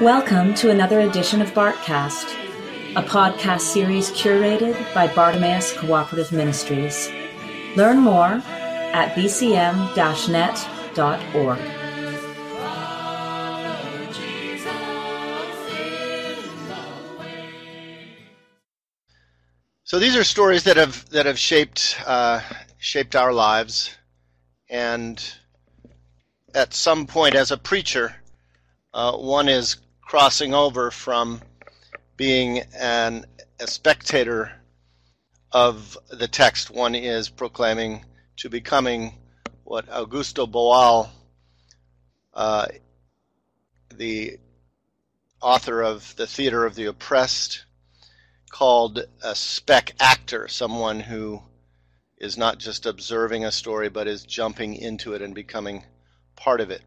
Welcome 0.00 0.54
to 0.54 0.70
another 0.70 1.00
edition 1.00 1.42
of 1.42 1.50
Bartcast, 1.54 2.32
a 2.94 3.02
podcast 3.02 3.62
series 3.62 4.12
curated 4.12 4.76
by 4.94 5.12
Bartimaeus 5.12 5.76
Cooperative 5.76 6.30
Ministries. 6.30 7.10
Learn 7.74 7.98
more 7.98 8.40
at 8.94 9.12
bcm-net.org. 9.16 9.98
So 19.82 19.98
these 19.98 20.14
are 20.14 20.22
stories 20.22 20.62
that 20.62 20.76
have 20.76 21.10
that 21.10 21.26
have 21.26 21.40
shaped 21.40 22.00
uh, 22.06 22.40
shaped 22.78 23.16
our 23.16 23.32
lives, 23.32 23.96
and 24.70 25.20
at 26.54 26.72
some 26.72 27.04
point, 27.04 27.34
as 27.34 27.50
a 27.50 27.56
preacher, 27.56 28.14
uh, 28.94 29.16
one 29.16 29.48
is 29.48 29.78
crossing 30.08 30.54
over 30.54 30.90
from 30.90 31.38
being 32.16 32.60
an, 32.74 33.26
a 33.60 33.66
spectator 33.66 34.50
of 35.52 35.98
the 36.08 36.26
text. 36.26 36.70
One 36.70 36.94
is 36.94 37.28
proclaiming 37.28 38.06
to 38.38 38.48
becoming 38.48 39.12
what 39.64 39.86
Augusto 39.88 40.50
Boal, 40.50 41.10
uh, 42.32 42.68
the 43.94 44.38
author 45.42 45.82
of 45.82 46.16
The 46.16 46.26
Theater 46.26 46.64
of 46.64 46.74
the 46.74 46.86
Oppressed, 46.86 47.66
called 48.50 49.04
a 49.22 49.34
spect-actor, 49.34 50.48
someone 50.48 51.00
who 51.00 51.42
is 52.16 52.38
not 52.38 52.56
just 52.56 52.86
observing 52.86 53.44
a 53.44 53.52
story 53.52 53.90
but 53.90 54.08
is 54.08 54.22
jumping 54.22 54.74
into 54.74 55.12
it 55.12 55.20
and 55.20 55.34
becoming 55.34 55.84
part 56.34 56.62
of 56.62 56.70
it. 56.70 56.80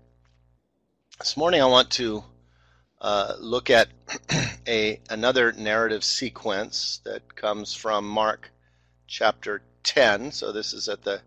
This 1.20 1.38
morning 1.38 1.62
I 1.62 1.68
want 1.68 1.92
to 1.92 2.24
uh, 3.02 3.34
look 3.40 3.72
at 3.72 3.90
a 4.68 5.00
another 5.10 5.52
narrative 5.54 6.04
sequence 6.04 7.02
that 7.04 7.36
comes 7.36 7.74
from 7.74 8.08
Mark 8.08 8.52
chapter 9.08 9.64
10. 9.84 10.32
So 10.32 10.52
this 10.52 10.72
is 10.72 10.88
at 10.88 11.02
the, 11.02 11.20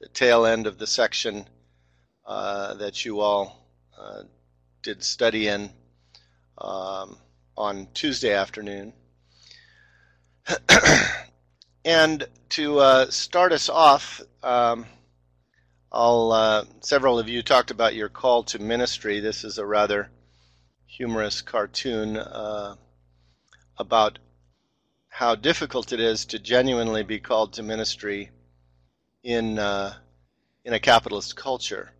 the 0.00 0.08
tail 0.08 0.46
end 0.46 0.68
of 0.68 0.78
the 0.78 0.86
section 0.86 1.48
uh, 2.24 2.74
that 2.74 3.04
you 3.04 3.20
all 3.20 3.66
uh, 3.98 4.22
did 4.82 5.02
study 5.02 5.48
in 5.48 5.70
um, 6.58 7.16
on 7.56 7.88
Tuesday 7.92 8.32
afternoon. 8.32 8.92
and 11.84 12.24
to 12.50 12.78
uh, 12.78 13.10
start 13.10 13.50
us 13.50 13.68
off, 13.68 14.20
um, 14.44 14.86
I'll, 15.90 16.30
uh, 16.30 16.64
several 16.82 17.18
of 17.18 17.28
you 17.28 17.42
talked 17.42 17.72
about 17.72 17.96
your 17.96 18.08
call 18.08 18.44
to 18.44 18.60
ministry. 18.60 19.18
This 19.18 19.42
is 19.42 19.58
a 19.58 19.66
rather 19.66 20.08
humorous 20.86 21.42
cartoon 21.42 22.16
uh, 22.16 22.76
about 23.76 24.18
how 25.08 25.34
difficult 25.34 25.92
it 25.92 26.00
is 26.00 26.24
to 26.26 26.38
genuinely 26.38 27.02
be 27.02 27.18
called 27.18 27.52
to 27.52 27.62
ministry 27.62 28.30
in 29.22 29.58
uh, 29.58 29.94
in 30.64 30.72
a 30.72 30.80
capitalist 30.80 31.36
culture, 31.36 31.90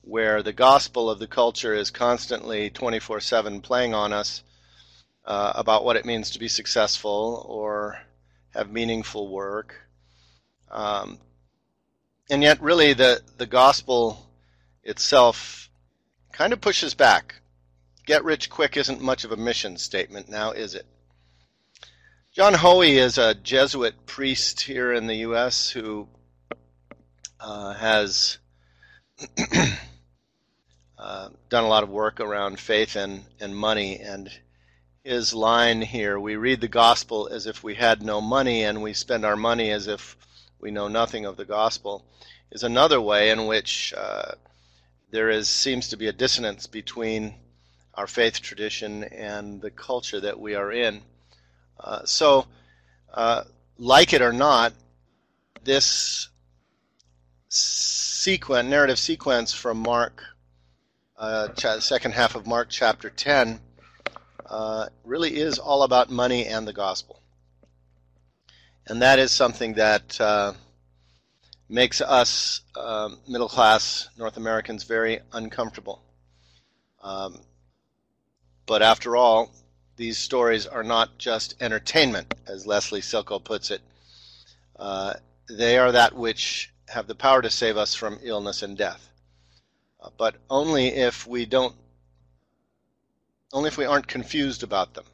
where 0.00 0.42
the 0.42 0.52
gospel 0.52 1.10
of 1.10 1.18
the 1.18 1.26
culture 1.26 1.74
is 1.74 1.90
constantly 1.90 2.70
24/7 2.70 3.62
playing 3.62 3.94
on 3.94 4.12
us 4.12 4.42
uh, 5.24 5.52
about 5.54 5.84
what 5.84 5.96
it 5.96 6.06
means 6.06 6.30
to 6.30 6.38
be 6.38 6.48
successful 6.48 7.44
or 7.48 8.00
have 8.54 8.70
meaningful 8.70 9.28
work. 9.28 9.74
Um, 10.70 11.18
and 12.30 12.42
yet, 12.42 12.60
really, 12.60 12.92
the, 12.92 13.22
the 13.36 13.46
gospel 13.46 14.26
itself 14.82 15.70
kind 16.32 16.52
of 16.52 16.60
pushes 16.60 16.94
back. 16.94 17.36
Get 18.08 18.24
rich 18.24 18.48
quick 18.48 18.78
isn't 18.78 19.02
much 19.02 19.24
of 19.24 19.32
a 19.32 19.36
mission 19.36 19.76
statement 19.76 20.30
now, 20.30 20.52
is 20.52 20.74
it? 20.74 20.86
John 22.32 22.54
Haughey 22.54 22.94
is 22.94 23.18
a 23.18 23.34
Jesuit 23.34 24.06
priest 24.06 24.62
here 24.62 24.94
in 24.94 25.06
the 25.06 25.16
U.S. 25.16 25.68
who 25.68 26.08
uh, 27.38 27.74
has 27.74 28.38
uh, 30.98 31.28
done 31.50 31.64
a 31.64 31.68
lot 31.68 31.82
of 31.82 31.90
work 31.90 32.18
around 32.18 32.58
faith 32.58 32.96
and, 32.96 33.26
and 33.40 33.54
money, 33.54 33.98
and 33.98 34.30
his 35.04 35.34
line 35.34 35.82
here 35.82 36.18
we 36.18 36.36
read 36.36 36.62
the 36.62 36.68
gospel 36.68 37.28
as 37.30 37.46
if 37.46 37.62
we 37.62 37.74
had 37.74 38.02
no 38.02 38.22
money 38.22 38.64
and 38.64 38.80
we 38.80 38.94
spend 38.94 39.26
our 39.26 39.36
money 39.36 39.70
as 39.70 39.86
if 39.86 40.16
we 40.58 40.70
know 40.70 40.88
nothing 40.88 41.26
of 41.26 41.36
the 41.36 41.44
gospel 41.44 42.06
is 42.50 42.62
another 42.62 43.02
way 43.02 43.28
in 43.28 43.46
which 43.46 43.92
uh, 43.94 44.32
there 45.10 45.28
is 45.28 45.46
seems 45.46 45.88
to 45.88 45.98
be 45.98 46.06
a 46.06 46.12
dissonance 46.12 46.66
between 46.66 47.34
our 47.98 48.06
faith 48.06 48.40
tradition 48.40 49.02
and 49.02 49.60
the 49.60 49.72
culture 49.72 50.20
that 50.20 50.38
we 50.38 50.54
are 50.54 50.70
in. 50.70 51.02
Uh, 51.80 52.04
so, 52.04 52.46
uh, 53.12 53.42
like 53.76 54.12
it 54.12 54.22
or 54.22 54.32
not, 54.32 54.72
this 55.64 56.28
sequence, 57.48 58.70
narrative 58.70 59.00
sequence 59.00 59.52
from 59.52 59.78
Mark, 59.78 60.22
uh, 61.16 61.48
second 61.80 62.12
half 62.12 62.36
of 62.36 62.46
Mark 62.46 62.68
chapter 62.70 63.10
10, 63.10 63.58
uh, 64.46 64.86
really 65.04 65.36
is 65.36 65.58
all 65.58 65.82
about 65.82 66.08
money 66.08 66.46
and 66.46 66.68
the 66.68 66.72
gospel. 66.72 67.20
And 68.86 69.02
that 69.02 69.18
is 69.18 69.32
something 69.32 69.74
that 69.74 70.20
uh, 70.20 70.52
makes 71.68 72.00
us 72.00 72.60
um, 72.76 73.18
middle 73.26 73.48
class 73.48 74.08
North 74.16 74.36
Americans 74.36 74.84
very 74.84 75.18
uncomfortable. 75.32 76.00
Um, 77.02 77.40
but 78.68 78.82
after 78.82 79.16
all, 79.16 79.50
these 79.96 80.18
stories 80.18 80.66
are 80.66 80.84
not 80.84 81.16
just 81.16 81.54
entertainment, 81.58 82.34
as 82.46 82.66
Leslie 82.66 83.00
Silko 83.00 83.42
puts 83.42 83.70
it. 83.70 83.80
Uh, 84.78 85.14
they 85.48 85.78
are 85.78 85.90
that 85.90 86.14
which 86.14 86.70
have 86.88 87.06
the 87.06 87.14
power 87.14 87.40
to 87.40 87.48
save 87.48 87.78
us 87.78 87.94
from 87.94 88.20
illness 88.22 88.62
and 88.62 88.76
death. 88.76 89.08
Uh, 90.00 90.10
but 90.18 90.36
only 90.50 90.88
if 90.88 91.26
we 91.26 91.46
don't 91.46 91.74
only 93.54 93.68
if 93.68 93.78
we 93.78 93.86
aren't 93.86 94.06
confused 94.06 94.62
about 94.62 94.92
them, 94.92 95.06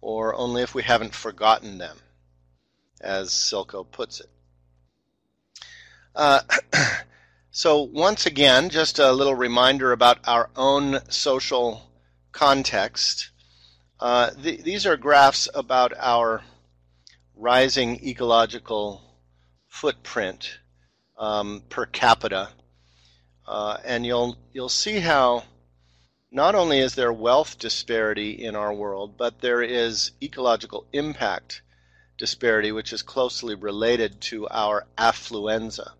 or 0.00 0.32
only 0.36 0.62
if 0.62 0.72
we 0.76 0.84
haven't 0.84 1.12
forgotten 1.12 1.78
them, 1.78 1.96
as 3.00 3.30
Silko 3.30 3.82
puts 3.90 4.20
it. 4.20 4.30
Uh, 6.14 6.40
so, 7.50 7.82
once 7.82 8.24
again, 8.24 8.70
just 8.70 9.00
a 9.00 9.10
little 9.10 9.34
reminder 9.34 9.90
about 9.90 10.20
our 10.24 10.50
own 10.54 11.00
social 11.10 11.87
context. 12.32 13.30
Uh, 14.00 14.30
th- 14.30 14.62
these 14.62 14.86
are 14.86 14.96
graphs 14.96 15.48
about 15.54 15.92
our 15.98 16.42
rising 17.34 18.04
ecological 18.06 19.02
footprint 19.68 20.58
um, 21.16 21.62
per 21.68 21.86
capita, 21.86 22.48
uh, 23.46 23.76
and 23.84 24.06
you'll 24.06 24.36
you'll 24.52 24.68
see 24.68 25.00
how 25.00 25.42
not 26.30 26.54
only 26.54 26.78
is 26.78 26.94
there 26.94 27.12
wealth 27.12 27.58
disparity 27.58 28.30
in 28.30 28.54
our 28.54 28.72
world, 28.74 29.16
but 29.16 29.40
there 29.40 29.62
is 29.62 30.12
ecological 30.22 30.86
impact 30.92 31.62
disparity, 32.18 32.72
which 32.72 32.92
is 32.92 33.02
closely 33.02 33.54
related 33.54 34.20
to 34.20 34.46
our 34.48 34.86
affluenza, 34.98 35.92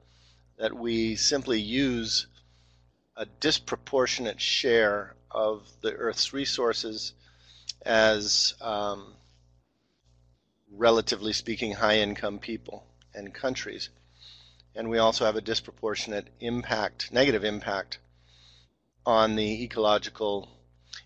that 0.58 0.74
we 0.74 1.16
simply 1.16 1.60
use 1.60 2.26
a 3.16 3.24
disproportionate 3.40 4.40
share 4.40 5.14
of 5.30 5.68
the 5.80 5.92
Earth's 5.92 6.32
resources 6.32 7.12
as, 7.84 8.54
um, 8.60 9.14
relatively 10.70 11.32
speaking, 11.32 11.72
high 11.72 11.98
income 11.98 12.38
people 12.38 12.84
and 13.14 13.34
countries. 13.34 13.90
And 14.74 14.88
we 14.88 14.98
also 14.98 15.24
have 15.24 15.36
a 15.36 15.40
disproportionate 15.40 16.28
impact, 16.40 17.12
negative 17.12 17.44
impact 17.44 17.98
on 19.04 19.36
the 19.36 19.64
ecological 19.64 20.48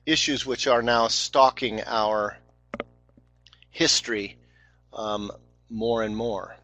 issues 0.05 0.45
which 0.45 0.67
are 0.67 0.83
now 0.83 1.09
stalking 1.09 1.81
our 1.87 2.37
history 3.71 4.37
um, 4.93 5.31
more 5.71 6.03
and 6.03 6.17
more 6.17 6.57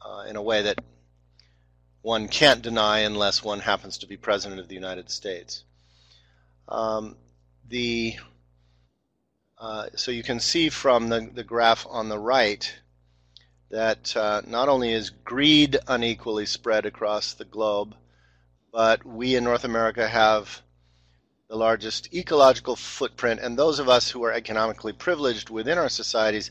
uh, 0.00 0.24
in 0.28 0.36
a 0.36 0.42
way 0.42 0.62
that 0.62 0.78
one 2.02 2.28
can't 2.28 2.62
deny 2.62 3.00
unless 3.00 3.42
one 3.42 3.60
happens 3.60 3.98
to 3.98 4.06
be 4.06 4.16
president 4.16 4.60
of 4.60 4.68
the 4.68 4.74
United 4.74 5.10
States. 5.10 5.64
Um, 6.68 7.16
the 7.68 8.16
uh, 9.58 9.86
so 9.94 10.10
you 10.10 10.24
can 10.24 10.40
see 10.40 10.68
from 10.68 11.08
the, 11.08 11.30
the 11.32 11.44
graph 11.44 11.86
on 11.88 12.08
the 12.08 12.18
right 12.18 12.74
that 13.70 14.16
uh, 14.16 14.42
not 14.46 14.68
only 14.68 14.92
is 14.92 15.10
greed 15.10 15.78
unequally 15.86 16.46
spread 16.46 16.84
across 16.84 17.34
the 17.34 17.44
globe, 17.44 17.94
but 18.72 19.04
we 19.06 19.36
in 19.36 19.44
North 19.44 19.64
America 19.64 20.06
have 20.08 20.62
the 21.48 21.56
largest 21.56 22.12
ecological 22.12 22.74
footprint, 22.74 23.38
and 23.40 23.56
those 23.56 23.78
of 23.78 23.88
us 23.88 24.10
who 24.10 24.24
are 24.24 24.32
economically 24.32 24.92
privileged 24.92 25.48
within 25.48 25.78
our 25.78 25.88
societies, 25.88 26.50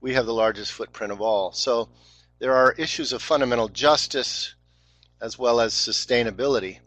we 0.00 0.14
have 0.14 0.26
the 0.26 0.34
largest 0.34 0.72
footprint 0.72 1.12
of 1.12 1.20
all. 1.20 1.52
So 1.52 1.88
there 2.38 2.54
are 2.54 2.72
issues 2.72 3.12
of 3.12 3.22
fundamental 3.22 3.68
justice 3.68 4.54
as 5.20 5.38
well 5.38 5.60
as 5.60 5.72
sustainability. 5.72 6.80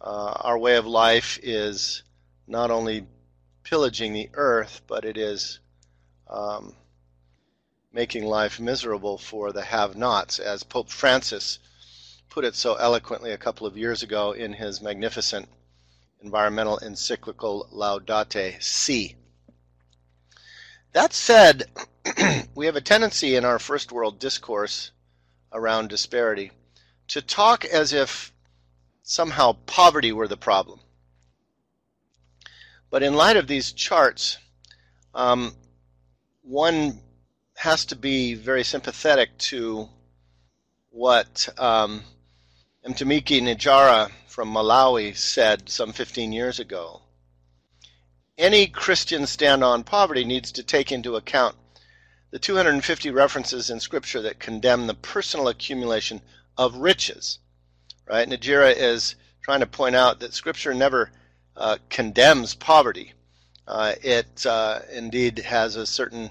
Uh, 0.00 0.34
our 0.40 0.58
way 0.58 0.76
of 0.76 0.86
life 0.86 1.38
is 1.42 2.02
not 2.46 2.70
only 2.70 3.06
pillaging 3.62 4.12
the 4.12 4.30
earth, 4.34 4.82
but 4.86 5.04
it 5.04 5.16
is 5.16 5.60
um, 6.28 6.74
making 7.92 8.24
life 8.24 8.60
miserable 8.60 9.18
for 9.18 9.52
the 9.52 9.62
have 9.62 9.96
nots, 9.96 10.38
as 10.38 10.62
Pope 10.62 10.90
Francis 10.90 11.58
put 12.28 12.44
it 12.44 12.54
so 12.54 12.74
eloquently 12.74 13.32
a 13.32 13.38
couple 13.38 13.66
of 13.66 13.78
years 13.78 14.02
ago 14.02 14.32
in 14.32 14.52
his 14.52 14.82
magnificent 14.82 15.48
environmental 16.20 16.78
encyclical 16.78 17.66
Laudato 17.72 18.62
Si. 18.62 19.16
That 20.92 21.14
said, 21.14 21.64
we 22.54 22.66
have 22.66 22.76
a 22.76 22.80
tendency 22.80 23.36
in 23.36 23.44
our 23.44 23.58
first 23.58 23.90
world 23.90 24.18
discourse 24.18 24.90
around 25.52 25.88
disparity 25.88 26.52
to 27.08 27.22
talk 27.22 27.64
as 27.64 27.92
if 27.92 28.32
somehow 29.08 29.52
poverty 29.66 30.10
were 30.10 30.26
the 30.26 30.36
problem. 30.36 30.80
But 32.90 33.04
in 33.04 33.14
light 33.14 33.36
of 33.36 33.46
these 33.46 33.70
charts, 33.70 34.36
um, 35.14 35.54
one 36.42 37.00
has 37.56 37.84
to 37.86 37.96
be 37.96 38.34
very 38.34 38.64
sympathetic 38.64 39.38
to 39.38 39.88
what 40.90 41.48
um, 41.56 42.02
Mtumiki 42.84 43.40
Njara 43.40 44.10
from 44.26 44.52
Malawi 44.52 45.16
said 45.16 45.68
some 45.68 45.92
15 45.92 46.32
years 46.32 46.58
ago. 46.58 47.00
Any 48.36 48.66
Christian 48.66 49.28
stand 49.28 49.62
on 49.62 49.84
poverty 49.84 50.24
needs 50.24 50.50
to 50.52 50.64
take 50.64 50.90
into 50.90 51.14
account 51.14 51.54
the 52.32 52.40
250 52.40 53.10
references 53.10 53.70
in 53.70 53.78
Scripture 53.78 54.22
that 54.22 54.40
condemn 54.40 54.88
the 54.88 54.94
personal 54.94 55.46
accumulation 55.46 56.20
of 56.58 56.74
riches. 56.74 57.38
Right? 58.08 58.28
Njara 58.28 58.74
is 58.76 59.16
trying 59.42 59.60
to 59.60 59.66
point 59.66 59.96
out 59.96 60.20
that 60.20 60.34
Scripture 60.34 60.74
never 60.74 61.10
uh, 61.56 61.78
condemns 61.88 62.54
poverty. 62.54 63.12
Uh, 63.66 63.94
it 64.02 64.46
uh, 64.46 64.80
indeed 64.92 65.38
has 65.38 65.76
a 65.76 65.86
certain 65.86 66.30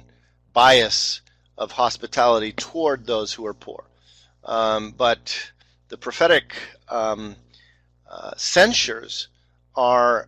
bias 0.53 1.21
of 1.57 1.71
hospitality 1.71 2.53
toward 2.53 3.05
those 3.05 3.33
who 3.33 3.45
are 3.45 3.53
poor. 3.53 3.83
Um, 4.43 4.91
but 4.91 5.51
the 5.89 5.97
prophetic 5.97 6.55
um, 6.89 7.35
uh, 8.09 8.31
censures 8.37 9.27
are 9.75 10.27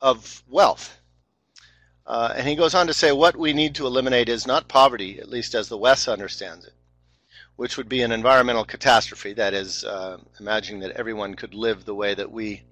of 0.00 0.42
wealth. 0.48 0.98
Uh, 2.06 2.32
and 2.36 2.48
he 2.48 2.56
goes 2.56 2.74
on 2.74 2.86
to 2.86 2.94
say 2.94 3.12
what 3.12 3.36
we 3.36 3.52
need 3.52 3.74
to 3.74 3.86
eliminate 3.86 4.28
is 4.28 4.46
not 4.46 4.68
poverty, 4.68 5.20
at 5.20 5.28
least 5.28 5.54
as 5.54 5.68
the 5.68 5.78
West 5.78 6.08
understands 6.08 6.64
it, 6.64 6.72
which 7.60 7.76
would 7.76 7.90
be 7.90 8.00
an 8.00 8.10
environmental 8.10 8.64
catastrophe. 8.64 9.34
That 9.34 9.52
is, 9.52 9.84
uh, 9.84 10.16
imagining 10.38 10.80
that 10.80 10.92
everyone 10.92 11.34
could 11.34 11.52
live 11.52 11.84
the 11.84 11.94
way 11.94 12.14
that 12.14 12.32
we 12.32 12.62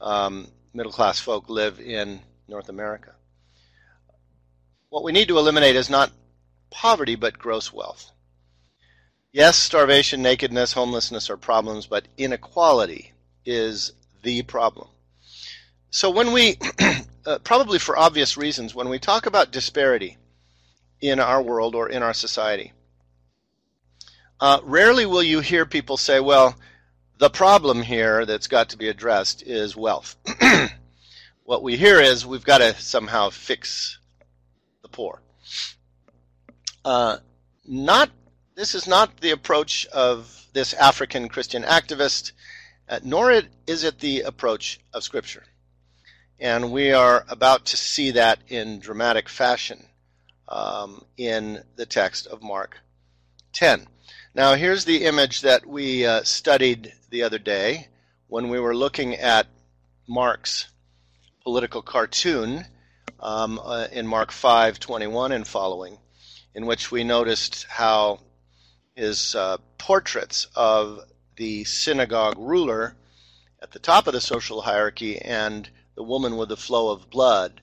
um, 0.00 0.48
middle 0.72 0.90
class 0.90 1.20
folk 1.20 1.50
live 1.50 1.78
in 1.78 2.18
North 2.48 2.70
America. 2.70 3.12
What 4.88 5.04
we 5.04 5.12
need 5.12 5.28
to 5.28 5.36
eliminate 5.36 5.76
is 5.76 5.90
not 5.90 6.12
poverty, 6.70 7.14
but 7.14 7.38
gross 7.38 7.74
wealth. 7.74 8.10
Yes, 9.32 9.58
starvation, 9.58 10.22
nakedness, 10.22 10.72
homelessness 10.72 11.28
are 11.28 11.36
problems, 11.36 11.84
but 11.84 12.08
inequality 12.16 13.12
is 13.44 13.92
the 14.22 14.40
problem. 14.44 14.88
So 15.90 16.08
when 16.08 16.32
we, 16.32 16.56
uh, 17.26 17.38
probably 17.44 17.78
for 17.78 17.98
obvious 17.98 18.38
reasons, 18.38 18.74
when 18.74 18.88
we 18.88 18.98
talk 18.98 19.26
about 19.26 19.52
disparity 19.52 20.16
in 21.02 21.20
our 21.20 21.42
world 21.42 21.74
or 21.74 21.90
in 21.90 22.02
our 22.02 22.14
society, 22.14 22.72
uh, 24.42 24.58
rarely 24.64 25.06
will 25.06 25.22
you 25.22 25.38
hear 25.38 25.64
people 25.64 25.96
say, 25.96 26.18
well, 26.18 26.56
the 27.18 27.30
problem 27.30 27.80
here 27.80 28.26
that's 28.26 28.48
got 28.48 28.70
to 28.70 28.76
be 28.76 28.88
addressed 28.88 29.44
is 29.44 29.76
wealth. 29.76 30.16
what 31.44 31.62
we 31.62 31.76
hear 31.76 32.00
is 32.00 32.26
we've 32.26 32.44
got 32.44 32.58
to 32.58 32.74
somehow 32.74 33.30
fix 33.30 34.00
the 34.82 34.88
poor. 34.88 35.22
Uh, 36.84 37.18
not 37.68 38.10
this 38.56 38.74
is 38.74 38.88
not 38.88 39.16
the 39.18 39.30
approach 39.30 39.86
of 39.86 40.44
this 40.52 40.74
African 40.74 41.28
Christian 41.28 41.62
activist, 41.62 42.32
uh, 42.88 42.98
nor 43.04 43.30
it, 43.30 43.46
is 43.68 43.84
it 43.84 44.00
the 44.00 44.22
approach 44.22 44.80
of 44.92 45.04
Scripture. 45.04 45.44
And 46.40 46.72
we 46.72 46.92
are 46.92 47.24
about 47.28 47.66
to 47.66 47.76
see 47.76 48.10
that 48.10 48.40
in 48.48 48.80
dramatic 48.80 49.28
fashion 49.28 49.86
um, 50.48 51.04
in 51.16 51.62
the 51.76 51.86
text 51.86 52.26
of 52.26 52.42
Mark 52.42 52.78
10. 53.52 53.86
Now, 54.34 54.54
here's 54.54 54.86
the 54.86 55.04
image 55.04 55.42
that 55.42 55.66
we 55.66 56.06
uh, 56.06 56.22
studied 56.22 56.94
the 57.10 57.22
other 57.22 57.38
day 57.38 57.88
when 58.28 58.48
we 58.48 58.58
were 58.58 58.74
looking 58.74 59.14
at 59.14 59.46
Mark's 60.08 60.68
political 61.42 61.82
cartoon 61.82 62.64
um, 63.20 63.60
uh, 63.62 63.88
in 63.92 64.06
Mark 64.06 64.30
5:21 64.30 65.32
and 65.32 65.46
following, 65.46 65.98
in 66.54 66.64
which 66.64 66.90
we 66.90 67.04
noticed 67.04 67.66
how 67.68 68.20
his 68.94 69.34
uh, 69.34 69.58
portraits 69.76 70.46
of 70.56 71.00
the 71.36 71.64
synagogue 71.64 72.38
ruler 72.38 72.96
at 73.60 73.72
the 73.72 73.78
top 73.78 74.06
of 74.06 74.14
the 74.14 74.20
social 74.22 74.62
hierarchy 74.62 75.18
and 75.20 75.68
the 75.94 76.02
woman 76.02 76.38
with 76.38 76.48
the 76.48 76.56
flow 76.56 76.88
of 76.88 77.10
blood 77.10 77.60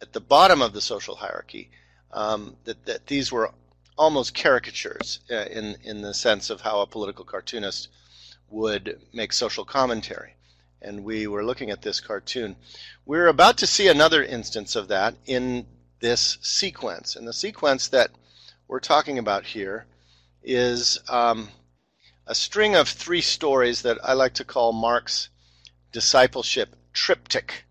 at 0.00 0.14
the 0.14 0.20
bottom 0.20 0.62
of 0.62 0.72
the 0.72 0.80
social 0.80 1.16
hierarchy. 1.16 1.70
Um, 2.10 2.56
that, 2.64 2.86
that 2.86 3.06
these 3.06 3.30
were 3.30 3.52
almost 3.98 4.34
caricatures 4.34 5.20
uh, 5.30 5.44
in 5.50 5.76
in 5.82 6.00
the 6.00 6.14
sense 6.14 6.50
of 6.50 6.60
how 6.60 6.80
a 6.80 6.86
political 6.86 7.24
cartoonist 7.24 7.88
would 8.48 9.00
make 9.12 9.32
social 9.32 9.64
commentary. 9.64 10.34
And 10.80 11.04
we 11.04 11.26
were 11.26 11.44
looking 11.44 11.70
at 11.70 11.82
this 11.82 12.00
cartoon. 12.00 12.56
We're 13.04 13.26
about 13.26 13.58
to 13.58 13.66
see 13.66 13.88
another 13.88 14.22
instance 14.22 14.76
of 14.76 14.88
that 14.88 15.14
in 15.26 15.66
this 16.00 16.38
sequence. 16.40 17.16
And 17.16 17.26
the 17.26 17.32
sequence 17.32 17.88
that 17.88 18.10
we're 18.68 18.80
talking 18.80 19.18
about 19.18 19.44
here 19.44 19.86
is 20.42 21.00
um, 21.08 21.48
a 22.26 22.34
string 22.34 22.76
of 22.76 22.88
three 22.88 23.20
stories 23.20 23.82
that 23.82 23.98
I 24.04 24.12
like 24.12 24.34
to 24.34 24.44
call 24.44 24.72
Mark's 24.72 25.30
discipleship 25.92 26.76
triptych 26.92 27.64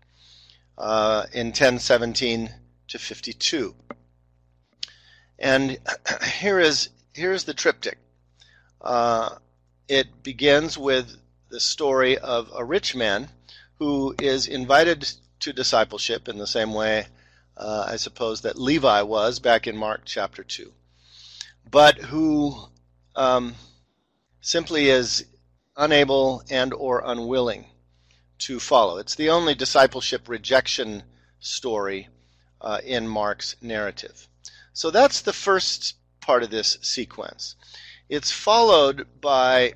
uh, 0.76 1.26
in 1.32 1.46
1017 1.48 2.50
to 2.88 2.98
52. 2.98 3.74
And 5.38 5.78
here 6.38 6.58
is 6.58 6.90
here 7.14 7.32
is 7.32 7.44
the 7.44 7.54
triptych. 7.54 7.98
Uh, 8.80 9.36
it 9.88 10.22
begins 10.22 10.78
with 10.78 11.16
the 11.48 11.60
story 11.60 12.18
of 12.18 12.50
a 12.54 12.64
rich 12.64 12.94
man 12.94 13.28
who 13.78 14.14
is 14.20 14.46
invited 14.46 15.10
to 15.40 15.52
discipleship 15.52 16.28
in 16.28 16.38
the 16.38 16.46
same 16.46 16.74
way, 16.74 17.06
uh, 17.56 17.86
I 17.88 17.96
suppose, 17.96 18.42
that 18.42 18.60
Levi 18.60 19.02
was 19.02 19.38
back 19.38 19.66
in 19.66 19.76
Mark 19.76 20.02
chapter 20.04 20.44
2, 20.44 20.72
but 21.70 21.96
who 21.98 22.68
um, 23.16 23.54
simply 24.40 24.90
is 24.90 25.24
unable 25.76 26.42
and 26.50 26.74
or 26.74 27.02
unwilling 27.04 27.66
to 28.38 28.60
follow. 28.60 28.98
It's 28.98 29.14
the 29.14 29.30
only 29.30 29.54
discipleship 29.54 30.28
rejection 30.28 31.02
story 31.40 32.08
uh, 32.60 32.80
in 32.84 33.08
Mark's 33.08 33.56
narrative. 33.60 34.27
So 34.78 34.92
that's 34.92 35.22
the 35.22 35.32
first 35.32 35.96
part 36.20 36.44
of 36.44 36.50
this 36.50 36.78
sequence. 36.82 37.56
It's 38.08 38.30
followed 38.30 39.08
by 39.20 39.74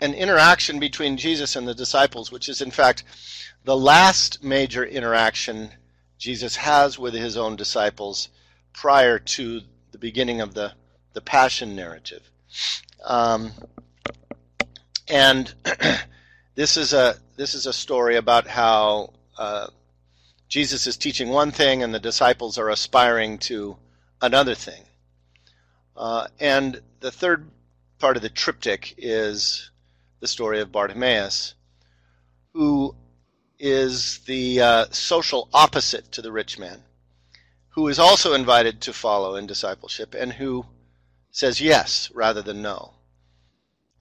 an 0.00 0.14
interaction 0.14 0.80
between 0.80 1.16
Jesus 1.16 1.54
and 1.54 1.68
the 1.68 1.76
disciples, 1.76 2.32
which 2.32 2.48
is 2.48 2.60
in 2.60 2.72
fact 2.72 3.04
the 3.62 3.76
last 3.76 4.42
major 4.42 4.84
interaction 4.84 5.70
Jesus 6.18 6.56
has 6.56 6.98
with 6.98 7.14
his 7.14 7.36
own 7.36 7.54
disciples 7.54 8.30
prior 8.72 9.20
to 9.20 9.60
the 9.92 9.98
beginning 9.98 10.40
of 10.40 10.54
the, 10.54 10.72
the 11.12 11.20
Passion 11.20 11.76
narrative. 11.76 12.28
Um, 13.04 13.52
and 15.06 15.54
this 16.56 16.76
is 16.76 16.92
a 16.92 17.16
this 17.36 17.54
is 17.54 17.66
a 17.66 17.72
story 17.72 18.16
about 18.16 18.48
how 18.48 19.12
uh, 19.38 19.68
Jesus 20.48 20.86
is 20.86 20.96
teaching 20.96 21.28
one 21.28 21.50
thing 21.50 21.82
and 21.82 21.94
the 21.94 22.00
disciples 22.00 22.58
are 22.58 22.70
aspiring 22.70 23.38
to 23.38 23.76
another 24.22 24.54
thing. 24.54 24.82
Uh, 25.96 26.28
and 26.40 26.80
the 27.00 27.10
third 27.10 27.50
part 27.98 28.16
of 28.16 28.22
the 28.22 28.28
triptych 28.28 28.94
is 28.96 29.70
the 30.20 30.28
story 30.28 30.60
of 30.60 30.72
Bartimaeus, 30.72 31.54
who 32.54 32.94
is 33.58 34.18
the 34.20 34.60
uh, 34.60 34.86
social 34.90 35.48
opposite 35.52 36.10
to 36.12 36.22
the 36.22 36.32
rich 36.32 36.58
man, 36.58 36.82
who 37.70 37.88
is 37.88 37.98
also 37.98 38.34
invited 38.34 38.80
to 38.80 38.92
follow 38.92 39.36
in 39.36 39.46
discipleship 39.46 40.14
and 40.14 40.32
who 40.32 40.64
says 41.30 41.60
yes 41.60 42.10
rather 42.14 42.42
than 42.42 42.62
no. 42.62 42.94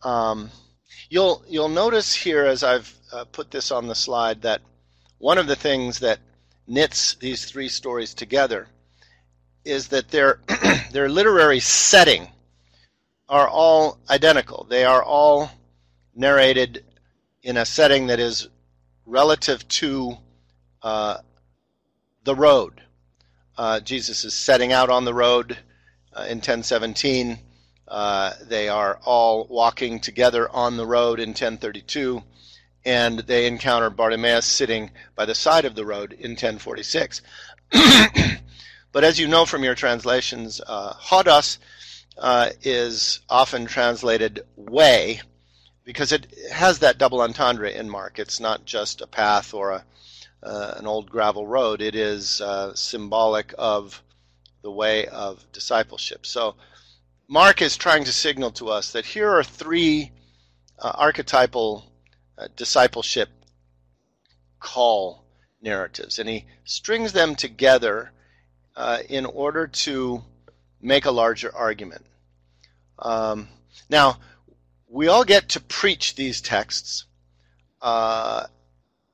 Um, 0.04 0.52
you'll 1.10 1.44
you'll 1.48 1.70
notice 1.70 2.14
here 2.14 2.46
as 2.46 2.64
I've 2.64 2.94
uh, 3.12 3.26
put 3.26 3.52
this 3.52 3.72
on 3.72 3.88
the 3.88 3.96
slide 3.96 4.44
that 4.44 4.62
one 5.18 5.38
of 5.38 5.48
the 5.48 5.56
things 5.56 6.00
that 6.00 6.20
knits 6.68 7.16
these 7.16 7.46
three 7.46 7.70
stories 7.70 8.14
together 8.14 8.68
is 9.64 9.88
that 9.90 10.10
their 10.10 10.40
their 10.92 11.10
literary 11.10 11.60
setting 11.60 12.28
are 13.30 13.48
all 13.48 14.00
identical. 14.10 14.66
They 14.70 14.86
are 14.86 15.04
all 15.04 15.52
narrated 16.16 16.84
in 17.44 17.58
a 17.58 17.66
setting 17.66 18.08
that 18.08 18.20
is 18.20 18.48
relative 19.06 19.68
to 19.68 20.18
uh, 20.82 21.18
the 22.24 22.36
road. 22.36 22.82
Uh, 23.58 23.80
Jesus 23.80 24.24
is 24.24 24.34
setting 24.34 24.72
out 24.72 24.90
on 24.90 25.06
the 25.06 25.14
road 25.14 25.58
uh, 26.14 26.24
in 26.24 26.38
1017. 26.38 27.40
Uh, 27.88 28.34
they 28.44 28.68
are 28.68 29.00
all 29.06 29.48
walking 29.50 30.00
together 30.00 30.50
on 30.50 30.78
the 30.78 30.86
road 30.86 31.20
in 31.20 31.30
1032, 31.30 32.22
and 32.88 33.20
they 33.20 33.48
encounter 33.48 33.90
Bartimaeus 33.90 34.46
sitting 34.46 34.92
by 35.14 35.26
the 35.26 35.36
side 35.36 35.66
of 35.66 35.76
the 35.76 35.86
road 35.86 36.14
in 36.14 36.32
1046. 36.32 37.22
but 38.94 39.04
as 39.04 39.20
you 39.20 39.28
know 39.28 39.46
from 39.46 39.62
your 39.62 39.76
translations, 39.76 40.62
uh, 40.66 40.94
hodos 40.94 41.58
uh, 42.18 42.52
is 42.62 43.20
often 43.30 43.66
translated 43.66 44.40
way 44.56 45.20
because 45.84 46.14
it 46.14 46.34
has 46.50 46.80
that 46.80 46.98
double 46.98 47.20
entendre 47.20 47.70
in 47.70 47.90
Mark. 47.90 48.20
It's 48.20 48.40
not 48.40 48.64
just 48.64 49.02
a 49.02 49.08
path 49.08 49.54
or 49.54 49.72
a, 49.72 49.84
uh, 50.42 50.76
an 50.78 50.88
old 50.88 51.10
gravel 51.10 51.46
road, 51.46 51.82
it 51.82 51.94
is 51.94 52.40
uh, 52.40 52.74
symbolic 52.74 53.54
of 53.58 54.02
the 54.62 54.72
way 54.72 55.08
of 55.08 55.46
discipleship. 55.52 56.26
So 56.26 56.56
Mark 57.28 57.62
is 57.62 57.76
trying 57.76 58.06
to 58.06 58.14
signal 58.14 58.52
to 58.52 58.70
us 58.70 58.94
that 58.94 59.06
here 59.06 59.30
are 59.30 59.44
three 59.44 60.14
uh, 60.80 60.94
archetypal 60.96 61.84
uh, 62.38 62.48
discipleship 62.56 63.30
call 64.60 65.24
narratives, 65.62 66.20
and 66.20 66.30
he 66.30 66.46
strings 66.66 67.14
them 67.14 67.36
together 67.36 68.12
uh, 68.76 69.00
in 69.10 69.26
order 69.26 69.68
to 69.68 70.24
make 70.82 71.06
a 71.06 71.12
larger 71.12 71.54
argument. 71.56 72.06
Um, 73.00 73.48
now, 73.90 74.18
we 74.88 75.08
all 75.08 75.24
get 75.24 75.50
to 75.50 75.60
preach 75.60 76.16
these 76.16 76.42
texts 76.42 77.06
uh, 77.82 78.46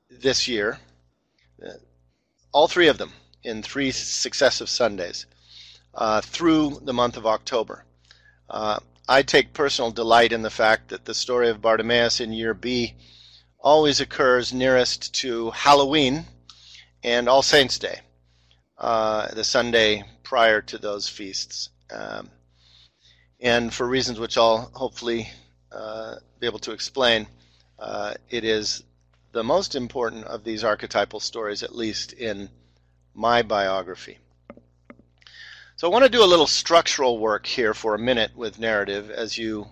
this 0.09 0.47
year, 0.47 0.79
uh, 1.65 1.71
all 2.51 2.67
three 2.67 2.87
of 2.87 2.97
them 2.97 3.11
in 3.43 3.61
three 3.61 3.91
successive 3.91 4.69
Sundays 4.69 5.25
uh, 5.95 6.21
through 6.21 6.81
the 6.83 6.93
month 6.93 7.17
of 7.17 7.25
October. 7.25 7.83
Uh, 8.49 8.79
I 9.07 9.21
take 9.21 9.53
personal 9.53 9.91
delight 9.91 10.31
in 10.31 10.43
the 10.43 10.49
fact 10.49 10.89
that 10.89 11.05
the 11.05 11.13
story 11.13 11.49
of 11.49 11.61
Bartimaeus 11.61 12.21
in 12.21 12.31
year 12.31 12.53
B 12.53 12.93
always 13.63 14.01
occurs 14.01 14.53
nearest 14.53 15.13
to 15.13 15.49
Halloween 15.51 16.25
and 17.01 17.29
All 17.29 17.41
Saints' 17.41 17.79
Day, 17.79 18.01
uh, 18.77 19.33
the 19.33 19.43
Sunday 19.43 20.03
prior 20.21 20.61
to 20.63 20.77
those 20.77 21.07
feasts. 21.07 21.69
Um, 21.89 22.29
and 23.39 23.73
for 23.73 23.87
reasons 23.87 24.19
which 24.19 24.37
I'll 24.37 24.69
hopefully 24.73 25.29
uh, 25.71 26.15
be 26.39 26.45
able 26.45 26.59
to 26.59 26.73
explain, 26.73 27.25
uh, 27.79 28.15
it 28.29 28.43
is 28.43 28.83
the 29.31 29.43
most 29.43 29.75
important 29.75 30.25
of 30.25 30.43
these 30.43 30.65
archetypal 30.65 31.21
stories, 31.21 31.63
at 31.63 31.73
least 31.73 32.11
in 32.11 32.49
my 33.13 33.41
biography. 33.43 34.17
So 35.77 35.87
I 35.87 35.91
want 35.91 36.03
to 36.03 36.09
do 36.09 36.23
a 36.23 36.25
little 36.25 36.47
structural 36.47 37.17
work 37.17 37.45
here 37.45 37.73
for 37.73 37.95
a 37.95 37.99
minute 37.99 38.35
with 38.35 38.59
narrative 38.59 39.09
as 39.09 39.37
you 39.37 39.67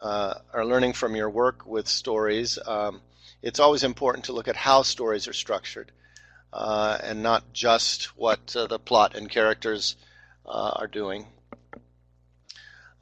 uh, 0.00 0.34
are 0.52 0.64
learning 0.64 0.92
from 0.92 1.16
your 1.16 1.30
work 1.30 1.66
with 1.66 1.88
stories. 1.88 2.58
Um, 2.64 3.00
it's 3.44 3.60
always 3.60 3.84
important 3.84 4.24
to 4.24 4.32
look 4.32 4.48
at 4.48 4.56
how 4.56 4.80
stories 4.80 5.28
are 5.28 5.34
structured 5.34 5.92
uh, 6.50 6.96
and 7.02 7.22
not 7.22 7.52
just 7.52 8.16
what 8.16 8.56
uh, 8.56 8.66
the 8.66 8.78
plot 8.78 9.14
and 9.14 9.28
characters 9.28 9.96
uh, 10.46 10.70
are 10.76 10.86
doing. 10.86 11.26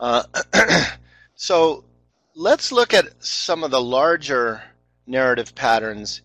Uh, 0.00 0.24
so 1.36 1.84
let's 2.34 2.72
look 2.72 2.92
at 2.92 3.24
some 3.24 3.62
of 3.62 3.70
the 3.70 3.80
larger 3.80 4.60
narrative 5.06 5.54
patterns 5.54 6.22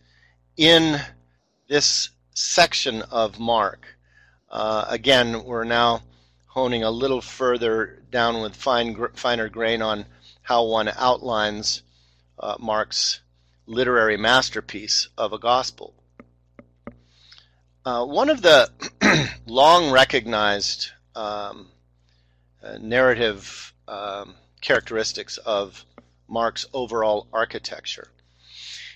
in 0.57 0.99
this 1.69 2.09
section 2.33 3.03
of 3.03 3.39
Mark. 3.39 3.85
Uh, 4.49 4.85
again, 4.89 5.43
we're 5.43 5.63
now 5.63 6.01
honing 6.47 6.83
a 6.83 6.89
little 6.89 7.21
further 7.21 8.01
down 8.09 8.41
with 8.41 8.55
fine, 8.55 8.97
finer 9.13 9.47
grain 9.47 9.83
on 9.83 10.07
how 10.41 10.65
one 10.65 10.89
outlines 10.97 11.83
uh, 12.39 12.55
Mark's 12.59 13.19
literary 13.67 14.17
masterpiece 14.17 15.09
of 15.17 15.33
a 15.33 15.39
gospel. 15.39 15.93
Uh, 17.85 18.05
one 18.05 18.29
of 18.29 18.41
the 18.41 18.69
long 19.45 19.91
recognized 19.91 20.91
um, 21.15 21.67
uh, 22.63 22.77
narrative 22.79 23.73
um, 23.87 24.35
characteristics 24.61 25.37
of 25.37 25.85
Mark's 26.27 26.65
overall 26.73 27.27
architecture 27.31 28.09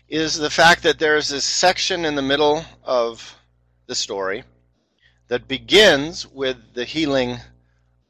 is 0.09 0.35
the 0.35 0.49
fact 0.49 0.83
that 0.83 0.99
there's 0.99 1.29
this 1.29 1.45
section 1.45 2.03
in 2.03 2.15
the 2.15 2.21
middle 2.21 2.65
of 2.83 3.37
the 3.87 3.95
story 3.95 4.43
that 5.29 5.47
begins 5.47 6.27
with 6.27 6.57
the 6.73 6.83
healing 6.83 7.37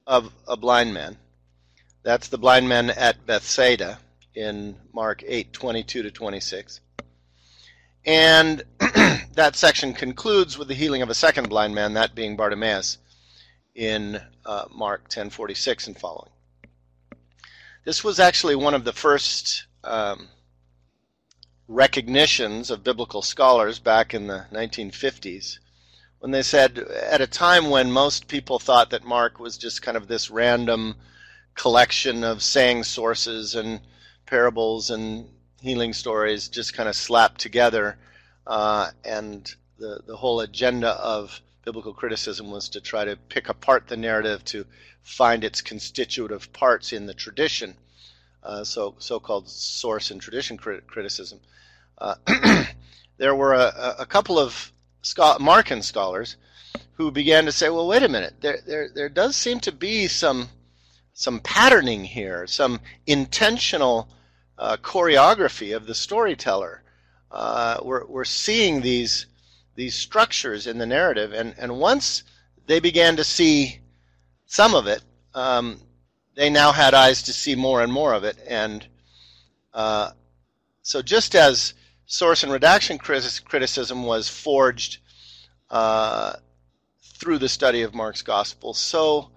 of 0.08 0.34
a 0.48 0.58
blind 0.58 0.94
man. 0.94 1.18
That's 2.02 2.28
the 2.30 2.40
blind 2.40 2.68
man 2.68 2.90
at 2.90 3.28
Bethsaida 3.28 4.00
in 4.36 4.76
Mark 4.94 5.24
8 5.26 5.54
22 5.54 6.04
to 6.04 6.12
26. 6.12 6.82
And 8.06 8.64
that 9.34 9.56
section 9.56 9.94
concludes 9.94 10.58
with 10.58 10.68
the 10.68 10.74
healing 10.74 11.02
of 11.02 11.10
a 11.10 11.16
second 11.16 11.50
blind 11.50 11.76
man, 11.76 11.94
that 11.94 12.16
being 12.16 12.36
Bartimaeus, 12.36 12.98
in 13.76 14.20
uh, 14.46 14.66
Mark 14.72 15.10
10:46 15.10 15.88
and 15.88 16.00
following. 16.00 16.32
This 17.86 18.04
was 18.04 18.20
actually 18.20 18.56
one 18.56 18.74
of 18.74 18.84
the 18.84 18.94
first 18.94 19.66
um, 19.84 20.28
recognitions 21.68 22.70
of 22.70 22.84
biblical 22.84 23.22
scholars 23.22 23.80
back 23.80 24.14
in 24.14 24.28
the 24.28 24.46
1950s 24.52 25.58
when 26.22 26.30
they 26.32 26.44
said 26.44 26.78
at 26.78 27.20
a 27.20 27.26
time 27.26 27.72
when 27.72 27.92
most 27.92 28.28
people 28.28 28.60
thought 28.60 28.92
that 28.92 29.04
Mark 29.04 29.40
was 29.40 29.58
just 29.58 29.82
kind 29.82 29.98
of 29.98 30.08
this 30.08 30.30
random 30.30 30.96
collection 31.56 32.24
of 32.24 32.44
saying 32.44 32.84
sources 32.84 33.56
and 33.56 33.82
parables 34.32 34.90
and 34.92 35.28
healing 35.60 35.92
stories 35.92 36.48
just 36.48 36.74
kind 36.74 36.88
of 36.88 36.96
slapped 36.96 37.40
together, 37.40 37.98
uh, 38.48 38.90
and 39.04 39.54
the 39.78 40.02
the 40.08 40.16
whole 40.16 40.40
agenda 40.40 40.92
of 40.92 41.42
biblical 41.66 41.94
criticism 41.94 42.50
was 42.50 42.70
to 42.70 42.80
try 42.80 43.04
to 43.04 43.18
pick 43.28 43.50
apart 43.50 43.88
the 43.88 43.98
narrative 43.98 44.44
to 44.46 44.66
find 45.04 45.44
its 45.44 45.60
constitutive 45.62 46.52
parts 46.54 46.94
in 46.94 47.06
the 47.06 47.14
tradition, 47.14 47.76
uh, 48.42 48.64
so 48.64 48.96
so-called 49.00 49.50
source 49.50 50.12
and 50.12 50.22
tradition 50.22 50.58
crit- 50.58 50.88
criticism. 50.88 51.40
Uh, 51.98 52.16
there 53.18 53.36
were 53.36 53.54
a, 53.54 53.96
a, 54.00 54.06
couple 54.06 54.40
of 54.40 54.72
Markan 55.04 55.84
scholars 55.84 56.38
who 56.94 57.12
began 57.12 57.46
to 57.46 57.52
say, 57.52 57.70
"Well, 57.70 57.86
wait 57.86 58.02
a 58.02 58.08
minute. 58.08 58.36
There, 58.40 58.60
there, 58.66 58.90
there 58.96 59.10
does 59.10 59.36
seem 59.36 59.60
to 59.60 59.74
be 59.74 60.08
some 60.08 60.48
some 61.14 61.42
patterning 61.42 62.06
here, 62.06 62.48
some 62.48 62.80
intentional 63.06 64.08
uh, 64.62 64.78
choreography 64.78 65.76
of 65.76 65.88
the 65.88 65.96
storyteller. 65.96 66.84
Uh, 67.32 67.80
we're, 67.84 68.06
we're 68.06 68.24
seeing 68.24 68.82
these 68.82 69.26
these 69.74 69.96
structures 69.96 70.68
in 70.68 70.78
the 70.78 70.86
narrative, 70.86 71.34
and, 71.34 71.56
and 71.58 71.80
once 71.80 72.24
they 72.68 72.80
began 72.80 73.16
to 73.16 73.24
see 73.24 73.80
some 74.46 74.76
of 74.76 74.86
it, 74.86 75.02
um, 75.34 75.80
they 76.36 76.50
now 76.50 76.74
had 76.74 76.94
eyes 76.94 77.24
to 77.24 77.34
see 77.34 77.56
more 77.56 77.82
and 77.82 77.92
more 77.92 78.14
of 78.14 78.26
it. 78.26 78.38
And 78.48 78.86
uh, 79.74 80.12
so, 80.84 81.02
just 81.02 81.34
as 81.36 81.74
source 82.06 82.44
and 82.44 82.52
redaction 82.52 83.00
criticism 83.00 84.04
was 84.04 84.28
forged 84.28 84.98
uh, 85.72 86.34
through 87.02 87.40
the 87.40 87.50
study 87.50 87.82
of 87.82 87.96
Mark's 87.96 88.22
Gospel, 88.22 88.74
so 88.74 89.32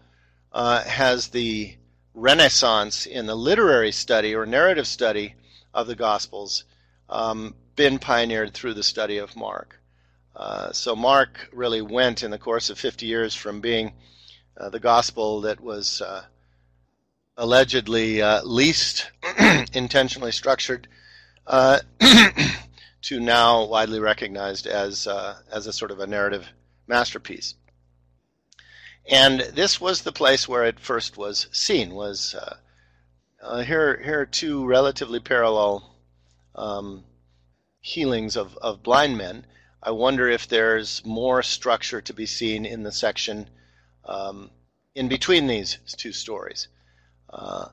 uh, 0.52 0.82
has 0.82 1.28
the 1.28 1.76
renaissance 2.14 3.06
in 3.06 3.26
the 3.26 3.34
literary 3.34 3.92
study 3.92 4.34
or 4.34 4.46
narrative 4.46 4.86
study 4.86 5.34
of 5.74 5.86
the 5.86 5.96
Gospels 5.96 6.64
um, 7.08 7.54
been 7.76 7.98
pioneered 7.98 8.54
through 8.54 8.74
the 8.74 8.82
study 8.82 9.18
of 9.18 9.36
Mark. 9.36 9.80
Uh, 10.36 10.72
so 10.72 10.96
Mark 10.96 11.48
really 11.52 11.82
went 11.82 12.22
in 12.22 12.30
the 12.30 12.38
course 12.38 12.70
of 12.70 12.78
50 12.78 13.06
years 13.06 13.34
from 13.34 13.60
being 13.60 13.92
uh, 14.56 14.68
the 14.68 14.80
gospel 14.80 15.42
that 15.42 15.60
was 15.60 16.00
uh, 16.00 16.24
allegedly 17.36 18.22
uh, 18.22 18.42
least 18.44 19.10
intentionally 19.72 20.32
structured 20.32 20.88
uh, 21.46 21.80
to 23.02 23.20
now 23.20 23.64
widely 23.64 24.00
recognized 24.00 24.66
as 24.66 25.06
uh, 25.06 25.36
as 25.50 25.66
a 25.66 25.72
sort 25.72 25.90
of 25.90 26.00
a 26.00 26.06
narrative 26.06 26.48
masterpiece. 26.86 27.54
And 29.08 29.40
this 29.40 29.80
was 29.80 30.02
the 30.02 30.12
place 30.12 30.48
where 30.48 30.64
it 30.64 30.80
first 30.80 31.16
was 31.16 31.46
seen. 31.52 31.94
Was 31.94 32.34
here 33.64 34.00
here 34.02 34.20
are 34.20 34.26
two 34.26 34.66
relatively 34.66 35.20
parallel 35.20 35.94
um, 36.54 37.04
healings 37.80 38.36
of, 38.36 38.56
of 38.58 38.82
blind 38.82 39.18
men 39.18 39.46
I 39.86 39.90
wonder 39.90 40.30
if 40.30 40.48
there's 40.48 41.04
more 41.04 41.42
structure 41.42 42.00
to 42.00 42.14
be 42.14 42.24
seen 42.24 42.64
in 42.64 42.84
the 42.84 42.92
section 42.92 43.50
um, 44.06 44.50
in 44.94 45.08
between 45.08 45.46
these 45.46 45.78
two 45.98 46.12
stories. 46.12 46.68
Uh, 47.28 47.66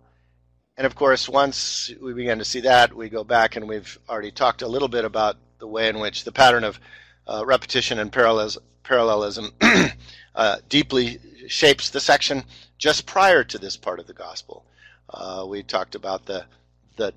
and 0.75 0.85
of 0.85 0.93
course, 0.93 1.29
once 1.29 1.89
we 2.01 2.13
begin 2.13 2.39
to 2.39 2.45
see 2.45 2.61
that, 2.61 2.93
we 2.93 3.07
go 3.07 3.23
back 3.23 3.55
and 3.55 3.65
we've 3.65 3.97
already 4.09 4.31
talked 4.31 4.61
a 4.61 4.67
little 4.67 4.89
bit 4.89 5.05
about 5.05 5.37
the 5.59 5.67
way 5.67 5.87
in 5.87 6.01
which 6.01 6.25
the 6.25 6.33
pattern 6.33 6.65
of 6.65 6.81
uh, 7.29 7.45
repetition 7.45 7.97
and 7.97 8.11
parallelism 8.11 9.53
uh, 10.35 10.57
deeply 10.69 11.19
shapes 11.47 11.89
the 11.89 11.99
section 11.99 12.43
just 12.77 13.05
prior 13.05 13.43
to 13.43 13.57
this 13.57 13.77
part 13.77 13.99
of 13.99 14.07
the 14.07 14.13
gospel. 14.13 14.65
Uh, 15.09 15.45
we 15.47 15.63
talked 15.63 15.95
about 15.95 16.25
the 16.25 16.45
the 16.97 17.13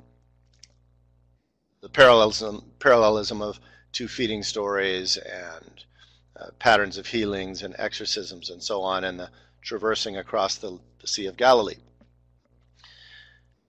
the 1.80 1.88
parallelism 1.88 2.64
parallelism 2.78 3.40
of 3.42 3.60
two 3.92 4.08
feeding 4.08 4.42
stories 4.42 5.16
and 5.16 5.84
uh, 6.40 6.46
patterns 6.58 6.98
of 6.98 7.06
healings 7.06 7.62
and 7.62 7.74
exorcisms 7.78 8.50
and 8.50 8.62
so 8.62 8.82
on, 8.82 9.04
and 9.04 9.20
the 9.20 9.30
traversing 9.62 10.16
across 10.16 10.56
the, 10.56 10.78
the 11.00 11.06
Sea 11.06 11.26
of 11.26 11.36
Galilee. 11.36 11.76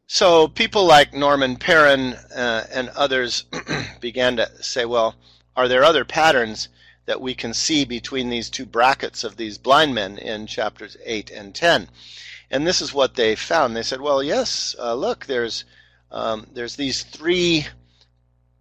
So 0.07 0.47
people 0.47 0.85
like 0.85 1.13
Norman 1.13 1.55
Perrin 1.55 2.13
uh, 2.35 2.65
and 2.71 2.89
others 2.89 3.45
began 4.01 4.37
to 4.37 4.63
say, 4.63 4.85
well, 4.85 5.15
are 5.55 5.67
there 5.67 5.83
other 5.83 6.05
patterns 6.05 6.69
that 7.05 7.21
we 7.21 7.35
can 7.35 7.53
see 7.53 7.85
between 7.85 8.29
these 8.29 8.49
two 8.49 8.65
brackets 8.65 9.23
of 9.23 9.37
these 9.37 9.57
blind 9.57 9.93
men 9.93 10.17
in 10.17 10.47
chapters 10.47 10.97
8 11.03 11.31
and 11.31 11.53
10? 11.53 11.89
And 12.51 12.65
this 12.65 12.81
is 12.81 12.93
what 12.93 13.15
they 13.15 13.35
found. 13.35 13.75
They 13.75 13.83
said, 13.83 14.01
well, 14.01 14.21
yes, 14.21 14.75
uh, 14.79 14.93
look, 14.93 15.25
there's, 15.25 15.65
um, 16.11 16.47
there's 16.53 16.75
these 16.75 17.03
three 17.03 17.67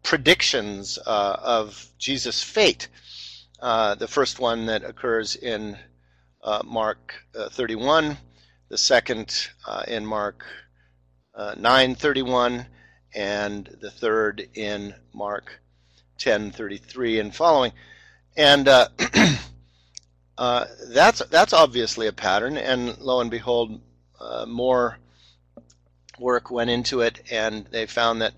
predictions 0.02 0.98
uh, 1.06 1.36
of 1.42 1.86
Jesus' 1.98 2.42
fate. 2.42 2.88
Uh, 3.60 3.94
the 3.94 4.08
first 4.08 4.38
one 4.38 4.66
that 4.66 4.84
occurs 4.84 5.36
in 5.36 5.76
uh, 6.42 6.62
Mark 6.64 7.14
uh, 7.34 7.48
31, 7.48 8.16
the 8.68 8.78
second 8.78 9.48
uh, 9.66 9.84
in 9.88 10.04
Mark 10.04 10.44
uh, 11.34 11.54
9:31, 11.54 12.66
and 13.14 13.76
the 13.80 13.90
third 13.90 14.48
in 14.54 14.94
Mark 15.14 15.60
10:33 16.18 17.20
and 17.20 17.34
following. 17.34 17.72
And 18.36 18.66
uh, 18.66 18.88
uh, 20.38 20.66
that's 20.88 21.20
that's 21.26 21.52
obviously 21.52 22.06
a 22.06 22.12
pattern, 22.12 22.56
and 22.56 22.98
lo 22.98 23.20
and 23.20 23.30
behold, 23.30 23.80
uh, 24.20 24.46
more 24.46 24.98
work 26.18 26.50
went 26.50 26.70
into 26.70 27.00
it, 27.00 27.22
and 27.30 27.66
they 27.66 27.86
found 27.86 28.22
that 28.22 28.34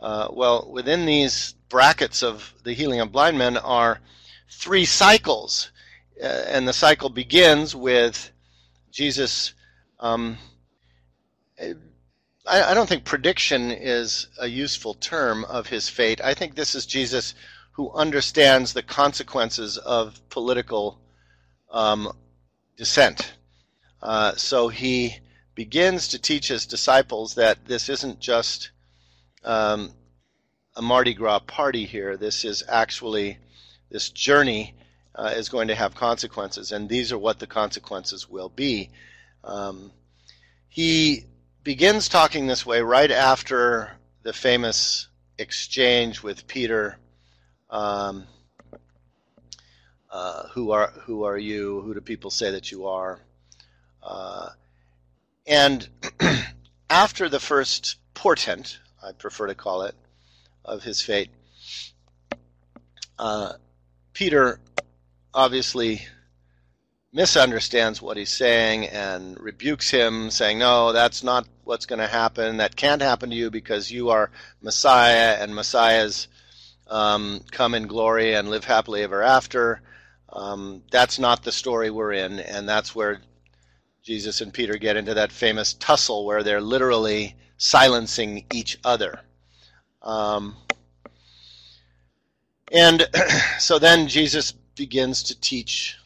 uh, 0.00 0.28
well, 0.32 0.68
within 0.70 1.04
these 1.04 1.54
brackets 1.68 2.22
of 2.22 2.54
the 2.64 2.72
healing 2.72 3.00
of 3.00 3.12
blind 3.12 3.36
men 3.38 3.56
are 3.56 4.00
three 4.48 4.84
cycles, 4.84 5.70
uh, 6.22 6.26
and 6.26 6.66
the 6.66 6.72
cycle 6.72 7.10
begins 7.10 7.74
with 7.74 8.30
Jesus. 8.90 9.54
Um, 9.98 10.38
I, 11.58 11.74
I 12.46 12.74
don't 12.74 12.88
think 12.88 13.04
prediction 13.04 13.70
is 13.70 14.28
a 14.38 14.46
useful 14.46 14.94
term 14.94 15.44
of 15.44 15.66
his 15.66 15.88
fate. 15.88 16.20
I 16.22 16.34
think 16.34 16.54
this 16.54 16.74
is 16.74 16.86
Jesus 16.86 17.34
who 17.80 17.90
understands 17.92 18.74
the 18.74 18.82
consequences 18.82 19.78
of 19.78 20.20
political 20.28 21.00
um, 21.70 22.12
dissent. 22.76 23.32
Uh, 24.02 24.34
so 24.34 24.68
he 24.68 25.16
begins 25.54 26.08
to 26.08 26.18
teach 26.18 26.48
his 26.48 26.66
disciples 26.66 27.36
that 27.36 27.64
this 27.64 27.88
isn't 27.88 28.20
just 28.20 28.70
um, 29.44 29.94
a 30.76 30.82
Mardi 30.82 31.14
Gras 31.14 31.38
party 31.38 31.86
here. 31.86 32.18
This 32.18 32.44
is 32.44 32.62
actually, 32.68 33.38
this 33.90 34.10
journey 34.10 34.74
uh, 35.14 35.32
is 35.34 35.48
going 35.48 35.68
to 35.68 35.74
have 35.74 35.94
consequences, 35.94 36.72
and 36.72 36.86
these 36.86 37.12
are 37.12 37.18
what 37.18 37.38
the 37.38 37.46
consequences 37.46 38.28
will 38.28 38.50
be. 38.50 38.90
Um, 39.42 39.90
he 40.68 41.24
begins 41.64 42.10
talking 42.10 42.46
this 42.46 42.66
way 42.66 42.82
right 42.82 43.10
after 43.10 43.92
the 44.22 44.34
famous 44.34 45.08
exchange 45.38 46.22
with 46.22 46.46
Peter. 46.46 46.98
Um, 47.70 48.24
uh, 50.10 50.48
who 50.48 50.72
are 50.72 50.88
who 51.04 51.24
are 51.24 51.38
you? 51.38 51.80
Who 51.82 51.94
do 51.94 52.00
people 52.00 52.30
say 52.30 52.50
that 52.50 52.72
you 52.72 52.86
are? 52.86 53.20
Uh, 54.02 54.50
and 55.46 55.88
after 56.90 57.28
the 57.28 57.40
first 57.40 57.96
portent, 58.14 58.78
I 59.02 59.12
prefer 59.12 59.46
to 59.46 59.54
call 59.54 59.82
it, 59.82 59.94
of 60.64 60.82
his 60.82 61.00
fate, 61.00 61.30
uh, 63.18 63.52
Peter 64.12 64.60
obviously 65.32 66.02
misunderstands 67.12 68.00
what 68.00 68.16
he's 68.16 68.30
saying 68.30 68.86
and 68.86 69.38
rebukes 69.38 69.90
him, 69.90 70.30
saying, 70.30 70.58
No, 70.58 70.92
that's 70.92 71.22
not 71.22 71.46
what's 71.64 71.86
going 71.86 71.98
to 71.98 72.06
happen. 72.06 72.58
That 72.58 72.76
can't 72.76 73.02
happen 73.02 73.30
to 73.30 73.36
you 73.36 73.50
because 73.50 73.90
you 73.90 74.10
are 74.10 74.30
Messiah, 74.62 75.36
and 75.40 75.54
Messiahs 75.54 76.28
um, 76.90 77.40
come 77.50 77.74
in 77.74 77.86
glory 77.86 78.34
and 78.34 78.50
live 78.50 78.64
happily 78.64 79.02
ever 79.02 79.22
after. 79.22 79.80
Um, 80.32 80.82
that's 80.90 81.18
not 81.18 81.42
the 81.42 81.52
story 81.52 81.90
we're 81.90 82.12
in, 82.12 82.40
and 82.40 82.68
that's 82.68 82.94
where 82.94 83.20
Jesus 84.02 84.40
and 84.40 84.52
Peter 84.52 84.76
get 84.76 84.96
into 84.96 85.14
that 85.14 85.32
famous 85.32 85.74
tussle 85.74 86.26
where 86.26 86.42
they're 86.42 86.60
literally 86.60 87.36
silencing 87.56 88.44
each 88.52 88.78
other. 88.84 89.20
Um, 90.02 90.56
and 92.72 93.08
so 93.58 93.78
then 93.78 94.08
Jesus 94.08 94.52
begins 94.52 95.22
to 95.24 95.40
teach 95.40 95.96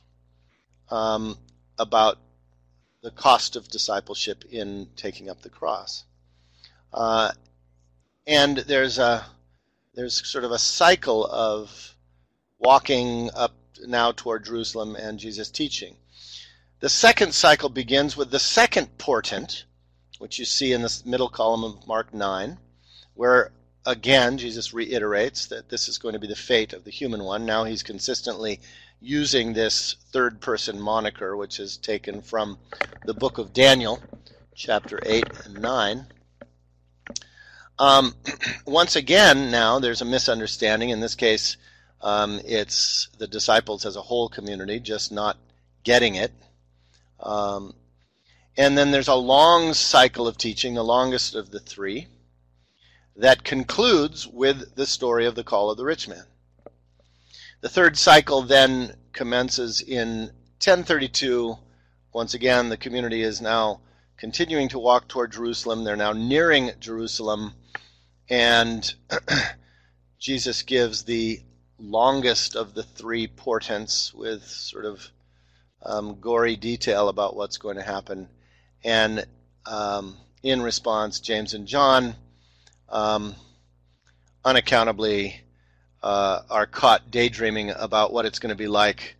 um, 0.90 1.38
about 1.78 2.18
the 3.02 3.10
cost 3.10 3.56
of 3.56 3.68
discipleship 3.68 4.44
in 4.50 4.88
taking 4.96 5.28
up 5.28 5.42
the 5.42 5.50
cross. 5.50 6.04
Uh, 6.92 7.30
and 8.26 8.58
there's 8.58 8.98
a 8.98 9.26
there's 9.94 10.26
sort 10.26 10.44
of 10.44 10.50
a 10.50 10.58
cycle 10.58 11.26
of 11.26 11.94
walking 12.58 13.30
up 13.34 13.52
now 13.86 14.12
toward 14.12 14.44
Jerusalem 14.44 14.96
and 14.96 15.18
Jesus 15.18 15.50
teaching. 15.50 15.96
The 16.80 16.88
second 16.88 17.32
cycle 17.32 17.68
begins 17.68 18.16
with 18.16 18.30
the 18.30 18.38
second 18.38 18.98
portent, 18.98 19.64
which 20.18 20.38
you 20.38 20.44
see 20.44 20.72
in 20.72 20.82
the 20.82 21.02
middle 21.04 21.28
column 21.28 21.64
of 21.64 21.86
Mark 21.86 22.12
9, 22.12 22.58
where 23.14 23.52
again 23.86 24.38
Jesus 24.38 24.74
reiterates 24.74 25.46
that 25.46 25.68
this 25.68 25.88
is 25.88 25.98
going 25.98 26.14
to 26.14 26.18
be 26.18 26.26
the 26.26 26.34
fate 26.34 26.72
of 26.72 26.84
the 26.84 26.90
human 26.90 27.22
one. 27.22 27.46
Now 27.46 27.64
he's 27.64 27.82
consistently 27.82 28.60
using 29.00 29.52
this 29.52 29.96
third 30.12 30.40
person 30.40 30.80
moniker, 30.80 31.36
which 31.36 31.60
is 31.60 31.76
taken 31.76 32.20
from 32.22 32.58
the 33.04 33.14
book 33.14 33.38
of 33.38 33.52
Daniel, 33.52 34.02
chapter 34.54 35.00
8 35.04 35.26
and 35.44 35.60
9. 35.60 36.06
Um, 37.78 38.14
once 38.66 38.96
again, 38.96 39.50
now 39.50 39.78
there's 39.78 40.02
a 40.02 40.06
misunderstanding. 40.06 40.90
In 40.90 41.00
this 41.00 41.14
case, 41.14 41.56
um, 42.00 42.40
it's 42.44 43.08
the 43.18 43.26
disciples 43.26 43.86
as 43.86 43.96
a 43.96 44.02
whole 44.02 44.28
community 44.28 44.78
just 44.80 45.10
not 45.10 45.38
getting 45.82 46.14
it. 46.14 46.32
Um, 47.20 47.74
and 48.56 48.78
then 48.78 48.90
there's 48.90 49.08
a 49.08 49.14
long 49.14 49.74
cycle 49.74 50.28
of 50.28 50.36
teaching, 50.38 50.74
the 50.74 50.84
longest 50.84 51.34
of 51.34 51.50
the 51.50 51.60
three, 51.60 52.06
that 53.16 53.44
concludes 53.44 54.26
with 54.26 54.74
the 54.76 54.86
story 54.86 55.26
of 55.26 55.34
the 55.34 55.44
call 55.44 55.70
of 55.70 55.76
the 55.76 55.84
rich 55.84 56.06
man. 56.08 56.24
The 57.60 57.68
third 57.68 57.96
cycle 57.96 58.42
then 58.42 58.96
commences 59.12 59.80
in 59.80 60.30
1032. 60.62 61.56
Once 62.12 62.34
again, 62.34 62.68
the 62.68 62.76
community 62.76 63.22
is 63.22 63.40
now 63.40 63.80
continuing 64.18 64.68
to 64.68 64.78
walk 64.78 65.08
toward 65.08 65.32
Jerusalem. 65.32 65.82
They're 65.82 65.96
now 65.96 66.12
nearing 66.12 66.72
Jerusalem, 66.78 67.54
and 68.28 68.94
Jesus 70.18 70.62
gives 70.62 71.04
the 71.04 71.40
longest 71.78 72.56
of 72.56 72.74
the 72.74 72.82
three 72.82 73.26
portents 73.26 74.14
with 74.14 74.44
sort 74.44 74.84
of 74.84 75.06
um, 75.82 76.20
gory 76.20 76.56
detail 76.56 77.08
about 77.08 77.36
what's 77.36 77.58
going 77.58 77.76
to 77.76 77.82
happen. 77.82 78.28
And 78.82 79.26
um, 79.66 80.16
in 80.42 80.62
response, 80.62 81.20
James 81.20 81.54
and 81.54 81.66
John 81.66 82.14
um, 82.88 83.34
unaccountably 84.44 85.40
uh, 86.02 86.40
are 86.50 86.66
caught 86.66 87.10
daydreaming 87.10 87.70
about 87.70 88.12
what 88.12 88.26
it's 88.26 88.38
going 88.38 88.50
to 88.50 88.56
be 88.56 88.68
like 88.68 89.16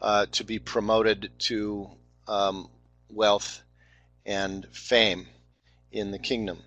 uh, 0.00 0.26
to 0.32 0.44
be 0.44 0.58
promoted 0.58 1.30
to 1.38 1.88
um, 2.26 2.68
wealth 3.08 3.62
and 4.26 4.66
fame 4.72 5.26
in 5.90 6.10
the 6.10 6.18
kingdom. 6.18 6.58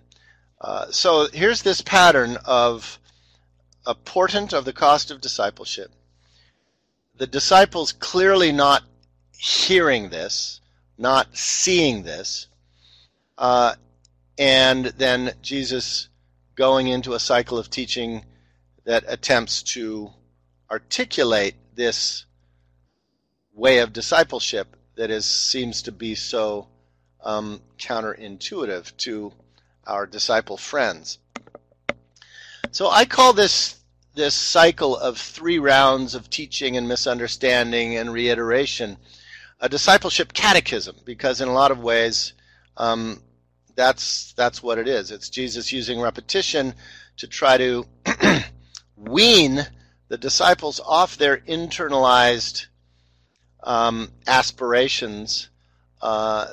Uh, 0.62 0.92
so 0.92 1.28
here's 1.34 1.64
this 1.64 1.82
pattern 1.82 2.38
of 2.46 3.00
a 3.88 3.96
portent 3.96 4.54
of 4.54 4.64
the 4.64 4.74
cost 4.74 5.10
of 5.10 5.20
discipleship. 5.20 5.92
The 7.18 7.26
disciples 7.26 7.92
clearly 7.92 8.52
not 8.52 8.84
hearing 9.36 10.10
this, 10.10 10.62
not 11.00 11.36
seeing 11.36 12.04
this, 12.04 12.46
uh, 13.40 13.74
and 14.38 14.86
then 14.86 15.34
Jesus 15.42 16.10
going 16.54 16.88
into 16.88 17.16
a 17.16 17.20
cycle 17.20 17.58
of 17.58 17.72
teaching 17.72 18.24
that 18.86 19.04
attempts 19.08 19.64
to 19.64 20.12
articulate 20.70 21.56
this 21.74 22.26
way 23.56 23.80
of 23.80 23.94
discipleship 23.94 24.76
that 24.96 25.10
is 25.10 25.26
seems 25.26 25.82
to 25.82 25.92
be 25.92 26.14
so 26.14 26.68
um, 27.24 27.62
counterintuitive 27.80 28.96
to 28.98 29.34
our 29.86 30.06
disciple 30.06 30.58
friends. 30.58 31.20
So 32.72 32.90
I 32.90 33.06
call 33.06 33.34
this 33.34 33.78
this 34.14 34.36
cycle 34.36 34.98
of 34.98 35.18
three 35.18 35.58
rounds 35.58 36.16
of 36.16 36.30
teaching 36.30 36.76
and 36.76 36.88
misunderstanding 36.88 37.96
and 37.96 38.12
reiteration 38.12 38.98
a 39.62 39.70
discipleship 39.70 40.34
catechism 40.34 40.96
because 41.06 41.40
in 41.40 41.48
a 41.48 41.54
lot 41.54 41.72
of 41.72 41.80
ways 41.80 42.34
um, 42.78 43.22
that's 43.76 44.34
that's 44.34 44.62
what 44.62 44.78
it 44.78 44.88
is. 44.88 45.12
It's 45.12 45.30
Jesus 45.30 45.72
using 45.72 46.02
repetition 46.02 46.74
to 47.18 47.28
try 47.28 47.58
to 47.58 47.86
wean 48.96 49.66
the 50.08 50.18
disciples 50.18 50.82
off 50.86 51.18
their 51.18 51.38
internalized 51.38 52.66
um, 53.64 54.12
aspirations 54.28 55.50
uh, 56.02 56.48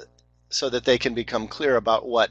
so 0.50 0.68
that 0.68 0.84
they 0.84 0.98
can 0.98 1.14
become 1.14 1.48
clear 1.48 1.76
about 1.76 2.06
what 2.06 2.30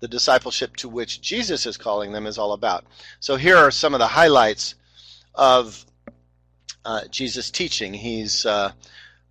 the 0.00 0.08
discipleship 0.08 0.76
to 0.76 0.88
which 0.88 1.20
Jesus 1.20 1.66
is 1.66 1.76
calling 1.76 2.12
them 2.12 2.26
is 2.26 2.38
all 2.38 2.52
about. 2.52 2.84
So 3.20 3.36
here 3.36 3.56
are 3.56 3.70
some 3.70 3.94
of 3.94 4.00
the 4.00 4.06
highlights 4.06 4.74
of 5.34 5.84
uh, 6.84 7.02
Jesus' 7.10 7.50
teaching. 7.50 7.94
He's 7.94 8.44
uh, 8.46 8.72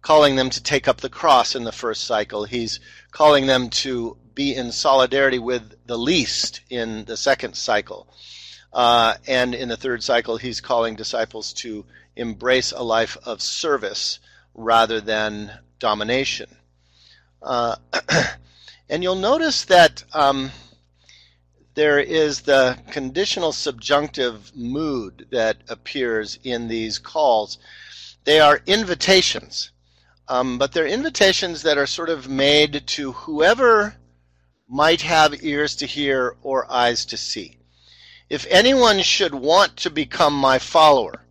calling 0.02 0.36
them 0.36 0.50
to 0.52 0.64
take 0.64 0.88
up 0.88 1.02
the 1.02 1.10
cross 1.10 1.56
in 1.56 1.64
the 1.64 1.72
first 1.72 2.06
cycle. 2.06 2.46
He's 2.46 2.80
calling 3.12 3.48
them 3.48 3.70
to 3.70 4.16
be 4.36 4.56
in 4.56 4.72
solidarity 4.72 5.40
with 5.40 5.76
the 5.88 5.98
least 5.98 6.62
in 6.70 7.06
the 7.06 7.18
second 7.18 7.56
cycle. 7.56 8.08
Uh, 8.72 9.16
and 9.28 9.56
in 9.56 9.70
the 9.70 9.78
third 9.78 10.04
cycle, 10.04 10.38
he's 10.38 10.62
calling 10.62 10.96
disciples 10.96 11.52
to 11.54 11.86
embrace 12.16 12.72
a 12.72 12.84
life 12.84 13.18
of 13.26 13.42
service 13.42 14.20
rather 14.54 15.02
than 15.02 15.52
domination. 15.80 16.56
And 18.90 19.04
you'll 19.04 19.16
notice 19.16 19.66
that 19.66 20.04
um, 20.14 20.52
there 21.76 22.00
is 22.00 22.42
the 22.42 22.80
conditional 22.90 23.52
subjunctive 23.52 24.56
mood 24.56 25.28
that 25.32 25.58
appears 25.70 26.40
in 26.44 26.68
these 26.68 26.98
calls. 26.98 27.60
They 28.24 28.40
are 28.40 28.62
invitations, 28.66 29.72
um, 30.28 30.58
but 30.58 30.72
they're 30.72 30.88
invitations 30.88 31.62
that 31.62 31.78
are 31.78 31.86
sort 31.86 32.10
of 32.10 32.28
made 32.28 32.88
to 32.88 33.12
whoever 33.12 33.96
might 34.68 35.02
have 35.02 35.44
ears 35.44 35.76
to 35.78 35.86
hear 35.86 36.36
or 36.42 36.72
eyes 36.72 37.06
to 37.06 37.18
see. 37.18 37.60
If 38.28 38.46
anyone 38.50 39.02
should 39.02 39.34
want 39.34 39.78
to 39.78 39.90
become 39.90 40.34
my 40.34 40.60
follower, 40.60 41.26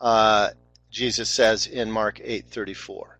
uh, 0.00 0.50
Jesus 0.90 1.28
says 1.28 1.66
in 1.66 1.90
Mark 1.90 2.20
8:34. 2.22 3.18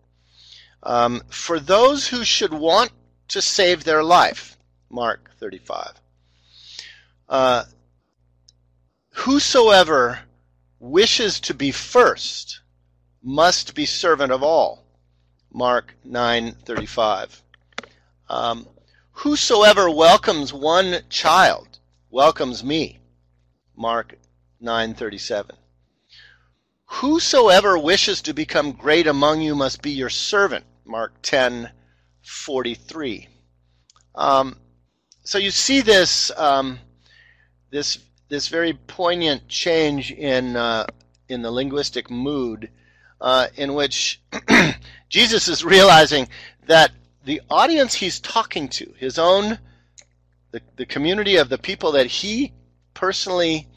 Um, 0.83 1.23
for 1.29 1.59
those 1.59 2.07
who 2.07 2.23
should 2.23 2.53
want 2.53 2.91
to 3.29 3.41
save 3.41 3.83
their 3.83 4.03
life, 4.03 4.57
Mark 4.89 5.31
35. 5.39 6.01
Uh, 7.27 7.63
whosoever 9.09 10.19
wishes 10.79 11.39
to 11.39 11.53
be 11.53 11.71
first 11.71 12.59
must 13.23 13.73
be 13.73 13.85
servant 13.85 14.31
of 14.31 14.43
all, 14.43 14.85
Mark 15.51 15.95
9:35. 16.05 17.41
Um, 18.29 18.67
whosoever 19.11 19.89
welcomes 19.89 20.53
one 20.53 21.03
child 21.09 21.79
welcomes 22.11 22.63
me, 22.63 22.99
Mark 23.75 24.17
9:37. 24.61 25.57
Whosoever 26.85 27.77
wishes 27.77 28.21
to 28.21 28.33
become 28.33 28.71
great 28.71 29.07
among 29.07 29.41
you 29.41 29.55
must 29.55 29.81
be 29.81 29.91
your 29.91 30.09
servant, 30.09 30.65
Mark 30.85 31.13
10 31.23 31.71
43. 32.25 33.27
Um, 34.15 34.57
so 35.23 35.37
you 35.37 35.51
see 35.51 35.81
this 35.81 36.31
um, 36.37 36.79
this 37.71 37.99
this 38.29 38.47
very 38.47 38.73
poignant 38.73 39.47
change 39.47 40.11
in 40.11 40.55
uh, 40.55 40.85
in 41.29 41.41
the 41.41 41.51
linguistic 41.51 42.09
mood 42.09 42.69
uh, 43.21 43.47
in 43.55 43.73
which 43.73 44.21
Jesus 45.09 45.47
is 45.47 45.63
realizing 45.63 46.27
that 46.67 46.91
the 47.23 47.41
audience 47.49 47.93
he's 47.93 48.19
talking 48.19 48.69
to, 48.69 48.93
his 48.97 49.17
own 49.17 49.57
the, 50.51 50.61
the 50.77 50.85
community 50.85 51.35
of 51.35 51.49
the 51.49 51.57
people 51.57 51.91
that 51.93 52.07
he 52.07 52.53
personally 52.93 53.67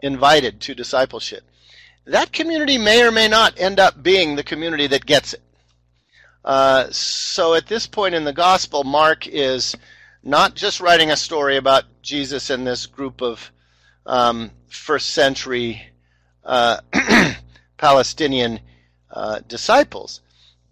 invited 0.00 0.60
to 0.60 0.74
discipleship, 0.74 1.42
that 2.04 2.32
community 2.32 2.78
may 2.78 3.02
or 3.02 3.10
may 3.10 3.28
not 3.28 3.58
end 3.58 3.80
up 3.80 4.02
being 4.02 4.36
the 4.36 4.44
community 4.44 4.86
that 4.86 5.04
gets 5.04 5.34
it. 5.34 5.42
Uh, 6.48 6.90
so 6.90 7.52
at 7.52 7.66
this 7.66 7.86
point 7.86 8.14
in 8.14 8.24
the 8.24 8.32
gospel, 8.32 8.82
Mark 8.82 9.26
is 9.26 9.76
not 10.22 10.54
just 10.54 10.80
writing 10.80 11.10
a 11.10 11.16
story 11.16 11.58
about 11.58 11.84
Jesus 12.00 12.48
and 12.48 12.66
this 12.66 12.86
group 12.86 13.20
of 13.20 13.52
um, 14.06 14.50
first 14.66 15.10
century 15.10 15.82
uh, 16.46 16.80
Palestinian 17.76 18.60
uh, 19.10 19.40
disciples, 19.46 20.22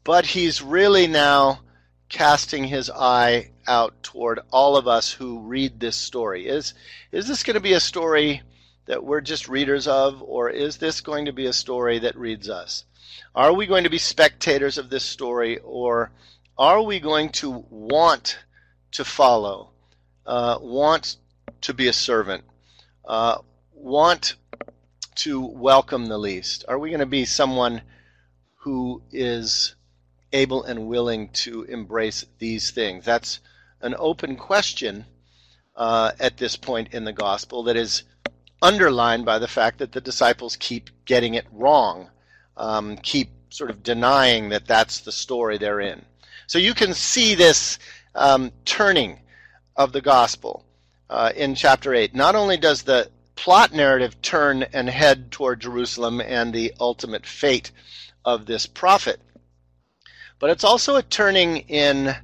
but 0.02 0.24
he's 0.24 0.62
really 0.62 1.06
now 1.06 1.60
casting 2.08 2.64
his 2.64 2.88
eye 2.88 3.50
out 3.66 4.02
toward 4.02 4.40
all 4.50 4.78
of 4.78 4.88
us 4.88 5.12
who 5.12 5.40
read 5.40 5.78
this 5.78 5.96
story. 5.96 6.48
Is 6.48 6.72
is 7.12 7.28
this 7.28 7.42
going 7.42 7.52
to 7.52 7.60
be 7.60 7.74
a 7.74 7.80
story 7.80 8.40
that 8.86 9.04
we're 9.04 9.20
just 9.20 9.46
readers 9.46 9.86
of, 9.86 10.22
or 10.22 10.48
is 10.48 10.78
this 10.78 11.02
going 11.02 11.26
to 11.26 11.34
be 11.34 11.44
a 11.44 11.52
story 11.52 11.98
that 11.98 12.16
reads 12.16 12.48
us? 12.48 12.86
Are 13.34 13.52
we 13.52 13.66
going 13.66 13.84
to 13.84 13.90
be 13.90 13.98
spectators 13.98 14.78
of 14.78 14.90
this 14.90 15.04
story, 15.04 15.58
or 15.58 16.10
are 16.58 16.82
we 16.82 17.00
going 17.00 17.30
to 17.30 17.64
want 17.70 18.38
to 18.92 19.04
follow, 19.04 19.70
uh, 20.24 20.58
want 20.60 21.16
to 21.62 21.74
be 21.74 21.88
a 21.88 21.92
servant, 21.92 22.44
uh, 23.04 23.38
want 23.74 24.36
to 25.16 25.40
welcome 25.40 26.06
the 26.06 26.18
least? 26.18 26.64
Are 26.68 26.78
we 26.78 26.90
going 26.90 27.00
to 27.00 27.06
be 27.06 27.24
someone 27.24 27.82
who 28.60 29.02
is 29.12 29.74
able 30.32 30.64
and 30.64 30.86
willing 30.86 31.28
to 31.30 31.64
embrace 31.64 32.24
these 32.38 32.70
things? 32.70 33.04
That's 33.04 33.40
an 33.80 33.94
open 33.98 34.36
question 34.36 35.04
uh, 35.74 36.12
at 36.18 36.38
this 36.38 36.56
point 36.56 36.94
in 36.94 37.04
the 37.04 37.12
gospel 37.12 37.64
that 37.64 37.76
is 37.76 38.04
underlined 38.62 39.26
by 39.26 39.38
the 39.38 39.48
fact 39.48 39.78
that 39.78 39.92
the 39.92 40.00
disciples 40.00 40.56
keep 40.56 40.88
getting 41.04 41.34
it 41.34 41.46
wrong 41.52 42.10
um, 42.56 42.96
keep 42.98 43.30
sort 43.50 43.70
of 43.70 43.82
denying 43.82 44.50
that 44.50 44.66
that's 44.66 45.00
the 45.00 45.12
story 45.12 45.58
they're 45.58 45.80
in. 45.80 46.04
So 46.46 46.58
you 46.58 46.74
can 46.74 46.94
see 46.94 47.34
this 47.34 47.78
um, 48.14 48.52
turning 48.64 49.18
of 49.76 49.92
the 49.92 50.00
gospel 50.00 50.64
uh, 51.10 51.32
in 51.34 51.54
chapter 51.54 51.94
8. 51.94 52.14
Not 52.14 52.34
only 52.34 52.56
does 52.56 52.82
the 52.82 53.10
plot 53.34 53.72
narrative 53.72 54.20
turn 54.22 54.62
and 54.62 54.88
head 54.88 55.30
toward 55.30 55.60
Jerusalem 55.60 56.20
and 56.20 56.52
the 56.52 56.72
ultimate 56.80 57.26
fate 57.26 57.70
of 58.24 58.46
this 58.46 58.66
prophet, 58.66 59.20
but 60.38 60.50
it's 60.50 60.64
also 60.64 60.96
a 60.96 61.02
turning 61.02 61.58
in 61.68 62.14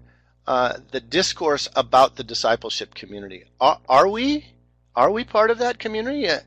uh, 0.46 0.78
the 0.90 1.00
discourse 1.00 1.68
about 1.76 2.16
the 2.16 2.24
discipleship 2.24 2.94
community. 2.94 3.44
Are, 3.60 3.78
are, 3.88 4.08
we? 4.08 4.46
Are 4.94 5.10
we 5.10 5.24
part 5.24 5.50
of 5.50 5.58
that 5.58 5.78
community? 5.78 6.28
Uh, 6.28 6.40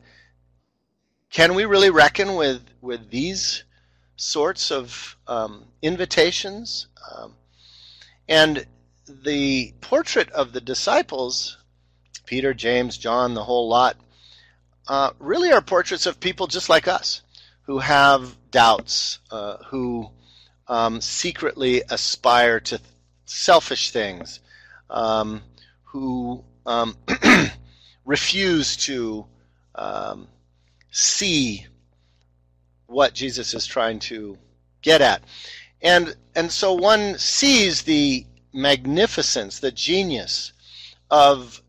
can 1.31 1.55
we 1.55 1.65
really 1.65 1.89
reckon 1.89 2.35
with 2.35 2.61
with 2.81 3.09
these 3.09 3.64
sorts 4.15 4.71
of 4.71 5.15
um, 5.27 5.65
invitations. 5.81 6.87
Um, 7.11 7.33
and 8.27 8.65
the 9.07 9.73
portrait 9.81 10.29
of 10.31 10.53
the 10.53 10.61
disciples, 10.61 11.57
Peter, 12.25 12.53
James, 12.53 12.97
John, 12.97 13.33
the 13.33 13.43
whole 13.43 13.67
lot, 13.67 13.97
uh, 14.87 15.11
really 15.19 15.51
are 15.51 15.61
portraits 15.61 16.05
of 16.05 16.19
people 16.19 16.47
just 16.47 16.69
like 16.69 16.87
us 16.87 17.21
who 17.63 17.79
have 17.79 18.35
doubts, 18.51 19.19
uh, 19.31 19.57
who 19.67 20.09
um, 20.67 21.01
secretly 21.01 21.83
aspire 21.89 22.59
to 22.59 22.79
selfish 23.25 23.91
things, 23.91 24.39
um, 24.89 25.41
who 25.83 26.43
um, 26.65 26.95
refuse 28.05 28.77
to 28.77 29.25
um, 29.73 30.27
see 30.91 31.65
what 32.87 33.13
Jesus 33.13 33.53
is 33.53 33.65
trying 33.65 33.99
to 33.99 34.37
get 34.81 35.01
at. 35.01 35.23
And 35.81 36.15
and 36.35 36.51
so 36.51 36.73
one 36.73 37.17
sees 37.17 37.83
the 37.83 38.25
magnificence, 38.53 39.59
the 39.59 39.71
genius 39.71 40.53
of 41.11 41.61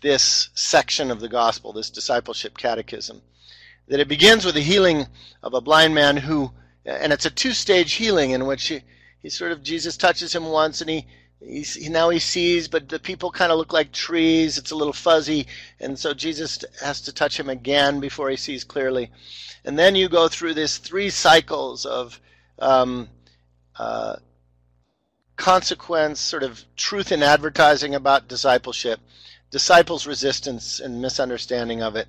this 0.00 0.48
section 0.54 1.10
of 1.10 1.20
the 1.20 1.28
gospel, 1.28 1.72
this 1.72 1.90
discipleship 1.90 2.58
catechism. 2.58 3.22
That 3.88 4.00
it 4.00 4.08
begins 4.08 4.44
with 4.44 4.54
the 4.54 4.60
healing 4.60 5.06
of 5.42 5.54
a 5.54 5.60
blind 5.60 5.94
man 5.94 6.16
who 6.16 6.52
and 6.84 7.12
it's 7.12 7.26
a 7.26 7.30
two-stage 7.30 7.92
healing 7.92 8.32
in 8.32 8.46
which 8.46 8.66
he, 8.66 8.82
he 9.20 9.28
sort 9.28 9.52
of 9.52 9.62
Jesus 9.62 9.96
touches 9.96 10.34
him 10.34 10.46
once 10.46 10.80
and 10.80 10.90
he 10.90 11.06
He's, 11.44 11.88
now 11.90 12.10
he 12.10 12.18
sees, 12.18 12.68
but 12.68 12.88
the 12.88 12.98
people 12.98 13.30
kind 13.30 13.52
of 13.52 13.58
look 13.58 13.72
like 13.72 13.92
trees. 13.92 14.58
It's 14.58 14.70
a 14.70 14.76
little 14.76 14.92
fuzzy, 14.92 15.46
and 15.80 15.98
so 15.98 16.14
Jesus 16.14 16.64
has 16.80 17.00
to 17.02 17.12
touch 17.12 17.38
him 17.38 17.48
again 17.48 18.00
before 18.00 18.30
he 18.30 18.36
sees 18.36 18.64
clearly. 18.64 19.10
And 19.64 19.78
then 19.78 19.94
you 19.96 20.08
go 20.08 20.28
through 20.28 20.54
this 20.54 20.78
three 20.78 21.10
cycles 21.10 21.86
of 21.86 22.20
um, 22.58 23.08
uh, 23.78 24.16
consequence, 25.36 26.20
sort 26.20 26.42
of 26.42 26.64
truth 26.76 27.12
in 27.12 27.22
advertising 27.22 27.94
about 27.94 28.28
discipleship, 28.28 29.00
disciples' 29.50 30.06
resistance 30.06 30.80
and 30.80 31.02
misunderstanding 31.02 31.82
of 31.82 31.96
it, 31.96 32.08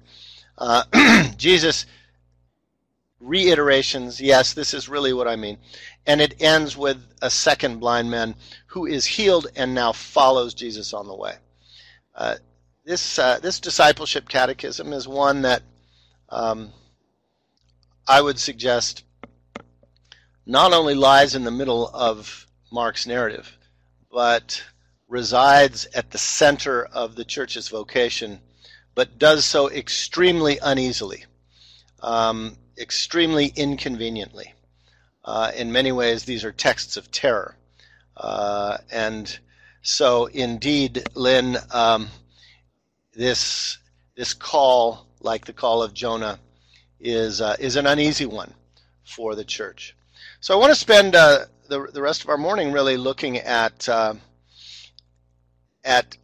Uh, 0.58 0.84
Jesus 1.38 1.86
reiterations, 3.20 4.22
yes, 4.22 4.54
this 4.54 4.74
is 4.74 4.90
really 4.90 5.14
what 5.14 5.28
I 5.28 5.36
mean. 5.36 5.58
And 6.06 6.20
it 6.20 6.42
ends 6.42 6.76
with 6.76 6.98
a 7.22 7.30
second 7.30 7.80
blind 7.80 8.12
man 8.12 8.36
who 8.68 8.86
is 8.86 9.06
healed 9.06 9.48
and 9.56 9.74
now 9.74 9.92
follows 9.94 10.54
Jesus 10.54 10.94
on 10.94 11.08
the 11.08 11.16
way. 11.16 11.36
Uh, 12.14 12.36
this 12.86 13.18
uh, 13.18 13.40
this 13.40 13.60
discipleship 13.60 14.28
catechism 14.28 14.92
is 14.92 15.08
one 15.08 15.44
that 15.44 15.64
um, 16.30 16.72
I 18.08 18.22
would 18.22 18.38
suggest 18.38 19.04
not 20.46 20.74
only 20.74 20.94
lies 20.94 21.36
in 21.36 21.46
the 21.46 21.52
middle 21.52 21.88
of 21.94 22.46
Mark's 22.72 23.08
narrative, 23.08 23.58
but 24.12 24.62
resides 25.08 25.86
at 25.94 26.12
the 26.12 26.18
center 26.18 26.84
of 26.86 27.16
the 27.16 27.24
church's 27.24 27.70
vocation, 27.70 28.40
but 28.96 29.18
does 29.18 29.46
so 29.46 29.70
extremely 29.70 30.58
uneasily. 30.62 31.24
Um, 32.02 32.58
extremely 32.78 33.54
inconveniently. 33.56 34.53
Uh, 35.26 35.52
in 35.56 35.72
many 35.72 35.92
ways, 35.92 36.26
these 36.26 36.44
are 36.44 36.52
texts 36.52 36.98
of 36.98 37.10
terror. 37.12 37.56
Uh, 38.18 38.78
and 38.92 39.40
so, 39.82 40.26
indeed, 40.28 41.04
Lynn, 41.16 41.58
um, 41.72 42.10
this 43.14 43.78
this 44.16 44.34
call, 44.34 45.08
like 45.22 45.46
the 45.46 45.54
call 45.54 45.82
of 45.82 45.94
Jonah, 45.94 46.40
is 47.00 47.42
uh, 47.42 47.56
is 47.60 47.76
an 47.76 47.88
uneasy 47.88 48.26
one 48.26 48.54
for 49.04 49.36
the 49.36 49.44
church. 49.44 49.96
So, 50.42 50.54
I 50.54 50.60
want 50.60 50.72
to 50.72 50.80
spend 50.80 51.16
uh, 51.16 51.46
the 51.70 51.88
the 51.94 52.02
rest 52.02 52.24
of 52.24 52.30
our 52.30 52.38
morning 52.38 52.72
really 52.72 52.98
looking 52.98 53.38
at 53.38 53.88
uh, 53.88 54.16
at 55.84 56.18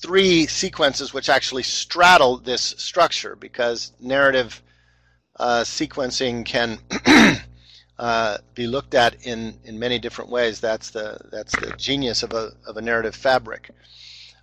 three 0.00 0.46
sequences 0.46 1.12
which 1.12 1.28
actually 1.28 1.62
straddle 1.62 2.38
this 2.38 2.62
structure 2.78 3.36
because 3.36 3.92
narrative 4.00 4.62
uh, 5.40 5.64
sequencing 5.64 6.44
can 6.44 6.78
uh, 7.98 8.36
be 8.54 8.66
looked 8.66 8.94
at 8.94 9.24
in, 9.24 9.58
in 9.64 9.78
many 9.78 9.98
different 9.98 10.30
ways. 10.30 10.60
That's 10.60 10.90
the 10.90 11.18
that's 11.32 11.58
the 11.58 11.72
genius 11.78 12.22
of 12.22 12.32
a 12.34 12.52
of 12.66 12.76
a 12.76 12.82
narrative 12.82 13.14
fabric. 13.14 13.70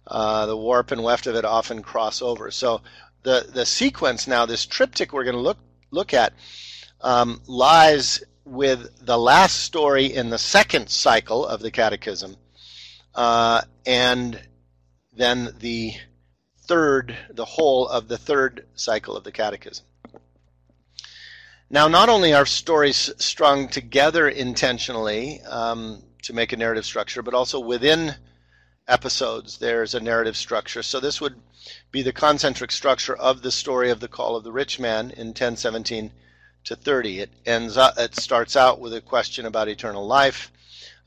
Uh, 0.08 0.48
the 0.48 0.58
warp 0.58 0.92
and 0.92 1.04
weft 1.04 1.28
of 1.28 1.36
it 1.36 1.46
often 1.46 1.84
cross 1.84 2.22
over. 2.22 2.50
So 2.50 2.82
the 3.22 3.48
the 3.54 3.66
sequence 3.66 4.28
now, 4.28 4.48
this 4.48 4.66
triptych 4.66 5.14
we're 5.14 5.24
going 5.24 5.36
to 5.36 5.42
look 5.42 5.60
look 5.92 6.16
at, 6.16 6.34
um, 7.02 7.42
lies 7.46 8.24
with 8.44 9.06
the 9.06 9.20
last 9.20 9.60
story 9.60 10.06
in 10.06 10.32
the 10.32 10.40
second 10.40 10.90
cycle 10.90 11.46
of 11.46 11.62
the 11.62 11.70
Catechism, 11.70 12.36
uh, 13.14 13.62
and 13.86 14.42
then 15.14 15.54
the 15.60 15.94
third, 16.66 17.16
the 17.30 17.46
whole 17.46 17.88
of 17.88 18.08
the 18.08 18.18
third 18.18 18.66
cycle 18.74 19.16
of 19.16 19.24
the 19.24 19.32
Catechism. 19.32 19.86
Now, 21.70 21.90
not 21.90 22.08
only 22.08 22.34
are 22.34 22.46
stories 22.46 23.12
strung 23.18 23.68
together 23.68 24.30
intentionally 24.30 25.42
um, 25.42 26.02
to 26.24 26.32
make 26.32 26.54
a 26.54 26.58
narrative 26.58 26.86
structure, 26.86 27.22
but 27.22 27.34
also 27.34 27.60
within 27.60 28.16
episodes 28.88 29.58
there's 29.58 29.94
a 29.94 30.00
narrative 30.00 30.38
structure. 30.38 30.82
So 30.82 31.02
this 31.02 31.20
would 31.20 31.36
be 31.92 32.02
the 32.02 32.14
concentric 32.14 32.72
structure 32.72 33.18
of 33.18 33.42
the 33.42 33.52
story 33.52 33.90
of 33.90 34.00
the 34.00 34.08
call 34.08 34.38
of 34.38 34.46
the 34.46 34.52
rich 34.52 34.80
man 34.80 35.12
in 35.12 35.28
1017 35.28 36.12
to 36.64 36.76
30. 36.78 37.20
It 37.20 37.32
ends 37.46 37.76
up, 37.76 37.98
it 37.98 38.16
starts 38.16 38.56
out 38.56 38.80
with 38.80 38.94
a 38.94 39.02
question 39.02 39.46
about 39.46 39.68
eternal 39.68 40.08
life. 40.08 40.54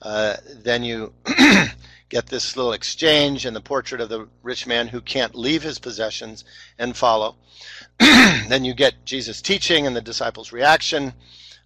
Uh, 0.02 0.36
then 0.62 0.84
you 0.84 1.14
get 2.10 2.26
this 2.26 2.56
little 2.56 2.72
exchange 2.72 3.46
and 3.46 3.56
the 3.56 3.60
portrait 3.60 4.00
of 4.00 4.08
the 4.08 4.28
rich 4.42 4.66
man 4.66 4.88
who 4.88 5.00
can't 5.00 5.34
leave 5.34 5.62
his 5.62 5.78
possessions 5.78 6.44
and 6.78 6.96
follow. 6.96 7.36
then 7.98 8.64
you 8.64 8.74
get 8.74 9.04
Jesus' 9.06 9.40
teaching 9.40 9.86
and 9.86 9.96
the 9.96 10.02
disciples' 10.02 10.52
reaction. 10.52 11.14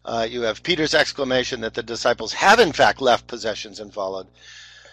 Uh, 0.05 0.29
you 0.31 0.43
have 0.43 0.63
Peter's 0.63 0.95
exclamation 0.95 1.63
that 1.63 1.73
the 1.73 1.83
disciples 1.83 2.35
have 2.35 2.61
in 2.61 2.73
fact 2.73 3.01
left 3.01 3.27
possessions 3.27 3.81
and 3.81 3.93
followed. 3.93 4.27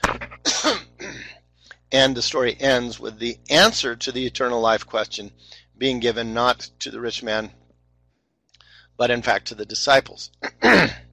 and 1.92 2.16
the 2.16 2.22
story 2.22 2.56
ends 2.60 2.98
with 2.98 3.20
the 3.20 3.38
answer 3.50 3.96
to 3.98 4.12
the 4.12 4.26
eternal 4.26 4.62
life 4.62 4.88
question 4.88 5.32
being 5.78 6.00
given 6.00 6.34
not 6.34 6.70
to 6.80 6.90
the 6.90 7.02
rich 7.02 7.22
man, 7.24 7.52
but 8.98 9.12
in 9.12 9.22
fact 9.22 9.48
to 9.48 9.56
the 9.56 9.66
disciples. 9.66 10.32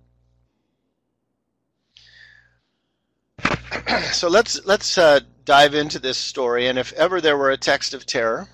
so 4.12 4.28
let's 4.28 4.64
let's 4.66 4.98
uh, 4.98 5.20
dive 5.44 5.74
into 5.74 5.98
this 5.98 6.18
story. 6.18 6.66
And 6.66 6.78
if 6.78 6.92
ever 6.92 7.20
there 7.20 7.36
were 7.36 7.50
a 7.50 7.56
text 7.56 7.94
of 7.94 8.04
terror, 8.04 8.48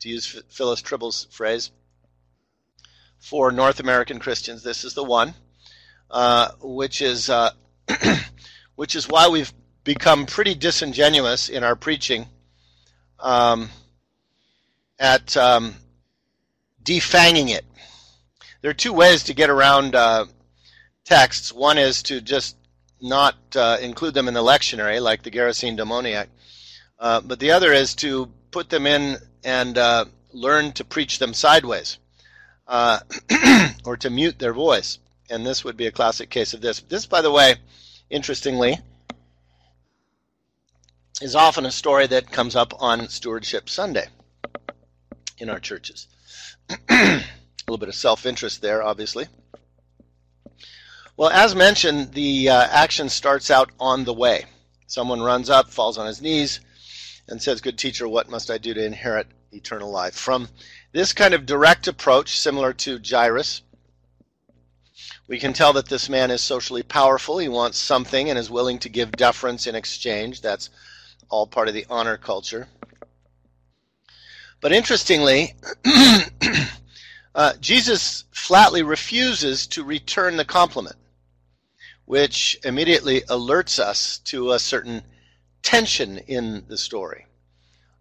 to 0.00 0.08
use 0.08 0.42
Phyllis 0.48 0.80
Trible's 0.80 1.26
phrase, 1.30 1.70
for 3.18 3.52
North 3.52 3.80
American 3.80 4.18
Christians, 4.18 4.62
this 4.62 4.84
is 4.84 4.94
the 4.94 5.04
one, 5.04 5.34
uh, 6.10 6.50
which 6.62 7.02
is 7.02 7.28
uh, 7.28 7.50
which 8.76 8.96
is 8.96 9.08
why 9.08 9.28
we've 9.28 9.52
become 9.82 10.24
pretty 10.24 10.54
disingenuous 10.54 11.48
in 11.48 11.62
our 11.62 11.76
preaching 11.76 12.26
um, 13.20 13.68
at 14.98 15.36
um, 15.36 15.74
defanging 16.82 17.50
it. 17.50 17.66
There 18.62 18.70
are 18.70 18.74
two 18.74 18.94
ways 18.94 19.24
to 19.24 19.34
get 19.34 19.50
around 19.50 19.94
uh, 19.94 20.24
texts. 21.04 21.52
One 21.52 21.76
is 21.76 22.02
to 22.04 22.22
just 22.22 22.56
not 23.04 23.36
uh, 23.54 23.76
include 23.80 24.14
them 24.14 24.28
in 24.28 24.34
the 24.34 24.42
lectionary, 24.42 25.00
like 25.00 25.22
the 25.22 25.30
Gerasene 25.30 25.76
demoniac. 25.76 26.30
Uh, 26.98 27.20
but 27.20 27.38
the 27.38 27.52
other 27.52 27.72
is 27.72 27.94
to 27.96 28.30
put 28.50 28.70
them 28.70 28.86
in 28.86 29.18
and 29.44 29.76
uh, 29.76 30.06
learn 30.32 30.72
to 30.72 30.84
preach 30.84 31.18
them 31.18 31.34
sideways, 31.34 31.98
uh, 32.66 33.00
or 33.84 33.98
to 33.98 34.08
mute 34.08 34.38
their 34.38 34.54
voice. 34.54 34.98
And 35.28 35.44
this 35.44 35.64
would 35.64 35.76
be 35.76 35.86
a 35.86 35.92
classic 35.92 36.30
case 36.30 36.54
of 36.54 36.62
this. 36.62 36.80
This, 36.80 37.04
by 37.04 37.20
the 37.20 37.30
way, 37.30 37.56
interestingly, 38.08 38.78
is 41.20 41.34
often 41.34 41.66
a 41.66 41.70
story 41.70 42.06
that 42.06 42.32
comes 42.32 42.56
up 42.56 42.72
on 42.80 43.08
Stewardship 43.08 43.68
Sunday 43.68 44.08
in 45.38 45.50
our 45.50 45.60
churches. 45.60 46.08
a 46.88 47.22
little 47.68 47.78
bit 47.78 47.88
of 47.88 47.94
self 47.94 48.24
interest 48.24 48.62
there, 48.62 48.82
obviously. 48.82 49.26
Well, 51.16 51.30
as 51.30 51.54
mentioned, 51.54 52.12
the 52.12 52.48
uh, 52.48 52.66
action 52.72 53.08
starts 53.08 53.48
out 53.48 53.70
on 53.78 54.02
the 54.02 54.12
way. 54.12 54.46
Someone 54.88 55.22
runs 55.22 55.48
up, 55.48 55.70
falls 55.70 55.96
on 55.96 56.08
his 56.08 56.20
knees, 56.20 56.58
and 57.28 57.40
says, 57.40 57.60
Good 57.60 57.78
teacher, 57.78 58.08
what 58.08 58.28
must 58.28 58.50
I 58.50 58.58
do 58.58 58.74
to 58.74 58.84
inherit 58.84 59.28
eternal 59.52 59.92
life? 59.92 60.14
From 60.14 60.48
this 60.90 61.12
kind 61.12 61.32
of 61.32 61.46
direct 61.46 61.86
approach, 61.86 62.36
similar 62.36 62.72
to 62.72 62.98
Jairus, 62.98 63.62
we 65.28 65.38
can 65.38 65.52
tell 65.52 65.72
that 65.74 65.86
this 65.86 66.08
man 66.08 66.32
is 66.32 66.42
socially 66.42 66.82
powerful. 66.82 67.38
He 67.38 67.48
wants 67.48 67.78
something 67.78 68.28
and 68.28 68.36
is 68.36 68.50
willing 68.50 68.80
to 68.80 68.88
give 68.88 69.12
deference 69.12 69.68
in 69.68 69.76
exchange. 69.76 70.40
That's 70.40 70.68
all 71.28 71.46
part 71.46 71.68
of 71.68 71.74
the 71.74 71.86
honor 71.88 72.16
culture. 72.16 72.66
But 74.60 74.72
interestingly, 74.72 75.54
uh, 77.36 77.52
Jesus 77.60 78.24
flatly 78.32 78.82
refuses 78.82 79.68
to 79.68 79.84
return 79.84 80.36
the 80.36 80.44
compliment 80.44 80.96
which 82.06 82.58
immediately 82.64 83.22
alerts 83.22 83.78
us 83.78 84.18
to 84.18 84.52
a 84.52 84.58
certain 84.58 85.02
tension 85.62 86.18
in 86.18 86.64
the 86.68 86.76
story. 86.76 87.26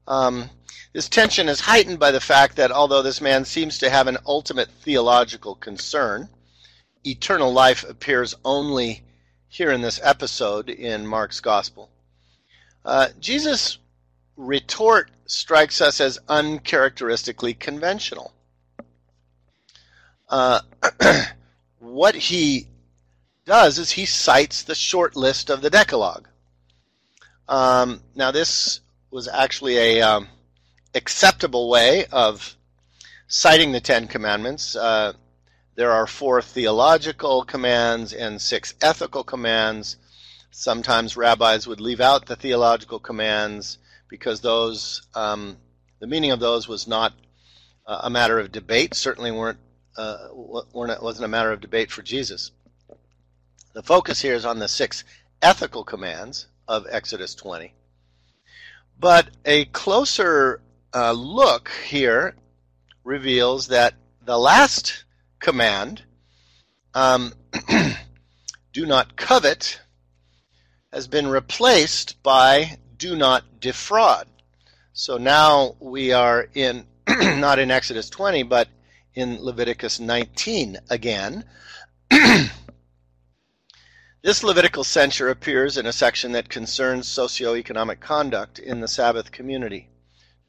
Um, 0.08 0.50
this 0.92 1.10
tension 1.10 1.50
is 1.50 1.62
heightened 1.62 2.00
by 2.00 2.12
the 2.12 2.20
fact 2.20 2.58
that 2.58 2.72
although 2.72 3.02
this 3.02 3.22
man 3.22 3.46
seems 3.46 3.78
to 3.80 3.90
have 3.90 4.08
an 4.08 4.18
ultimate 4.26 4.70
theological 4.70 5.56
concern, 5.56 6.30
eternal 7.06 7.52
life 7.52 7.84
appears 7.88 8.36
only 8.46 9.04
here 9.48 9.72
in 9.72 9.82
this 9.82 10.00
episode 10.04 10.70
in 10.70 11.08
Mark's 11.08 11.40
Gospel. 11.40 11.90
Uh, 12.84 13.10
Jesus' 13.20 13.78
retort 14.36 15.12
strikes 15.26 15.80
us 15.80 16.02
as 16.02 16.20
uncharacteristically 16.28 17.54
conventional. 17.54 18.34
Uh, 20.30 20.60
what 21.80 22.16
he 22.16 22.68
does 23.46 23.78
is 23.78 23.92
he 23.92 24.06
cites 24.06 24.64
the 24.64 24.76
short 24.76 25.16
list 25.16 25.50
of 25.50 25.62
the 25.62 25.70
Decalogue. 25.70 26.28
Um, 27.48 28.02
now, 28.16 28.32
this 28.32 28.80
was 29.12 29.28
actually 29.28 29.78
a 29.78 30.02
um, 30.02 30.28
acceptable 30.96 31.70
way 31.70 32.06
of 32.12 32.56
citing 33.28 33.72
the 33.72 33.82
Ten 33.82 34.08
Commandments. 34.08 34.76
Uh, 34.76 35.14
there 35.76 35.92
are 35.92 36.08
four 36.08 36.42
theological 36.42 37.44
commands 37.44 38.14
and 38.14 38.42
six 38.42 38.74
ethical 38.82 39.24
commands. 39.24 39.98
Sometimes 40.52 41.18
rabbis 41.18 41.68
would 41.68 41.82
leave 41.82 42.00
out 42.00 42.28
the 42.28 42.36
theological 42.36 43.00
commands 43.00 43.80
because 44.08 44.42
those, 44.42 45.02
um, 45.16 45.58
the 46.00 46.08
meaning 46.08 46.32
of 46.32 46.40
those 46.40 46.68
was 46.68 46.88
not 46.88 47.14
uh, 47.88 48.02
a 48.04 48.10
matter 48.10 48.40
of 48.40 48.52
debate. 48.52 48.94
Certainly 48.94 49.32
weren't, 49.32 49.60
uh, 49.98 50.28
weren't 50.32 51.02
wasn't 51.02 51.26
a 51.26 51.30
matter 51.30 51.52
of 51.52 51.60
debate 51.60 51.92
for 51.92 52.04
Jesus. 52.04 52.52
The 53.74 53.82
focus 53.82 54.22
here 54.22 54.36
is 54.36 54.46
on 54.46 54.60
the 54.60 54.68
six 54.68 55.04
ethical 55.42 55.84
commands 55.84 56.46
of 56.68 56.86
Exodus 56.90 57.34
20. 57.34 57.74
But 59.00 59.30
a 59.46 59.66
closer 59.66 60.62
uh, 60.94 61.12
look 61.14 61.72
here 61.88 62.36
reveals 63.04 63.68
that 63.68 63.96
the 64.24 64.38
last 64.38 65.06
command, 65.40 66.04
um, 66.94 67.34
do 68.74 68.86
not 68.86 69.16
covet, 69.16 69.82
has 70.92 71.08
been 71.08 71.28
replaced 71.28 72.22
by 72.22 72.78
do 72.98 73.16
not 73.16 73.60
defraud. 73.60 74.28
So 74.94 75.18
now 75.18 75.76
we 75.80 76.14
are 76.14 76.48
in, 76.54 76.86
not 77.08 77.58
in 77.58 77.72
Exodus 77.72 78.12
20, 78.12 78.44
but 78.44 78.68
in 79.16 79.44
Leviticus 79.44 80.00
19 80.00 80.78
again. 80.92 81.44
this 84.24 84.42
Levitical 84.42 84.86
censure 84.86 85.28
appears 85.28 85.76
in 85.76 85.86
a 85.86 85.92
section 85.92 86.32
that 86.32 86.48
concerns 86.48 87.10
socioeconomic 87.10 88.00
conduct 88.00 88.58
in 88.58 88.80
the 88.80 88.88
Sabbath 88.88 89.34
community. 89.34 89.90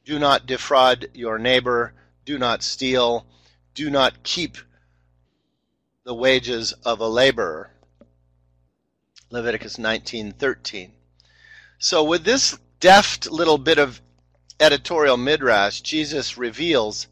Do 0.05 0.17
not 0.17 0.45
defraud 0.45 1.09
your 1.13 1.37
neighbor, 1.37 1.93
do 2.23 2.37
not 2.37 2.63
steal, 2.63 3.27
do 3.73 3.89
not 3.89 4.23
keep 4.23 4.57
the 6.05 6.13
wages 6.13 6.71
of 6.85 7.01
a 7.01 7.07
laborer. 7.07 7.69
Leviticus 9.29 9.75
19:13. 9.77 10.93
So 11.77 12.01
with 12.01 12.23
this 12.23 12.57
deft 12.79 13.29
little 13.29 13.57
bit 13.57 13.77
of 13.77 14.01
editorial 14.57 15.17
midrash, 15.17 15.81
Jesus 15.81 16.37
reveals 16.37 17.07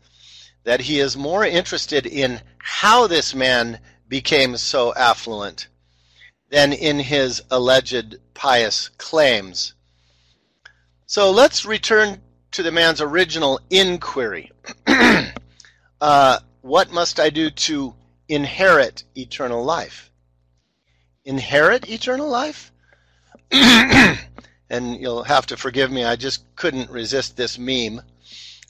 that 0.63 0.80
he 0.80 1.02
is 1.02 1.17
more 1.17 1.43
interested 1.43 2.06
in 2.06 2.41
how 2.60 3.06
this 3.08 3.36
man 3.36 3.82
became 4.08 4.56
so 4.56 4.93
affluent 4.93 5.67
than 6.54 6.72
in 6.72 7.00
his 7.00 7.42
alleged 7.50 8.16
pious 8.36 8.89
claims. 9.00 9.74
So 11.08 11.32
let's 11.32 11.66
return 11.66 12.22
to 12.52 12.62
the 12.62 12.72
man's 12.72 13.02
original 13.02 13.60
inquiry. 13.72 14.52
uh, 16.00 16.39
what 16.62 16.92
must 16.92 17.20
I 17.20 17.32
do 17.32 17.50
to 17.50 17.96
inherit 18.30 19.04
eternal 19.18 19.63
life? 19.63 20.12
Inherit 21.26 21.89
eternal 21.89 22.30
life? 22.30 22.72
and 23.52 25.02
you'll 25.02 25.24
have 25.24 25.48
to 25.48 25.58
forgive 25.58 25.92
me, 25.92 26.04
I 26.04 26.16
just 26.16 26.44
couldn't 26.56 26.92
resist 26.92 27.36
this 27.36 27.58
meme 27.58 28.00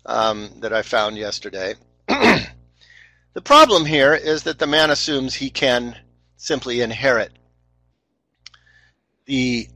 um, 0.06 0.52
that 0.62 0.72
I 0.72 0.84
found 0.84 1.18
yesterday. 1.18 1.76
the 2.08 3.42
problem 3.44 3.86
here 3.86 4.14
is 4.14 4.44
that 4.44 4.60
the 4.60 4.68
man 4.68 4.90
assumes 4.90 5.34
he 5.34 5.50
can 5.50 5.98
simply 6.38 6.80
inherit 6.80 7.34
the 9.26 9.68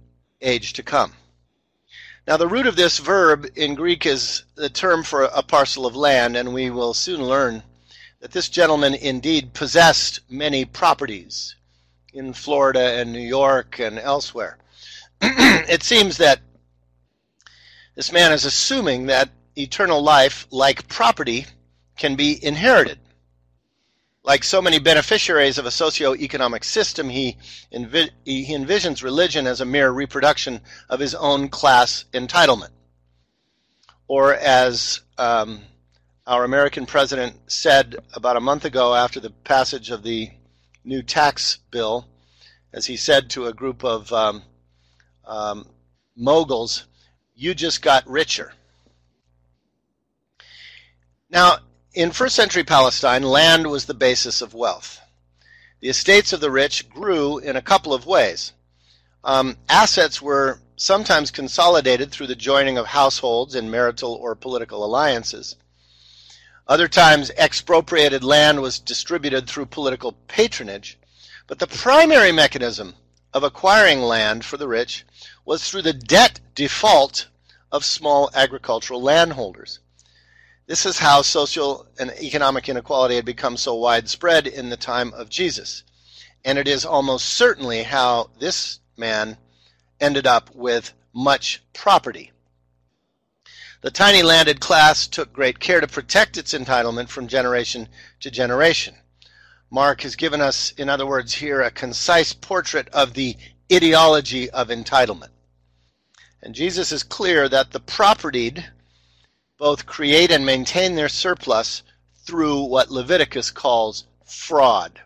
age 0.42 0.74
to 0.74 0.84
come. 0.84 1.14
Now, 2.28 2.36
the 2.36 2.48
root 2.48 2.68
of 2.68 2.76
this 2.76 2.98
verb 2.98 3.48
in 3.56 3.76
Greek 3.76 4.06
is 4.06 4.44
the 4.56 4.70
term 4.70 5.04
for 5.04 5.24
a 5.24 5.42
parcel 5.42 5.86
of 5.86 5.96
land, 5.96 6.36
and 6.36 6.54
we 6.54 6.70
will 6.70 6.94
soon 6.94 7.24
learn 7.24 7.64
that 8.20 8.32
this 8.32 8.50
gentleman 8.50 8.94
indeed 8.96 9.54
possessed 9.54 10.20
many 10.30 10.66
properties 10.66 11.56
in 12.14 12.34
Florida 12.34 13.00
and 13.00 13.14
New 13.14 13.20
York 13.20 13.80
and 13.80 13.98
elsewhere. 13.98 14.58
it 15.22 15.84
seems 15.84 16.18
that 16.18 16.42
this 17.96 18.12
man 18.12 18.32
is 18.34 18.44
assuming 18.44 19.06
that 19.06 19.30
eternal 19.56 20.02
life, 20.02 20.48
like 20.52 20.88
property, 20.88 21.46
can 21.96 22.16
be 22.16 22.44
inherited. 22.44 23.00
Like 24.28 24.44
so 24.44 24.62
many 24.62 24.78
beneficiaries 24.78 25.58
of 25.58 25.66
a 25.66 25.72
socio-economic 25.72 26.66
system, 26.66 27.08
he, 27.08 27.38
envi- 27.74 28.10
he 28.26 28.54
envisions 28.54 29.02
religion 29.02 29.48
as 29.48 29.62
a 29.62 29.66
mere 29.66 29.90
reproduction 29.90 30.60
of 30.90 31.00
his 31.00 31.16
own 31.16 31.48
class 31.48 32.04
entitlement. 32.13 32.72
Or 34.10 34.34
as 34.34 35.00
um, 35.18 35.62
our 36.26 36.44
American 36.44 36.86
president 36.86 37.36
said 37.50 37.96
about 38.13 38.36
a 38.36 38.42
month 38.42 38.66
ago 38.66 38.94
after 38.94 39.22
the 39.22 39.30
passage 39.30 39.92
of 39.92 40.04
the 40.04 40.30
new 40.84 41.02
tax 41.02 41.60
bill, 41.72 42.06
as 42.74 42.86
he 42.86 42.98
said 42.98 43.30
to 43.30 43.46
a 43.46 43.54
group 43.54 43.86
of 43.86 44.12
um, 44.12 44.44
um, 45.24 45.66
moguls, 46.18 46.86
you 47.34 47.56
just 47.56 47.82
got 47.82 48.06
richer. 48.06 48.52
Now, 51.30 51.60
in 51.98 52.12
first 52.12 52.36
century 52.36 52.64
Palestine, 52.64 53.24
land 53.24 53.66
was 53.66 53.86
the 53.86 53.94
basis 53.96 54.44
of 54.44 54.54
wealth. 54.54 55.02
The 55.80 55.90
estates 55.90 56.32
of 56.32 56.40
the 56.40 56.52
rich 56.52 56.88
grew 56.92 57.40
in 57.40 57.56
a 57.56 57.62
couple 57.62 57.92
of 57.92 58.06
ways. 58.06 58.54
Um, 59.24 59.58
assets 59.68 60.22
were 60.22 60.60
sometimes 60.76 61.32
consolidated 61.32 62.12
through 62.12 62.28
the 62.28 62.36
joining 62.36 62.78
of 62.78 62.86
households 62.86 63.56
in 63.56 63.72
marital 63.72 64.14
or 64.14 64.36
political 64.36 64.86
alliances. 64.86 65.56
Other 66.68 66.88
times, 66.88 67.32
expropriated 67.32 68.24
land 68.24 68.62
was 68.62 68.78
distributed 68.78 69.48
through 69.48 69.66
political 69.66 70.12
patronage. 70.28 71.00
But 71.48 71.58
the 71.58 71.66
primary 71.66 72.32
mechanism 72.32 72.94
of 73.34 73.42
acquiring 73.42 74.02
land 74.02 74.46
for 74.46 74.58
the 74.58 74.68
rich 74.68 75.04
was 75.46 75.68
through 75.68 75.82
the 75.82 75.94
debt 75.94 76.42
default 76.54 77.26
of 77.72 77.84
small 77.84 78.30
agricultural 78.36 79.02
landholders. 79.02 79.80
This 80.67 80.86
is 80.86 80.97
how 80.97 81.21
social 81.21 81.88
and 81.97 82.12
economic 82.21 82.67
inequality 82.67 83.15
had 83.15 83.23
become 83.23 83.56
so 83.56 83.73
widespread 83.75 84.47
in 84.47 84.69
the 84.69 84.75
time 84.75 85.13
of 85.13 85.30
Jesus. 85.30 85.84
And 86.43 86.58
it 86.58 86.67
is 86.67 86.86
almost 86.86 87.25
certainly 87.25 87.84
how 87.84 88.32
this 88.38 88.82
man 88.97 89.38
ended 90.01 90.27
up 90.27 90.53
with 90.53 90.93
much 91.13 91.63
property. 91.73 92.34
The 93.80 93.91
tiny 93.91 94.21
landed 94.23 94.60
class 94.60 95.08
took 95.08 95.32
great 95.32 95.60
care 95.60 95.80
to 95.80 95.88
protect 95.88 96.36
its 96.36 96.53
entitlement 96.53 97.08
from 97.08 97.30
generation 97.30 97.88
to 98.19 98.30
generation. 98.30 98.95
Mark 99.69 100.01
has 100.01 100.17
given 100.17 100.41
us, 100.41 100.71
in 100.71 100.89
other 100.89 101.06
words, 101.06 101.36
here 101.36 101.62
a 101.62 101.71
concise 101.71 102.34
portrait 102.34 102.89
of 102.89 103.13
the 103.13 103.38
ideology 103.71 104.49
of 104.49 104.67
entitlement. 104.67 105.30
And 106.41 106.53
Jesus 106.53 106.91
is 106.91 107.03
clear 107.03 107.47
that 107.47 107.71
the 107.71 107.80
propertied 107.80 108.65
both 109.58 109.86
create 109.86 110.32
and 110.32 110.46
maintain 110.46 110.96
their 110.96 111.10
surplus 111.10 111.84
through 112.26 112.63
what 112.63 112.91
Leviticus 112.91 113.52
calls 113.52 114.06
fraud, 114.26 115.02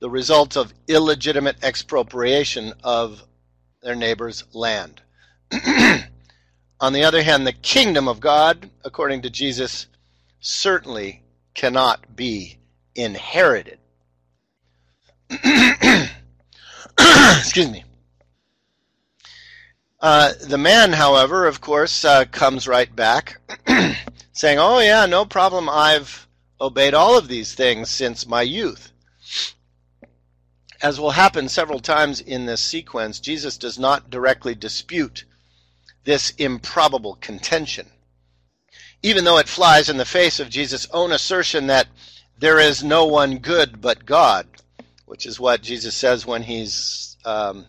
the 0.00 0.10
result 0.10 0.56
of 0.56 0.74
illegitimate 0.88 1.56
expropriation 1.62 2.72
of 2.84 3.22
their 3.82 3.94
neighbor's 3.94 4.44
land. 4.52 5.00
On 6.80 6.92
the 6.92 7.04
other 7.04 7.22
hand, 7.22 7.46
the 7.46 7.52
kingdom 7.52 8.08
of 8.08 8.20
God, 8.20 8.70
according 8.84 9.22
to 9.22 9.30
Jesus, 9.30 9.86
certainly 10.40 11.22
cannot 11.54 12.14
be 12.14 12.58
inherited. 12.94 13.78
Excuse 16.98 17.70
me. 17.70 17.85
Uh, 20.00 20.32
the 20.46 20.58
man, 20.58 20.92
however, 20.92 21.46
of 21.46 21.60
course, 21.60 22.04
uh, 22.04 22.24
comes 22.26 22.68
right 22.68 22.94
back, 22.94 23.40
saying, 24.32 24.58
Oh, 24.58 24.78
yeah, 24.78 25.06
no 25.06 25.24
problem. 25.24 25.68
I've 25.68 26.26
obeyed 26.60 26.94
all 26.94 27.16
of 27.16 27.28
these 27.28 27.54
things 27.54 27.90
since 27.90 28.26
my 28.26 28.42
youth. 28.42 28.92
As 30.82 31.00
will 31.00 31.12
happen 31.12 31.48
several 31.48 31.80
times 31.80 32.20
in 32.20 32.44
this 32.44 32.60
sequence, 32.60 33.20
Jesus 33.20 33.56
does 33.56 33.78
not 33.78 34.10
directly 34.10 34.54
dispute 34.54 35.24
this 36.04 36.30
improbable 36.38 37.16
contention. 37.16 37.90
Even 39.02 39.24
though 39.24 39.38
it 39.38 39.48
flies 39.48 39.88
in 39.88 39.96
the 39.96 40.04
face 40.04 40.38
of 40.38 40.50
Jesus' 40.50 40.86
own 40.92 41.12
assertion 41.12 41.66
that 41.68 41.88
there 42.38 42.58
is 42.58 42.84
no 42.84 43.06
one 43.06 43.38
good 43.38 43.80
but 43.80 44.04
God, 44.04 44.46
which 45.06 45.24
is 45.24 45.40
what 45.40 45.62
Jesus 45.62 45.94
says 45.94 46.26
when 46.26 46.42
he's 46.42 47.16
um, 47.24 47.66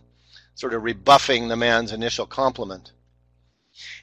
sort 0.58 0.74
of 0.74 0.84
rebuffing 0.84 1.48
the 1.48 1.56
man's 1.56 1.94
initial 1.94 2.26
compliment. 2.26 2.92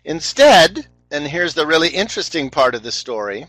Instead, 0.04 0.86
and 1.10 1.26
here's 1.26 1.54
the 1.54 1.66
really 1.66 1.88
interesting 1.88 2.48
part 2.48 2.74
of 2.74 2.82
the 2.82 2.92
story, 2.92 3.46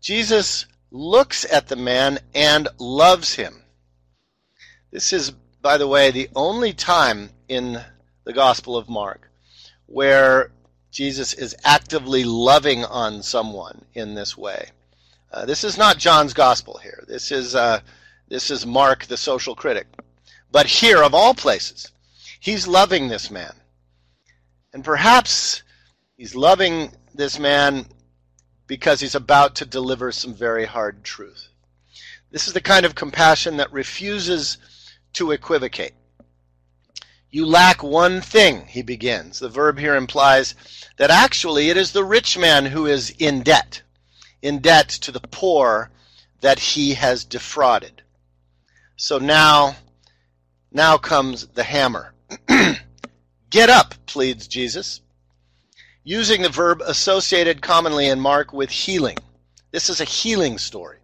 Jesus 0.00 0.66
looks 0.90 1.44
at 1.52 1.68
the 1.68 1.76
man 1.76 2.18
and 2.34 2.68
loves 2.78 3.34
him. 3.34 3.62
This 4.90 5.12
is, 5.12 5.30
by 5.60 5.76
the 5.76 5.86
way, 5.86 6.10
the 6.10 6.30
only 6.34 6.72
time 6.72 7.30
in 7.48 7.80
the 8.24 8.32
Gospel 8.32 8.76
of 8.76 8.88
Mark 8.88 9.30
where 9.86 10.50
Jesus 10.90 11.34
is 11.34 11.54
actively 11.64 12.24
loving 12.24 12.82
on 12.84 13.22
someone 13.22 13.84
in 13.92 14.14
this 14.14 14.38
way. 14.38 14.70
Uh, 15.30 15.44
this 15.44 15.64
is 15.64 15.76
not 15.76 15.98
John's 15.98 16.32
Gospel 16.32 16.78
here. 16.82 17.04
This 17.06 17.30
is 17.30 17.54
uh, 17.54 17.80
this 18.28 18.50
is 18.50 18.64
Mark, 18.64 19.04
the 19.04 19.18
social 19.18 19.54
critic. 19.54 19.86
But 20.50 20.66
here, 20.66 21.02
of 21.02 21.14
all 21.14 21.34
places, 21.34 21.92
He's 22.46 22.68
loving 22.68 23.08
this 23.08 23.28
man. 23.28 23.52
And 24.72 24.84
perhaps 24.84 25.64
he's 26.16 26.36
loving 26.36 26.92
this 27.12 27.40
man 27.40 27.86
because 28.68 29.00
he's 29.00 29.16
about 29.16 29.56
to 29.56 29.66
deliver 29.66 30.12
some 30.12 30.32
very 30.32 30.64
hard 30.64 31.02
truth. 31.02 31.48
This 32.30 32.46
is 32.46 32.52
the 32.52 32.60
kind 32.60 32.86
of 32.86 32.94
compassion 32.94 33.56
that 33.56 33.72
refuses 33.72 34.58
to 35.14 35.32
equivocate. 35.32 35.94
You 37.32 37.46
lack 37.46 37.82
one 37.82 38.20
thing, 38.20 38.66
he 38.66 38.82
begins. 38.82 39.40
The 39.40 39.48
verb 39.48 39.80
here 39.80 39.96
implies 39.96 40.54
that 40.98 41.10
actually 41.10 41.68
it 41.68 41.76
is 41.76 41.90
the 41.90 42.04
rich 42.04 42.38
man 42.38 42.66
who 42.66 42.86
is 42.86 43.10
in 43.18 43.42
debt, 43.42 43.82
in 44.40 44.60
debt 44.60 44.88
to 44.88 45.10
the 45.10 45.26
poor 45.32 45.90
that 46.42 46.60
he 46.60 46.94
has 46.94 47.24
defrauded. 47.24 48.02
So 48.94 49.18
now, 49.18 49.74
now 50.70 50.96
comes 50.96 51.48
the 51.48 51.64
hammer. 51.64 52.12
Get 53.50 53.70
up, 53.70 53.94
pleads 54.06 54.46
Jesus, 54.48 55.00
using 56.04 56.42
the 56.42 56.48
verb 56.48 56.82
associated 56.84 57.62
commonly 57.62 58.06
in 58.06 58.20
Mark 58.20 58.52
with 58.52 58.70
healing. 58.70 59.16
This 59.70 59.88
is 59.88 60.00
a 60.00 60.04
healing 60.04 60.58
story. 60.58 60.98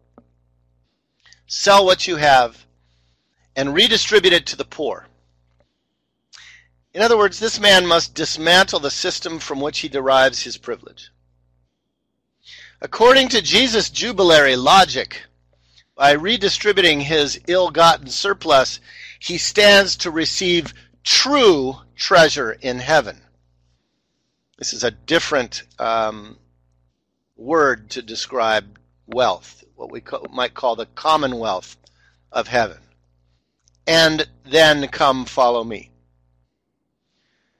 Sell 1.46 1.84
what 1.84 2.06
you 2.06 2.16
have 2.16 2.66
and 3.54 3.74
redistribute 3.74 4.32
it 4.32 4.46
to 4.46 4.56
the 4.56 4.64
poor. 4.64 5.06
In 6.94 7.02
other 7.02 7.16
words, 7.16 7.38
this 7.38 7.58
man 7.58 7.86
must 7.86 8.14
dismantle 8.14 8.80
the 8.80 8.90
system 8.90 9.38
from 9.38 9.60
which 9.60 9.80
he 9.80 9.88
derives 9.88 10.42
his 10.42 10.58
privilege. 10.58 11.10
According 12.80 13.28
to 13.30 13.40
Jesus' 13.40 13.90
jubilary 13.90 14.56
logic, 14.56 15.22
by 15.94 16.12
redistributing 16.12 17.00
his 17.00 17.40
ill 17.46 17.70
gotten 17.70 18.08
surplus, 18.08 18.80
he 19.18 19.38
stands 19.38 19.96
to 19.98 20.10
receive 20.10 20.74
true 21.02 21.76
treasure 21.96 22.52
in 22.52 22.78
heaven. 22.78 23.20
This 24.58 24.72
is 24.72 24.84
a 24.84 24.90
different 24.90 25.64
um, 25.78 26.36
word 27.36 27.90
to 27.90 28.02
describe 28.02 28.78
wealth, 29.06 29.64
what 29.74 29.90
we 29.90 30.00
co- 30.00 30.26
might 30.30 30.54
call 30.54 30.76
the 30.76 30.86
commonwealth 30.86 31.76
of 32.30 32.48
heaven. 32.48 32.78
And 33.86 34.28
then 34.44 34.86
come 34.88 35.24
follow 35.24 35.64
me. 35.64 35.90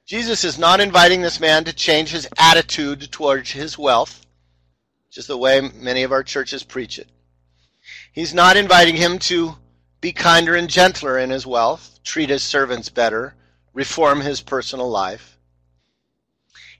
Jesus 0.06 0.44
is 0.44 0.58
not 0.58 0.80
inviting 0.80 1.22
this 1.22 1.40
man 1.40 1.64
to 1.64 1.72
change 1.72 2.10
his 2.10 2.28
attitude 2.38 3.10
towards 3.10 3.50
his 3.50 3.78
wealth, 3.78 4.26
just 5.10 5.28
the 5.28 5.36
way 5.36 5.60
many 5.60 6.02
of 6.02 6.12
our 6.12 6.22
churches 6.22 6.62
preach 6.62 6.98
it. 6.98 7.08
He's 8.12 8.34
not 8.34 8.56
inviting 8.56 8.96
him 8.96 9.18
to 9.20 9.56
be 10.02 10.12
kinder 10.12 10.54
and 10.56 10.68
gentler 10.68 11.16
in 11.16 11.30
his 11.30 11.46
wealth, 11.46 12.00
treat 12.02 12.28
his 12.28 12.42
servants 12.42 12.88
better, 12.88 13.36
reform 13.72 14.20
his 14.20 14.40
personal 14.42 14.90
life. 14.90 15.38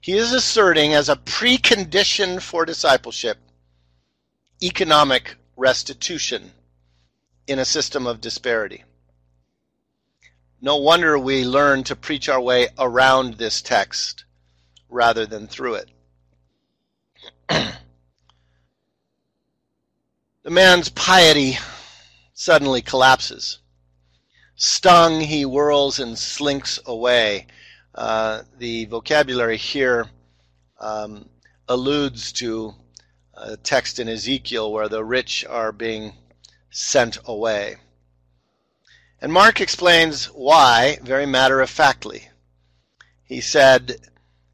He 0.01 0.17
is 0.17 0.33
asserting 0.33 0.93
as 0.93 1.07
a 1.07 1.15
precondition 1.15 2.41
for 2.41 2.65
discipleship 2.65 3.37
economic 4.61 5.37
restitution 5.55 6.51
in 7.47 7.59
a 7.59 7.65
system 7.65 8.05
of 8.05 8.19
disparity. 8.19 8.83
No 10.61 10.75
wonder 10.75 11.17
we 11.17 11.45
learn 11.45 11.85
to 11.85 11.95
preach 11.95 12.27
our 12.27 12.41
way 12.41 12.67
around 12.77 13.35
this 13.35 13.61
text 13.61 14.25
rather 14.89 15.25
than 15.25 15.47
through 15.47 15.75
it. 15.75 15.89
the 20.43 20.49
man's 20.49 20.89
piety 20.89 21.57
suddenly 22.43 22.81
collapses. 22.81 23.59
Stung, 24.55 25.21
he 25.21 25.43
whirls 25.43 25.97
and 25.97 26.17
slinks 26.17 26.77
away. 26.85 27.47
Uh, 27.95 28.41
the 28.57 28.83
vocabulary 28.85 29.55
here 29.55 30.09
um, 30.77 31.29
alludes 31.69 32.33
to 32.33 32.73
a 33.33 33.55
text 33.55 33.97
in 33.97 34.09
Ezekiel 34.09 34.73
where 34.73 34.89
the 34.89 35.05
rich 35.05 35.45
are 35.45 35.71
being 35.71 36.11
sent 36.69 37.17
away. 37.23 37.77
And 39.21 39.31
Mark 39.31 39.61
explains 39.61 40.25
why 40.25 40.99
very 41.01 41.25
matter 41.25 41.61
of 41.61 41.69
factly. 41.69 42.27
He 43.23 43.39
said 43.39 43.95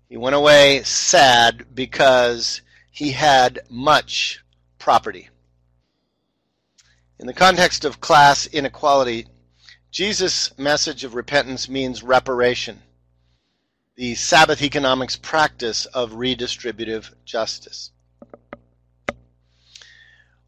he 0.08 0.16
went 0.16 0.36
away 0.36 0.84
sad 0.84 1.66
because 1.74 2.62
he 2.92 3.14
had 3.14 3.62
much 3.68 4.44
property. 4.78 5.30
In 7.20 7.28
the 7.28 7.34
context 7.34 7.84
of 7.84 7.99
class 7.99 8.47
inequality, 8.47 9.28
Jesus' 9.91 10.57
message 10.57 11.03
of 11.03 11.15
repentance 11.15 11.67
means 11.67 12.01
reparation, 12.01 12.82
the 13.97 14.15
Sabbath 14.15 14.61
economics 14.61 15.17
practice 15.17 15.86
of 15.88 16.11
redistributive 16.11 17.13
justice. 17.26 17.91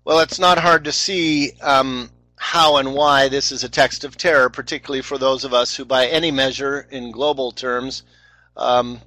Well, 0.05 0.21
it's 0.21 0.39
not 0.39 0.59
hard 0.59 0.85
to 0.85 0.93
see 0.93 1.51
um, 1.59 2.09
how 2.37 2.77
and 2.77 2.93
why 2.93 3.27
this 3.27 3.51
is 3.51 3.65
a 3.65 3.69
text 3.69 4.05
of 4.05 4.15
terror, 4.15 4.49
particularly 4.49 5.01
for 5.01 5.17
those 5.17 5.43
of 5.43 5.53
us 5.53 5.75
who, 5.75 5.83
by 5.83 6.07
any 6.07 6.31
measure 6.31 6.87
in 6.89 7.11
global 7.11 7.51
terms, 7.51 8.03
um, 8.55 9.01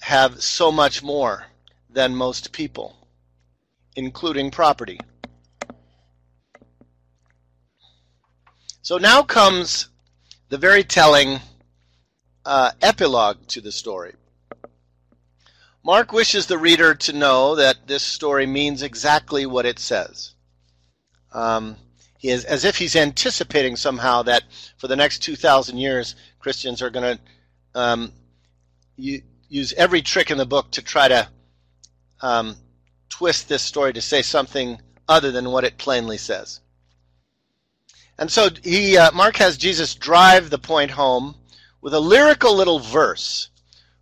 have 0.00 0.42
so 0.42 0.72
much 0.72 1.04
more 1.04 1.44
than 1.88 2.16
most 2.16 2.50
people, 2.50 2.96
including 3.94 4.50
property. 4.50 4.98
So 8.84 8.98
now 8.98 9.22
comes 9.22 9.88
the 10.50 10.58
very 10.58 10.84
telling 10.84 11.40
uh, 12.44 12.72
epilogue 12.82 13.38
to 13.48 13.62
the 13.62 13.72
story. 13.72 14.12
Mark 15.82 16.12
wishes 16.12 16.46
the 16.46 16.58
reader 16.58 16.94
to 16.94 17.14
know 17.14 17.54
that 17.54 17.86
this 17.86 18.02
story 18.02 18.44
means 18.46 18.82
exactly 18.82 19.46
what 19.46 19.64
it 19.64 19.78
says. 19.78 20.34
Um, 21.32 21.76
he 22.18 22.28
is 22.28 22.44
as 22.44 22.66
if 22.66 22.76
he's 22.76 22.94
anticipating 22.94 23.76
somehow 23.76 24.20
that 24.24 24.42
for 24.76 24.86
the 24.86 24.96
next 24.96 25.20
2,000 25.20 25.78
years, 25.78 26.14
Christians 26.38 26.82
are 26.82 26.90
going 26.90 27.16
to 27.16 27.20
um, 27.74 28.12
use 28.98 29.72
every 29.78 30.02
trick 30.02 30.30
in 30.30 30.36
the 30.36 30.44
book 30.44 30.70
to 30.72 30.82
try 30.82 31.08
to 31.08 31.26
um, 32.20 32.54
twist 33.08 33.48
this 33.48 33.62
story 33.62 33.94
to 33.94 34.02
say 34.02 34.20
something 34.20 34.78
other 35.08 35.30
than 35.30 35.50
what 35.50 35.64
it 35.64 35.78
plainly 35.78 36.18
says. 36.18 36.60
And 38.18 38.30
so 38.30 38.48
he, 38.62 38.96
uh, 38.96 39.10
Mark 39.12 39.36
has 39.36 39.56
Jesus 39.56 39.94
drive 39.94 40.50
the 40.50 40.58
point 40.58 40.92
home 40.92 41.34
with 41.80 41.94
a 41.94 42.00
lyrical 42.00 42.54
little 42.54 42.78
verse 42.78 43.48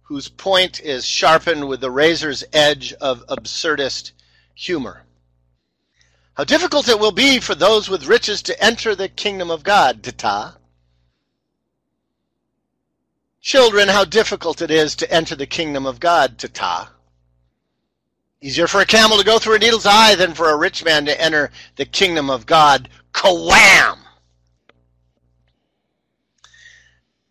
whose 0.02 0.28
point 0.28 0.80
is 0.80 1.06
sharpened 1.06 1.66
with 1.66 1.80
the 1.80 1.90
razor's 1.90 2.44
edge 2.52 2.92
of 2.94 3.24
absurdist 3.28 4.12
humor. 4.54 5.04
How 6.34 6.44
difficult 6.44 6.88
it 6.88 6.98
will 6.98 7.12
be 7.12 7.40
for 7.40 7.54
those 7.54 7.88
with 7.88 8.06
riches 8.06 8.42
to 8.42 8.62
enter 8.62 8.94
the 8.94 9.08
kingdom 9.08 9.50
of 9.50 9.62
God, 9.62 10.02
Tata. 10.02 10.56
Children, 13.40 13.88
how 13.88 14.04
difficult 14.04 14.62
it 14.62 14.70
is 14.70 14.94
to 14.96 15.10
enter 15.10 15.34
the 15.34 15.46
kingdom 15.46 15.86
of 15.86 15.98
God, 15.98 16.38
Tata. 16.38 16.90
Easier 18.42 18.66
for 18.66 18.80
a 18.80 18.86
camel 18.86 19.18
to 19.18 19.24
go 19.24 19.38
through 19.38 19.54
a 19.54 19.58
needle's 19.58 19.86
eye 19.86 20.14
than 20.14 20.34
for 20.34 20.50
a 20.50 20.56
rich 20.56 20.84
man 20.84 21.06
to 21.06 21.20
enter 21.20 21.50
the 21.76 21.84
kingdom 21.84 22.28
of 22.28 22.44
God. 22.44 22.88
Kawam! 23.12 24.01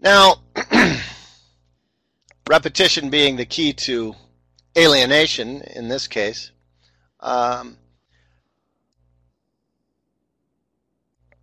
Now, 0.02 0.42
repetition 2.50 3.10
being 3.10 3.36
the 3.38 3.46
key 3.46 3.74
to 3.74 4.16
alienation 4.78 5.62
in 5.62 5.88
this 5.88 6.08
case, 6.08 6.52
um, 7.20 7.78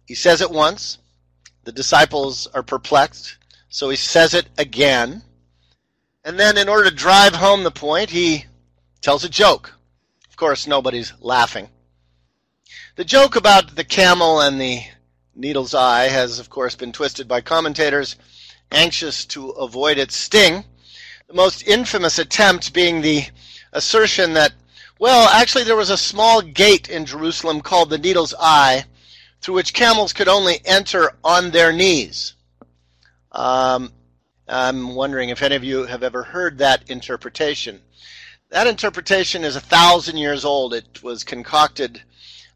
He 0.08 0.14
says 0.14 0.40
it 0.40 0.50
once. 0.50 0.96
The 1.64 1.72
disciples 1.72 2.46
are 2.54 2.62
perplexed, 2.62 3.36
so 3.68 3.90
he 3.90 3.96
says 3.96 4.32
it 4.32 4.48
again. 4.56 5.22
And 6.24 6.40
then, 6.40 6.56
in 6.56 6.66
order 6.66 6.88
to 6.88 6.96
drive 6.96 7.34
home 7.34 7.62
the 7.62 7.70
point, 7.70 8.08
he 8.08 8.46
tells 9.02 9.22
a 9.22 9.28
joke. 9.28 9.74
Of 10.30 10.36
course, 10.36 10.66
nobody's 10.66 11.12
laughing. 11.20 11.68
The 12.96 13.04
joke 13.04 13.36
about 13.36 13.76
the 13.76 13.84
camel 13.84 14.40
and 14.40 14.58
the 14.58 14.80
needle's 15.34 15.74
eye 15.74 16.08
has, 16.08 16.38
of 16.38 16.48
course, 16.48 16.74
been 16.74 16.92
twisted 16.92 17.28
by 17.28 17.42
commentators 17.42 18.16
anxious 18.70 19.24
to 19.26 19.50
avoid 19.50 19.98
its 19.98 20.16
sting. 20.16 20.64
The 21.28 21.34
most 21.34 21.66
infamous 21.66 22.18
attempt 22.18 22.72
being 22.72 23.00
the 23.00 23.24
assertion 23.72 24.32
that, 24.34 24.52
well, 24.98 25.28
actually, 25.28 25.64
there 25.64 25.76
was 25.76 25.90
a 25.90 25.96
small 25.96 26.40
gate 26.40 26.88
in 26.88 27.06
Jerusalem 27.06 27.60
called 27.60 27.90
the 27.90 27.98
Needle's 27.98 28.34
Eye 28.38 28.84
through 29.40 29.54
which 29.54 29.74
camels 29.74 30.12
could 30.12 30.28
only 30.28 30.60
enter 30.64 31.12
on 31.22 31.50
their 31.50 31.72
knees. 31.72 32.34
Um, 33.32 33.92
I'm 34.48 34.94
wondering 34.94 35.28
if 35.28 35.42
any 35.42 35.54
of 35.54 35.64
you 35.64 35.84
have 35.84 36.02
ever 36.02 36.22
heard 36.22 36.58
that 36.58 36.90
interpretation. 36.90 37.80
That 38.50 38.66
interpretation 38.66 39.44
is 39.44 39.56
a 39.56 39.60
thousand 39.60 40.16
years 40.16 40.44
old. 40.44 40.72
It 40.72 41.02
was 41.02 41.22
concocted 41.22 42.02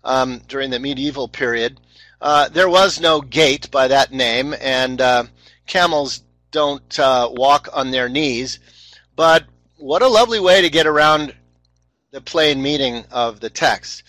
um, 0.03 0.41
during 0.49 0.71
the 0.71 0.79
medieval 0.79 1.29
period. 1.29 1.81
Uh, 2.21 2.49
there 2.49 2.69
was 2.69 3.01
no 3.01 3.21
gate 3.21 3.71
by 3.71 3.89
that 3.89 4.13
name, 4.13 4.55
and 4.61 5.01
uh, 5.01 5.25
camels 5.67 6.23
don't 6.51 6.99
uh, 6.99 7.29
walk 7.33 7.69
on 7.73 7.91
their 7.91 8.09
knees. 8.09 8.59
But 9.17 9.45
what 9.79 10.03
a 10.03 10.09
lovely 10.09 10.41
way 10.41 10.63
to 10.63 10.71
get 10.71 10.87
around 10.87 11.35
the 12.11 12.21
plain 12.21 12.63
meaning 12.63 13.05
of 13.11 13.41
the 13.41 13.51
text. 13.51 14.03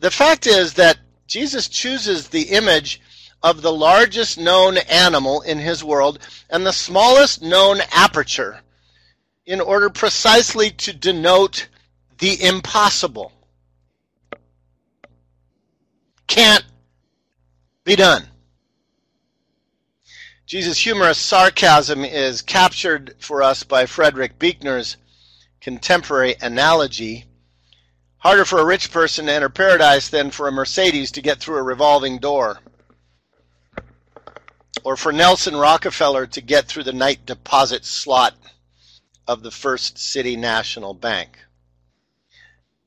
The 0.00 0.10
fact 0.10 0.46
is 0.46 0.74
that 0.74 0.98
Jesus 1.26 1.68
chooses 1.68 2.28
the 2.28 2.42
image 2.42 3.00
of 3.42 3.62
the 3.62 3.72
largest 3.72 4.38
known 4.38 4.76
animal 4.78 5.40
in 5.42 5.58
his 5.58 5.82
world 5.82 6.18
and 6.50 6.66
the 6.66 6.72
smallest 6.72 7.42
known 7.42 7.78
aperture 7.92 8.60
in 9.44 9.60
order 9.60 9.88
precisely 9.88 10.70
to 10.70 10.92
denote 10.92 11.68
the 12.18 12.42
impossible. 12.42 13.32
Can't 16.26 16.64
be 17.84 17.96
done. 17.96 18.24
Jesus' 20.46 20.78
humorous 20.78 21.18
sarcasm 21.18 22.04
is 22.04 22.40
captured 22.40 23.16
for 23.18 23.42
us 23.42 23.64
by 23.64 23.84
Frederick 23.84 24.38
Buechner's 24.38 24.96
contemporary 25.60 26.36
analogy. 26.40 27.24
Harder 28.18 28.44
for 28.44 28.60
a 28.60 28.64
rich 28.64 28.92
person 28.92 29.26
to 29.26 29.32
enter 29.32 29.48
paradise 29.48 30.08
than 30.08 30.30
for 30.30 30.46
a 30.46 30.52
Mercedes 30.52 31.10
to 31.12 31.20
get 31.20 31.40
through 31.40 31.56
a 31.56 31.64
revolving 31.64 32.18
door. 32.18 32.60
Or 34.84 34.96
for 34.96 35.10
Nelson 35.10 35.56
Rockefeller 35.56 36.28
to 36.28 36.40
get 36.40 36.66
through 36.66 36.84
the 36.84 36.92
night 36.92 37.26
deposit 37.26 37.84
slot 37.84 38.34
of 39.26 39.42
the 39.42 39.50
First 39.50 39.98
City 39.98 40.36
National 40.36 40.94
Bank. 40.94 41.40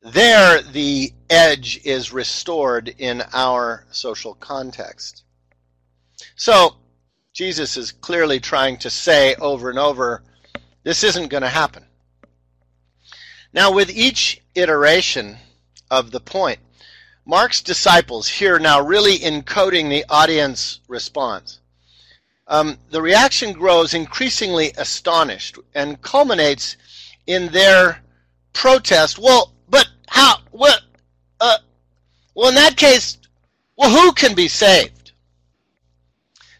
There, 0.01 0.61
the 0.61 1.11
edge 1.29 1.81
is 1.83 2.13
restored 2.13 2.95
in 2.97 3.21
our 3.33 3.85
social 3.91 4.33
context. 4.35 5.23
So, 6.37 6.77
Jesus 7.39 7.77
is 7.77 7.93
clearly 7.93 8.41
trying 8.41 8.75
to 8.79 8.89
say 8.89 9.33
over 9.35 9.69
and 9.69 9.79
over, 9.79 10.21
this 10.83 11.05
isn't 11.05 11.29
going 11.29 11.43
to 11.43 11.47
happen. 11.47 11.85
Now, 13.53 13.71
with 13.71 13.89
each 13.89 14.41
iteration 14.55 15.37
of 15.89 16.11
the 16.11 16.19
point, 16.19 16.59
Mark's 17.25 17.61
disciples 17.61 18.27
here 18.27 18.59
now 18.59 18.81
really 18.81 19.19
encoding 19.19 19.87
the 19.87 20.03
audience 20.09 20.81
response. 20.89 21.61
Um, 22.45 22.77
the 22.89 23.01
reaction 23.01 23.53
grows 23.53 23.93
increasingly 23.93 24.73
astonished 24.77 25.57
and 25.73 26.01
culminates 26.01 26.75
in 27.25 27.53
their 27.53 28.01
protest. 28.51 29.17
Well, 29.17 29.53
but 29.69 29.87
how? 30.09 30.39
What? 30.51 30.81
Uh, 31.39 31.59
well, 32.35 32.49
in 32.49 32.55
that 32.55 32.75
case, 32.75 33.17
well, 33.77 33.91
who 33.91 34.11
can 34.11 34.35
be 34.35 34.49
saved? 34.49 34.98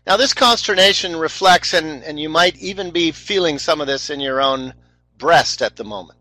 Now, 0.09 0.17
this 0.17 0.33
consternation 0.33 1.15
reflects, 1.15 1.71
and, 1.71 2.03
and 2.03 2.19
you 2.19 2.29
might 2.29 2.57
even 2.57 2.89
be 2.89 3.11
feeling 3.11 3.59
some 3.59 3.79
of 3.79 3.85
this 3.85 4.09
in 4.09 4.19
your 4.19 4.41
own 4.41 4.73
breast 5.19 5.61
at 5.61 5.75
the 5.75 5.83
moment. 5.83 6.17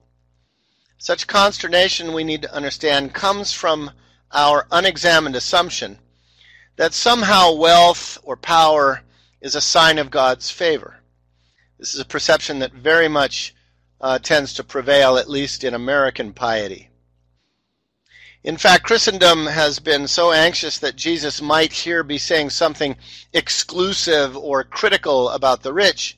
Such 0.99 1.27
consternation, 1.27 2.13
we 2.13 2.23
need 2.23 2.43
to 2.43 2.55
understand, 2.55 3.15
comes 3.15 3.55
from 3.55 3.93
our 4.31 4.67
unexamined 4.71 5.37
assumption 5.37 5.99
that 6.77 6.93
somehow 6.93 7.55
wealth 7.55 8.19
or 8.23 8.37
power 8.37 9.01
is 9.41 9.55
a 9.55 9.61
sign 9.63 9.97
of 9.97 10.11
God's 10.11 10.51
favor. 10.51 10.99
This 11.79 11.95
is 11.95 12.01
a 12.01 12.05
perception 12.05 12.59
that 12.59 12.75
very 12.75 13.09
much 13.09 13.55
uh, 14.03 14.19
tends 14.19 14.53
to 14.53 14.65
prevail, 14.65 15.17
at 15.17 15.31
least 15.31 15.65
in 15.65 15.73
American 15.73 16.35
piety. 16.35 16.88
In 18.49 18.57
fact, 18.57 18.85
Christendom 18.85 19.45
has 19.45 19.79
been 19.79 20.09
so 20.09 20.33
anxious 20.33 20.79
that 20.79 20.97
Jesus 20.97 21.43
might 21.43 21.71
here 21.71 22.03
be 22.03 22.17
saying 22.17 22.49
something 22.49 22.97
exclusive 23.35 24.35
or 24.39 24.65
critical 24.65 25.29
about 25.29 25.63
the 25.63 25.75
rich 25.75 26.17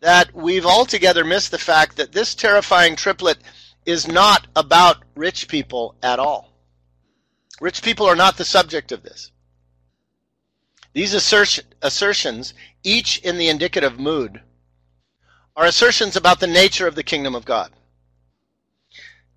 that 0.00 0.34
we've 0.34 0.64
altogether 0.64 1.22
missed 1.22 1.50
the 1.50 1.58
fact 1.58 1.98
that 1.98 2.12
this 2.12 2.34
terrifying 2.34 2.96
triplet 2.96 3.36
is 3.84 4.08
not 4.08 4.46
about 4.56 5.04
rich 5.14 5.46
people 5.46 5.94
at 6.02 6.18
all. 6.18 6.54
Rich 7.60 7.82
people 7.82 8.06
are 8.06 8.16
not 8.16 8.38
the 8.38 8.44
subject 8.46 8.90
of 8.90 9.02
this. 9.02 9.30
These 10.94 11.12
assertions, 11.12 12.54
each 12.82 13.18
in 13.18 13.36
the 13.36 13.50
indicative 13.50 14.00
mood, 14.00 14.40
are 15.54 15.66
assertions 15.66 16.16
about 16.16 16.40
the 16.40 16.46
nature 16.46 16.86
of 16.86 16.94
the 16.94 17.02
kingdom 17.02 17.34
of 17.34 17.44
God. 17.44 17.72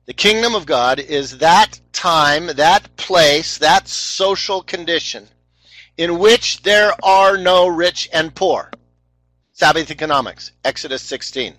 The 0.06 0.14
kingdom 0.14 0.54
of 0.54 0.66
God 0.66 1.00
is 1.00 1.38
that 1.38 1.80
time, 1.94 2.48
that 2.48 2.96
place, 2.98 3.58
that 3.60 3.88
social 3.88 4.62
condition 4.62 5.30
in 5.98 6.20
which 6.20 6.62
there 6.64 6.94
are 7.04 7.38
no 7.38 7.68
rich 7.68 8.10
and 8.12 8.36
poor. 8.36 8.70
Sabbath 9.54 9.92
economics, 9.92 10.52
Exodus 10.66 11.02
16. 11.04 11.56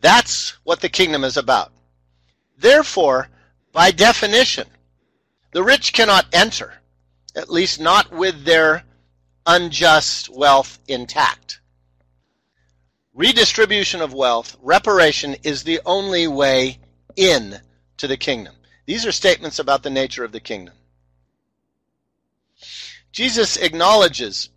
That's 0.00 0.50
what 0.64 0.80
the 0.80 0.88
kingdom 0.88 1.24
is 1.24 1.36
about. 1.36 1.72
Therefore, 2.56 3.28
by 3.72 3.90
definition, 3.90 4.68
the 5.52 5.64
rich 5.64 5.92
cannot 5.92 6.26
enter, 6.32 6.74
at 7.34 7.50
least 7.50 7.80
not 7.80 8.12
with 8.12 8.44
their 8.44 8.84
unjust 9.44 10.28
wealth 10.28 10.78
intact. 10.86 11.60
Redistribution 13.14 14.00
of 14.00 14.14
wealth, 14.14 14.56
reparation, 14.62 15.36
is 15.42 15.64
the 15.64 15.80
only 15.84 16.28
way 16.28 16.78
in 17.16 17.60
to 17.98 18.06
the 18.06 18.16
kingdom. 18.16 18.54
These 18.86 19.06
are 19.06 19.12
statements 19.12 19.58
about 19.58 19.82
the 19.82 19.90
nature 19.90 20.24
of 20.24 20.32
the 20.32 20.40
kingdom. 20.40 20.74
Jesus 23.12 23.56
acknowledges 23.56 24.48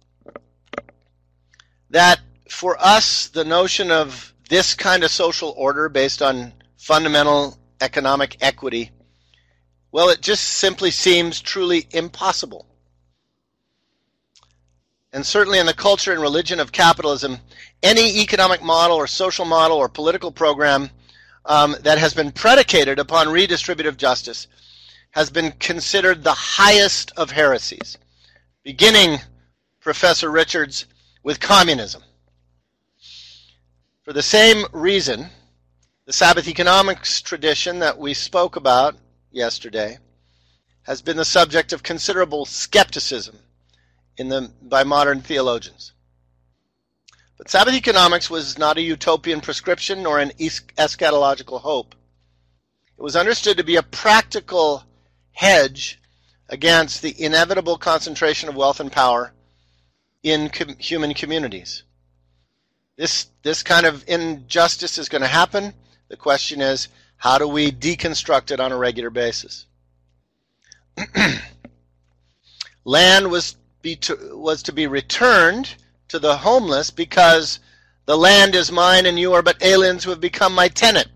that 1.90 2.20
for 2.50 2.78
us, 2.80 3.28
the 3.28 3.46
notion 3.46 3.92
of 3.92 4.34
this 4.50 4.74
kind 4.74 5.04
of 5.04 5.12
social 5.12 5.54
order 5.58 5.90
based 5.90 6.22
on 6.22 6.54
fundamental 6.78 7.58
economic 7.82 8.38
equity, 8.42 8.92
well, 9.92 10.10
it 10.10 10.22
just 10.22 10.44
simply 10.44 10.92
seems 10.92 11.42
truly 11.42 11.88
impossible. 11.92 12.66
And 15.14 15.26
certainly 15.26 15.60
in 15.60 15.66
the 15.66 15.74
culture 15.74 16.12
and 16.12 16.22
religion 16.22 16.60
of 16.60 16.72
capitalism, 16.72 17.38
any 17.82 18.20
economic 18.20 18.62
model 18.62 18.98
or 18.98 19.08
social 19.08 19.46
model 19.46 19.78
or 19.78 19.88
political 19.88 20.32
program 20.32 20.90
um, 21.46 21.76
that 21.82 21.98
has 21.98 22.14
been 22.14 22.32
predicated 22.32 23.00
upon 23.00 23.28
redistributive 23.28 23.98
justice 23.98 24.48
has 25.12 25.30
been 25.30 25.52
considered 25.54 26.24
the 26.24 26.34
highest 26.34 27.12
of 27.16 27.32
heresies, 27.32 27.98
beginning, 28.64 29.20
Professor 29.80 30.30
Richards, 30.30 30.88
with 31.24 31.40
communism. 31.40 32.04
For 34.04 34.14
the 34.14 34.22
same 34.22 34.66
reason, 34.74 35.28
the 36.06 36.14
Sabbath 36.14 36.48
economics 36.48 37.22
tradition 37.22 37.80
that 37.80 37.98
we 37.98 38.14
spoke 38.14 38.56
about 38.56 38.96
yesterday 39.32 39.98
has 40.84 41.02
been 41.02 41.18
the 41.18 41.26
subject 41.26 41.74
of 41.74 41.82
considerable 41.82 42.46
skepticism 42.46 43.40
in 44.18 44.30
the, 44.30 44.52
by 44.62 44.84
modern 44.84 45.22
theologians. 45.22 45.94
But 47.38 47.50
Sabbath 47.50 47.74
economics 47.74 48.30
was 48.30 48.58
not 48.58 48.78
a 48.78 48.82
utopian 48.82 49.42
prescription 49.42 50.04
nor 50.04 50.20
an 50.20 50.32
eschatological 50.32 51.60
hope. 51.62 51.96
It 52.98 53.02
was 53.02 53.16
understood 53.16 53.58
to 53.58 53.64
be 53.64 53.76
a 53.76 53.84
practical 53.84 54.84
hedge 55.34 56.00
against 56.48 57.02
the 57.02 57.22
inevitable 57.22 57.78
concentration 57.78 58.48
of 58.48 58.56
wealth 58.56 58.80
and 58.80 58.92
power 58.92 59.34
in 60.24 60.50
com- 60.50 60.78
human 60.78 61.14
communities. 61.14 61.84
This 62.96 63.28
this 63.44 63.64
kind 63.64 63.86
of 63.86 64.08
injustice 64.08 64.98
is 64.98 65.10
going 65.10 65.22
to 65.22 65.28
happen. 65.28 65.74
The 66.08 66.16
question 66.16 66.62
is, 66.62 66.88
how 67.18 67.38
do 67.38 67.48
we 67.48 67.72
deconstruct 67.72 68.52
it 68.52 68.62
on 68.62 68.72
a 68.72 68.78
regular 68.78 69.10
basis? 69.10 69.66
Land 72.86 73.30
was 73.30 73.58
be 73.82 73.98
to, 73.98 74.38
was 74.38 74.64
to 74.64 74.72
be 74.72 74.88
returned 74.88 75.76
to 76.10 76.20
the 76.20 76.38
homeless 76.38 76.92
because 76.92 77.60
the 78.06 78.18
land 78.18 78.56
is 78.56 78.72
mine 78.72 79.06
and 79.06 79.20
you 79.20 79.34
are 79.34 79.42
but 79.42 79.64
aliens 79.64 80.04
who 80.04 80.12
have 80.12 80.22
become 80.22 80.54
my 80.54 80.68
tenant, 80.68 81.08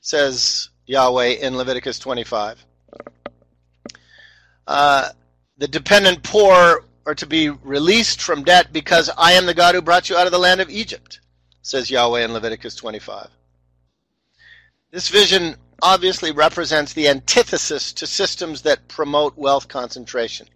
says 0.00 0.70
Yahweh 0.86 1.36
in 1.40 1.56
Leviticus 1.56 1.98
25. 1.98 2.64
Uh, 4.66 5.08
the 5.58 5.68
dependent 5.68 6.22
poor 6.22 6.84
are 7.06 7.14
to 7.14 7.26
be 7.26 7.48
released 7.48 8.20
from 8.20 8.42
debt 8.42 8.72
because 8.72 9.08
I 9.16 9.32
am 9.32 9.46
the 9.46 9.54
God 9.54 9.74
who 9.74 9.82
brought 9.82 10.10
you 10.10 10.16
out 10.16 10.26
of 10.26 10.32
the 10.32 10.38
land 10.38 10.60
of 10.60 10.68
Egypt, 10.68 11.20
says 11.62 11.90
Yahweh 11.90 12.24
in 12.24 12.32
Leviticus 12.32 12.74
25. 12.74 13.28
This 14.90 15.08
vision 15.08 15.56
obviously 15.82 16.32
represents 16.32 16.92
the 16.92 17.08
antithesis 17.08 17.92
to 17.92 18.06
systems 18.06 18.62
that 18.62 18.88
promote 18.88 19.36
wealth 19.36 19.68
concentration. 19.68 20.48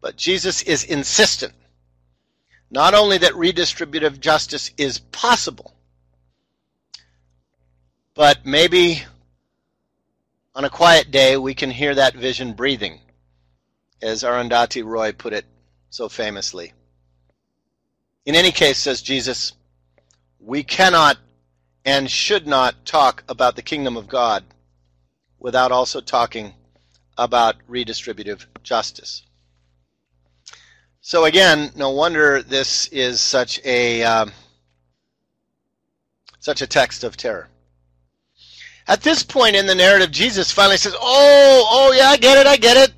But 0.00 0.16
Jesus 0.16 0.62
is 0.62 0.84
insistent 0.84 1.52
not 2.70 2.94
only 2.94 3.18
that 3.18 3.32
redistributive 3.32 4.20
justice 4.20 4.70
is 4.76 4.98
possible, 4.98 5.74
but 8.14 8.44
maybe 8.44 9.02
on 10.54 10.64
a 10.64 10.70
quiet 10.70 11.10
day 11.10 11.36
we 11.36 11.54
can 11.54 11.70
hear 11.70 11.94
that 11.94 12.14
vision 12.14 12.52
breathing 12.52 13.00
as 14.02 14.22
Arundhati 14.22 14.84
Roy 14.84 15.12
put 15.12 15.32
it 15.32 15.44
so 15.90 16.08
famously. 16.08 16.72
In 18.24 18.34
any 18.34 18.52
case, 18.52 18.78
says 18.78 19.02
Jesus, 19.02 19.52
we 20.38 20.62
cannot 20.62 21.18
and 21.84 22.10
should 22.10 22.46
not 22.46 22.84
talk 22.84 23.24
about 23.28 23.56
the 23.56 23.62
kingdom 23.62 23.96
of 23.96 24.08
God 24.08 24.44
without 25.38 25.72
also 25.72 26.00
talking 26.00 26.54
about 27.16 27.56
redistributive 27.68 28.44
justice. 28.62 29.22
So 31.02 31.24
again, 31.24 31.72
no 31.76 31.90
wonder 31.90 32.42
this 32.42 32.86
is 32.88 33.20
such 33.20 33.58
a 33.64 34.02
um, 34.02 34.32
such 36.38 36.60
a 36.60 36.66
text 36.66 37.04
of 37.04 37.16
terror. 37.16 37.48
At 38.86 39.02
this 39.02 39.22
point 39.22 39.56
in 39.56 39.66
the 39.66 39.74
narrative, 39.74 40.10
Jesus 40.10 40.52
finally 40.52 40.76
says, 40.76 40.94
"Oh, 40.94 41.66
oh 41.70 41.92
yeah, 41.92 42.08
I 42.08 42.16
get 42.18 42.38
it, 42.38 42.46
I 42.46 42.56
get 42.56 42.76
it." 42.76 42.92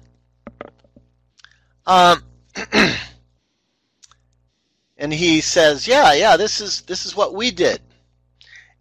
Um, 1.87 2.23
and 4.97 5.13
he 5.13 5.41
says, 5.41 5.87
"Yeah, 5.87 6.13
yeah, 6.13 6.37
this 6.37 6.61
is 6.61 6.81
this 6.83 7.07
is 7.07 7.15
what 7.15 7.35
we 7.35 7.53
did." 7.53 7.81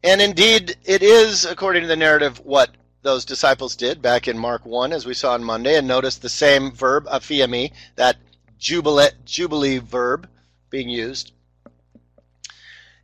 And 0.03 0.19
indeed, 0.19 0.78
it 0.84 1.03
is, 1.03 1.45
according 1.45 1.84
to 1.84 1.88
the 1.88 1.95
narrative, 1.95 2.39
what 2.39 2.72
those 3.03 3.24
disciples 3.24 3.76
did 3.76 4.01
back 4.01 4.28
in 4.28 4.38
Mark 4.38 4.65
1, 4.65 4.93
as 4.93 5.05
we 5.05 5.13
saw 5.13 5.34
on 5.34 5.43
Monday. 5.43 5.78
And 5.78 5.88
notice 5.88 6.17
the 6.17 6.30
same 6.30 6.72
verb, 6.72 7.05
aphiemi, 7.05 7.72
that 7.97 8.17
jubilee, 8.62 9.09
jubilee 9.26 9.80
verb 9.80 10.30
being 10.70 10.88
used. 10.88 11.34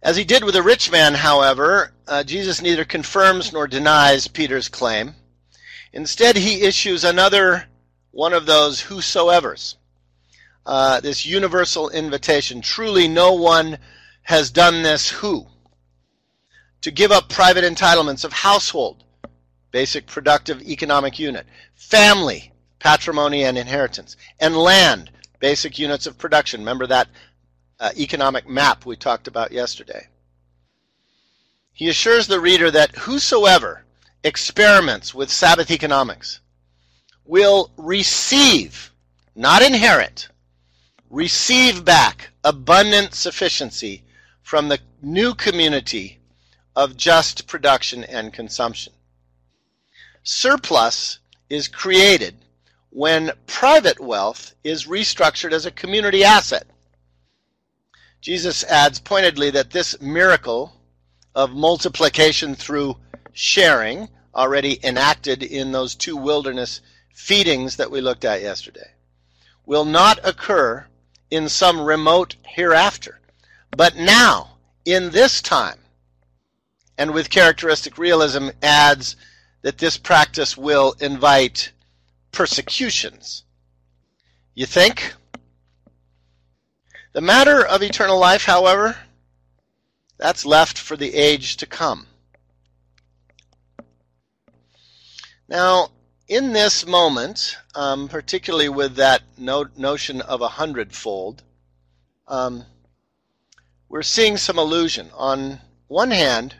As 0.01 0.15
he 0.15 0.23
did 0.23 0.43
with 0.43 0.53
the 0.53 0.61
rich 0.61 0.89
man, 0.91 1.15
however, 1.15 1.91
uh, 2.07 2.23
Jesus 2.23 2.61
neither 2.61 2.85
confirms 2.85 3.51
nor 3.51 3.67
denies 3.67 4.27
Peter's 4.27 4.69
claim. 4.69 5.15
Instead, 5.91 6.37
he 6.37 6.61
issues 6.61 7.03
another 7.03 7.65
one 8.11 8.33
of 8.33 8.45
those 8.45 8.83
whosoevers. 8.83 9.75
Uh, 10.65 10.99
this 11.01 11.25
universal 11.25 11.89
invitation. 11.89 12.61
Truly, 12.61 13.07
no 13.07 13.33
one 13.33 13.79
has 14.23 14.51
done 14.51 14.83
this 14.83 15.09
who? 15.09 15.47
To 16.81 16.91
give 16.91 17.11
up 17.11 17.29
private 17.29 17.63
entitlements 17.63 18.23
of 18.23 18.33
household, 18.33 19.03
basic 19.71 20.05
productive 20.05 20.61
economic 20.61 21.17
unit, 21.17 21.45
family, 21.73 22.51
patrimony 22.79 23.43
and 23.43 23.57
inheritance, 23.57 24.17
and 24.39 24.55
land, 24.55 25.09
basic 25.39 25.77
units 25.77 26.07
of 26.07 26.17
production. 26.17 26.61
Remember 26.61 26.87
that 26.87 27.07
uh, 27.79 27.91
economic 27.97 28.47
map 28.47 28.85
we 28.85 28.95
talked 28.95 29.27
about 29.27 29.51
yesterday. 29.51 30.07
He 31.73 31.89
assures 31.89 32.27
the 32.27 32.39
reader 32.39 32.71
that 32.71 32.95
whosoever 32.95 33.83
experiments 34.23 35.13
with 35.13 35.31
Sabbath 35.31 35.69
economics 35.69 36.39
will 37.25 37.71
receive, 37.77 38.91
not 39.35 39.61
inherit, 39.61 40.29
receive 41.09 41.85
back 41.85 42.29
abundant 42.43 43.13
sufficiency 43.13 44.03
from 44.41 44.69
the 44.69 44.79
new 45.01 45.35
community 45.35 46.19
of 46.75 46.97
just 46.97 47.47
production 47.47 48.03
and 48.05 48.33
consumption. 48.33 48.93
Surplus 50.23 51.19
is 51.49 51.67
created 51.67 52.35
when 52.97 53.31
private 53.45 53.99
wealth 53.99 54.55
is 54.63 54.87
restructured 54.87 55.51
as 55.51 55.67
a 55.67 55.71
community 55.71 56.23
asset. 56.23 56.65
Jesus 58.21 58.63
adds 58.63 58.99
pointedly 58.99 59.51
that 59.51 59.69
this 59.69 60.01
miracle 60.01 60.73
of 61.35 61.51
multiplication 61.51 62.55
through 62.55 62.97
sharing, 63.33 64.09
already 64.33 64.83
enacted 64.83 65.43
in 65.43 65.71
those 65.71 65.93
two 65.93 66.17
wilderness 66.17 66.81
feedings 67.13 67.75
that 67.75 67.91
we 67.91 68.01
looked 68.01 68.25
at 68.25 68.41
yesterday, 68.41 68.89
will 69.63 69.85
not 69.85 70.19
occur 70.23 70.83
in 71.29 71.47
some 71.47 71.79
remote 71.79 72.35
hereafter, 72.47 73.19
but 73.77 73.95
now, 73.95 74.57
in 74.85 75.11
this 75.11 75.39
time. 75.39 75.77
And 76.97 77.13
with 77.13 77.29
characteristic 77.29 77.99
realism, 77.99 78.49
adds 78.63 79.15
that 79.61 79.77
this 79.77 79.97
practice 79.99 80.57
will 80.57 80.95
invite 80.99 81.73
persecutions. 82.37 83.45
You 84.53 84.67
think? 84.67 85.15
The 87.13 87.21
matter 87.21 87.65
of 87.65 87.81
eternal 87.81 88.19
life, 88.19 88.45
however, 88.45 88.95
that's 90.19 90.45
left 90.45 90.77
for 90.77 90.95
the 90.95 91.15
age 91.15 91.57
to 91.57 91.65
come. 91.65 92.05
Now, 95.49 95.89
in 96.27 96.53
this 96.53 96.85
moment, 96.85 97.57
um, 97.73 98.07
particularly 98.07 98.69
with 98.69 98.97
that 98.97 99.23
no- 99.35 99.71
notion 99.75 100.21
of 100.21 100.41
a 100.41 100.47
hundredfold, 100.59 101.41
um, 102.27 102.65
we're 103.89 104.03
seeing 104.03 104.37
some 104.37 104.59
illusion. 104.59 105.09
On 105.15 105.59
one 105.87 106.11
hand, 106.11 106.53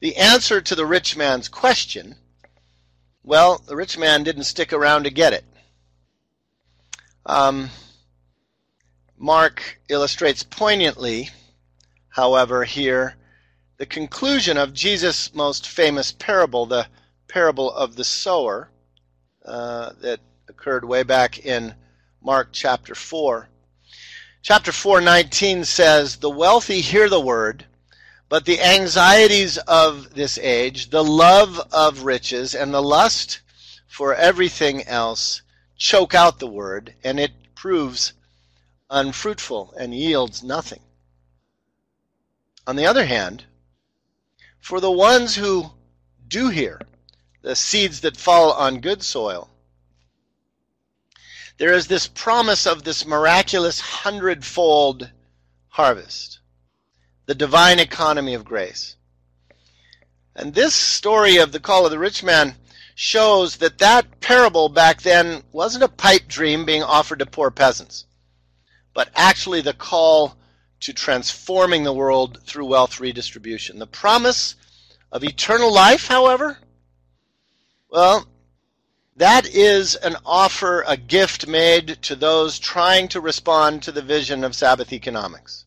the 0.00 0.16
answer 0.16 0.60
to 0.60 0.74
the 0.74 0.84
rich 0.84 1.16
man's 1.16 1.48
question, 1.48 2.16
well, 3.26 3.60
the 3.66 3.76
rich 3.76 3.98
man 3.98 4.22
didn't 4.22 4.44
stick 4.44 4.72
around 4.72 5.02
to 5.04 5.10
get 5.10 5.34
it. 5.34 5.44
Um, 7.26 7.68
Mark 9.18 9.80
illustrates 9.88 10.44
poignantly, 10.44 11.28
however, 12.08 12.64
here 12.64 13.16
the 13.78 13.86
conclusion 13.86 14.56
of 14.56 14.72
Jesus' 14.72 15.34
most 15.34 15.68
famous 15.68 16.12
parable, 16.12 16.66
the 16.66 16.86
parable 17.28 17.70
of 17.72 17.96
the 17.96 18.04
sower, 18.04 18.70
uh, 19.44 19.90
that 20.00 20.20
occurred 20.48 20.84
way 20.84 21.02
back 21.02 21.44
in 21.44 21.74
Mark 22.22 22.50
chapter 22.52 22.94
4. 22.94 23.48
Chapter 24.42 24.72
4:19 24.72 25.64
says, 25.64 26.16
"The 26.16 26.30
wealthy 26.30 26.80
hear 26.80 27.08
the 27.08 27.20
word, 27.20 27.66
but 28.28 28.44
the 28.44 28.60
anxieties 28.60 29.56
of 29.58 30.14
this 30.14 30.38
age, 30.38 30.90
the 30.90 31.04
love 31.04 31.60
of 31.72 32.02
riches, 32.02 32.54
and 32.54 32.74
the 32.74 32.82
lust 32.82 33.40
for 33.86 34.14
everything 34.14 34.82
else 34.86 35.42
choke 35.76 36.14
out 36.14 36.38
the 36.38 36.46
word, 36.46 36.94
and 37.04 37.20
it 37.20 37.32
proves 37.54 38.12
unfruitful 38.90 39.74
and 39.78 39.94
yields 39.94 40.42
nothing. 40.42 40.80
On 42.66 42.76
the 42.76 42.86
other 42.86 43.06
hand, 43.06 43.44
for 44.58 44.80
the 44.80 44.90
ones 44.90 45.36
who 45.36 45.70
do 46.26 46.48
hear, 46.48 46.80
the 47.42 47.54
seeds 47.54 48.00
that 48.00 48.16
fall 48.16 48.52
on 48.52 48.80
good 48.80 49.02
soil, 49.02 49.50
there 51.58 51.72
is 51.72 51.86
this 51.86 52.08
promise 52.08 52.66
of 52.66 52.82
this 52.82 53.06
miraculous 53.06 53.80
hundredfold 53.80 55.10
harvest, 55.68 56.35
the 57.26 57.34
divine 57.34 57.78
economy 57.78 58.34
of 58.34 58.44
grace. 58.44 58.96
And 60.34 60.54
this 60.54 60.74
story 60.74 61.36
of 61.36 61.52
the 61.52 61.60
call 61.60 61.84
of 61.84 61.90
the 61.90 61.98
rich 61.98 62.22
man 62.22 62.54
shows 62.94 63.56
that 63.58 63.78
that 63.78 64.20
parable 64.20 64.68
back 64.68 65.02
then 65.02 65.42
wasn't 65.52 65.84
a 65.84 65.88
pipe 65.88 66.28
dream 66.28 66.64
being 66.64 66.82
offered 66.82 67.18
to 67.18 67.26
poor 67.26 67.50
peasants 67.50 68.06
but 68.96 69.10
actually 69.14 69.60
the 69.60 69.74
call 69.74 70.38
to 70.80 70.90
transforming 70.90 71.84
the 71.84 71.92
world 71.92 72.40
through 72.44 72.64
wealth 72.64 72.98
redistribution. 72.98 73.78
The 73.78 73.86
promise 73.86 74.56
of 75.12 75.22
eternal 75.22 75.72
life, 75.72 76.06
however, 76.06 76.56
well, 77.90 78.26
that 79.16 79.46
is 79.46 79.96
an 79.96 80.16
offer, 80.24 80.82
a 80.86 80.96
gift 80.96 81.46
made 81.46 81.98
to 82.04 82.16
those 82.16 82.58
trying 82.58 83.08
to 83.08 83.20
respond 83.20 83.82
to 83.82 83.92
the 83.92 84.00
vision 84.00 84.44
of 84.44 84.56
Sabbath 84.56 84.94
economics. 84.94 85.65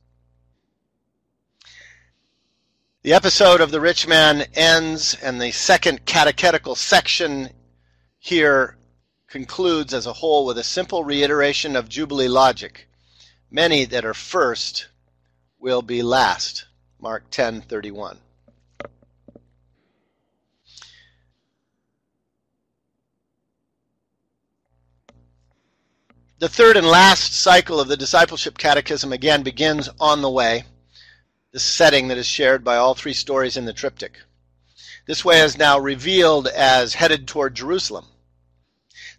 The 3.02 3.14
episode 3.14 3.62
of 3.62 3.72
the 3.72 3.80
rich 3.80 4.08
man 4.08 4.42
ends, 4.56 5.16
and 5.16 5.42
the 5.42 5.52
second 5.52 6.06
catechetical 6.06 6.76
section 6.76 7.50
here 8.18 8.78
concludes 9.30 9.94
as 9.94 10.06
a 10.06 10.12
whole 10.12 10.46
with 10.46 10.58
a 10.58 10.66
simple 10.66 11.06
reiteration 11.06 11.78
of 11.78 11.88
Jubilee 11.88 12.28
logic. 12.28 12.90
Many 13.50 13.86
that 13.86 14.04
are 14.04 14.14
first 14.14 14.90
will 15.60 15.82
be 15.82 16.04
last. 16.04 16.66
Mark 17.00 17.32
10:31. 17.32 18.18
The 26.40 26.50
third 26.50 26.76
and 26.76 26.86
last 26.86 27.34
cycle 27.34 27.80
of 27.80 27.88
the 27.88 27.96
discipleship 27.96 28.58
catechism 28.58 29.14
again 29.14 29.42
begins 29.44 29.88
on 30.02 30.22
the 30.22 30.30
way, 30.30 30.66
the 31.52 31.60
setting 31.60 32.08
that 32.08 32.18
is 32.18 32.28
shared 32.28 32.64
by 32.64 32.76
all 32.76 32.94
three 32.94 33.14
stories 33.14 33.58
in 33.58 33.66
the 33.66 33.74
triptych. 33.74 34.20
This 35.08 35.26
way 35.26 35.42
is 35.42 35.58
now 35.58 35.80
revealed 35.80 36.48
as 36.48 36.94
headed 36.94 37.28
toward 37.28 37.56
Jerusalem. 37.56 38.06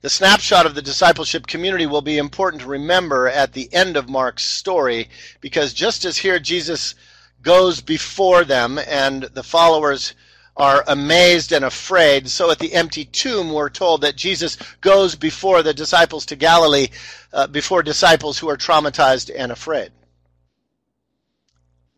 The 0.03 0.11
snapshot 0.11 0.65
of 0.65 0.75
the 0.75 0.83
discipleship 0.83 1.47
community 1.47 1.87
will 1.87 2.03
be 2.03 2.19
important 2.19 2.63
to 2.63 2.69
remember 2.69 3.29
at 3.29 3.53
the 3.53 3.69
end 3.75 3.97
of 3.97 4.09
Mark's 4.09 4.45
story 4.45 5.11
because 5.41 5.75
just 5.75 6.05
as 6.05 6.19
here 6.19 6.39
Jesus 6.39 6.95
goes 7.43 7.81
before 7.81 8.45
them 8.45 8.79
and 8.79 9.25
the 9.25 9.43
followers 9.43 10.15
are 10.57 10.85
amazed 10.87 11.53
and 11.53 11.65
afraid, 11.65 12.29
so 12.31 12.51
at 12.51 12.59
the 12.59 12.75
empty 12.75 13.05
tomb 13.05 13.53
we're 13.53 13.71
told 13.71 14.03
that 14.03 14.17
Jesus 14.17 14.57
goes 14.81 15.17
before 15.17 15.63
the 15.63 15.75
disciples 15.75 16.27
to 16.27 16.37
Galilee, 16.37 16.89
uh, 17.33 17.47
before 17.47 17.83
disciples 17.83 18.39
who 18.39 18.49
are 18.49 18.57
traumatized 18.57 19.31
and 19.35 19.51
afraid. 19.51 19.91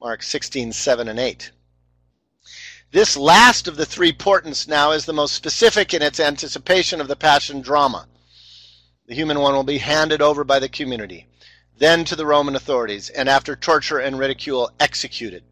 Mark 0.02 0.24
16, 0.24 0.72
7 0.72 1.06
and 1.06 1.20
8. 1.20 1.52
This 2.90 3.16
last 3.16 3.68
of 3.68 3.76
the 3.76 3.86
three 3.86 4.12
portents 4.12 4.66
now 4.66 4.90
is 4.90 5.06
the 5.06 5.12
most 5.12 5.32
specific 5.32 5.94
in 5.94 6.02
its 6.02 6.18
anticipation 6.18 7.00
of 7.00 7.06
the 7.06 7.14
passion 7.14 7.60
drama. 7.60 8.08
The 9.06 9.14
human 9.14 9.38
one 9.38 9.54
will 9.54 9.62
be 9.62 9.78
handed 9.78 10.20
over 10.20 10.42
by 10.42 10.58
the 10.58 10.68
community. 10.68 11.28
then 11.78 12.04
to 12.04 12.16
the 12.16 12.26
Roman 12.26 12.56
authorities, 12.56 13.10
and 13.10 13.28
after 13.28 13.54
torture 13.54 13.98
and 13.98 14.18
ridicule, 14.18 14.72
executed. 14.80 15.44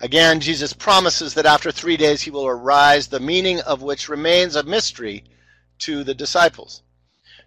Again, 0.00 0.38
Jesus 0.38 0.72
promises 0.72 1.34
that 1.34 1.46
after 1.46 1.72
three 1.72 1.96
days 1.96 2.22
he 2.22 2.30
will 2.30 2.46
arise, 2.46 3.08
the 3.08 3.20
meaning 3.20 3.60
of 3.62 3.82
which 3.82 4.08
remains 4.08 4.54
a 4.54 4.62
mystery 4.62 5.24
to 5.80 6.04
the 6.04 6.14
disciples. 6.14 6.82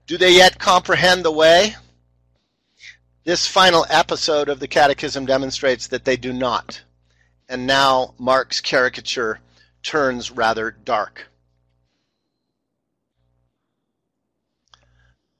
Do 0.07 0.17
they 0.17 0.31
yet 0.31 0.59
comprehend 0.59 1.23
the 1.23 1.31
way? 1.31 1.75
This 3.25 3.47
final 3.47 3.85
episode 3.89 4.49
of 4.49 4.59
the 4.59 4.67
Catechism 4.67 5.25
demonstrates 5.25 5.87
that 5.87 6.03
they 6.03 6.17
do 6.17 6.33
not. 6.33 6.81
And 7.47 7.65
now 7.65 8.15
Mark's 8.17 8.59
caricature 8.59 9.39
turns 9.81 10.29
rather 10.29 10.71
dark. 10.71 11.29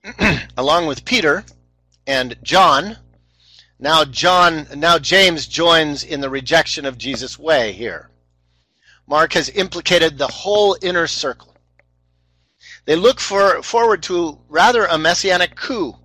Along 0.57 0.85
with 0.87 1.03
Peter 1.03 1.43
and 2.07 2.37
John, 2.41 2.99
now 3.79 4.05
John, 4.05 4.65
now 4.73 4.97
James 4.97 5.45
joins 5.45 6.05
in 6.05 6.21
the 6.21 6.29
rejection 6.29 6.85
of 6.85 6.97
Jesus' 6.97 7.37
way 7.37 7.73
here. 7.73 8.09
Mark 9.05 9.33
has 9.33 9.49
implicated 9.49 10.17
the 10.17 10.27
whole 10.27 10.77
inner 10.81 11.07
circle. 11.07 11.53
They 12.85 12.95
look 12.95 13.19
for, 13.19 13.61
forward 13.61 14.03
to 14.03 14.39
rather 14.47 14.85
a 14.85 14.97
messianic 14.97 15.57
coup, 15.57 15.97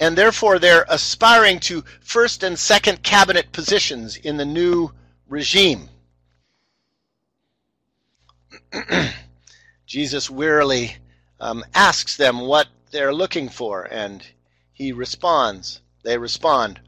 and 0.00 0.16
therefore 0.16 0.58
they're 0.58 0.86
aspiring 0.88 1.60
to 1.60 1.84
first 2.00 2.42
and 2.42 2.58
second 2.58 3.02
cabinet 3.02 3.52
positions 3.52 4.16
in 4.16 4.36
the 4.36 4.44
new 4.44 4.92
regime. 5.28 5.88
Jesus 9.86 10.28
wearily 10.30 10.96
um, 11.40 11.64
asks 11.74 12.16
them 12.16 12.40
what 12.40 12.68
they're 12.90 13.14
looking 13.14 13.48
for, 13.48 13.84
and 13.84 14.26
he 14.72 14.92
responds. 14.92 15.80
They 16.04 16.18
respond 16.18 16.80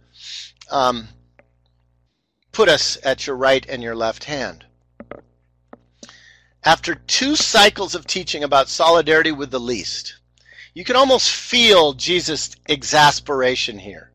um, 0.70 1.08
put 2.52 2.68
us 2.68 2.98
at 3.02 3.26
your 3.26 3.36
right 3.36 3.66
and 3.68 3.82
your 3.82 3.96
left 3.96 4.24
hand. 4.24 4.64
After 6.62 6.94
two 6.94 7.36
cycles 7.36 7.94
of 7.94 8.06
teaching 8.06 8.44
about 8.44 8.68
solidarity 8.68 9.32
with 9.32 9.50
the 9.50 9.61
least, 9.61 10.16
you 10.75 10.85
can 10.85 10.97
almost 10.97 11.31
feel 11.31 11.93
Jesus' 11.93 12.57
exasperation 12.68 13.79
here. 13.79 14.11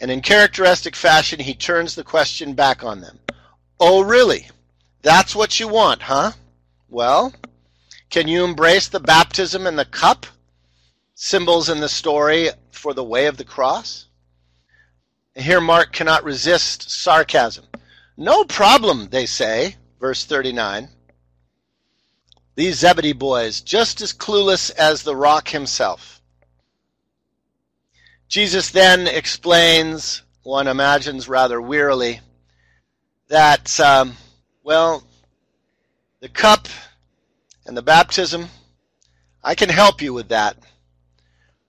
And 0.00 0.10
in 0.10 0.20
characteristic 0.20 0.96
fashion, 0.96 1.40
he 1.40 1.54
turns 1.54 1.94
the 1.94 2.04
question 2.04 2.54
back 2.54 2.84
on 2.84 3.00
them. 3.00 3.18
Oh, 3.80 4.02
really? 4.02 4.48
That's 5.02 5.34
what 5.34 5.60
you 5.60 5.68
want, 5.68 6.02
huh? 6.02 6.32
Well, 6.88 7.32
can 8.10 8.28
you 8.28 8.44
embrace 8.44 8.88
the 8.88 9.00
baptism 9.00 9.66
and 9.66 9.78
the 9.78 9.84
cup? 9.84 10.26
Symbols 11.14 11.68
in 11.68 11.80
the 11.80 11.88
story 11.88 12.50
for 12.70 12.94
the 12.94 13.04
way 13.04 13.26
of 13.26 13.36
the 13.36 13.44
cross? 13.44 14.06
Here 15.34 15.60
Mark 15.60 15.92
cannot 15.92 16.24
resist 16.24 16.90
sarcasm. 16.90 17.64
No 18.16 18.44
problem, 18.44 19.08
they 19.10 19.26
say, 19.26 19.76
verse 19.98 20.24
39. 20.24 20.88
These 22.56 22.78
Zebedee 22.78 23.12
boys, 23.12 23.60
just 23.60 24.00
as 24.00 24.12
clueless 24.12 24.70
as 24.70 25.02
the 25.02 25.16
rock 25.16 25.48
himself. 25.48 26.20
Jesus 28.28 28.70
then 28.70 29.06
explains, 29.08 30.22
one 30.42 30.68
imagines 30.68 31.28
rather 31.28 31.60
wearily, 31.60 32.20
that, 33.28 33.78
um, 33.80 34.16
well, 34.62 35.02
the 36.20 36.28
cup 36.28 36.68
and 37.66 37.76
the 37.76 37.82
baptism, 37.82 38.48
I 39.42 39.54
can 39.54 39.68
help 39.68 40.00
you 40.00 40.12
with 40.12 40.28
that. 40.28 40.56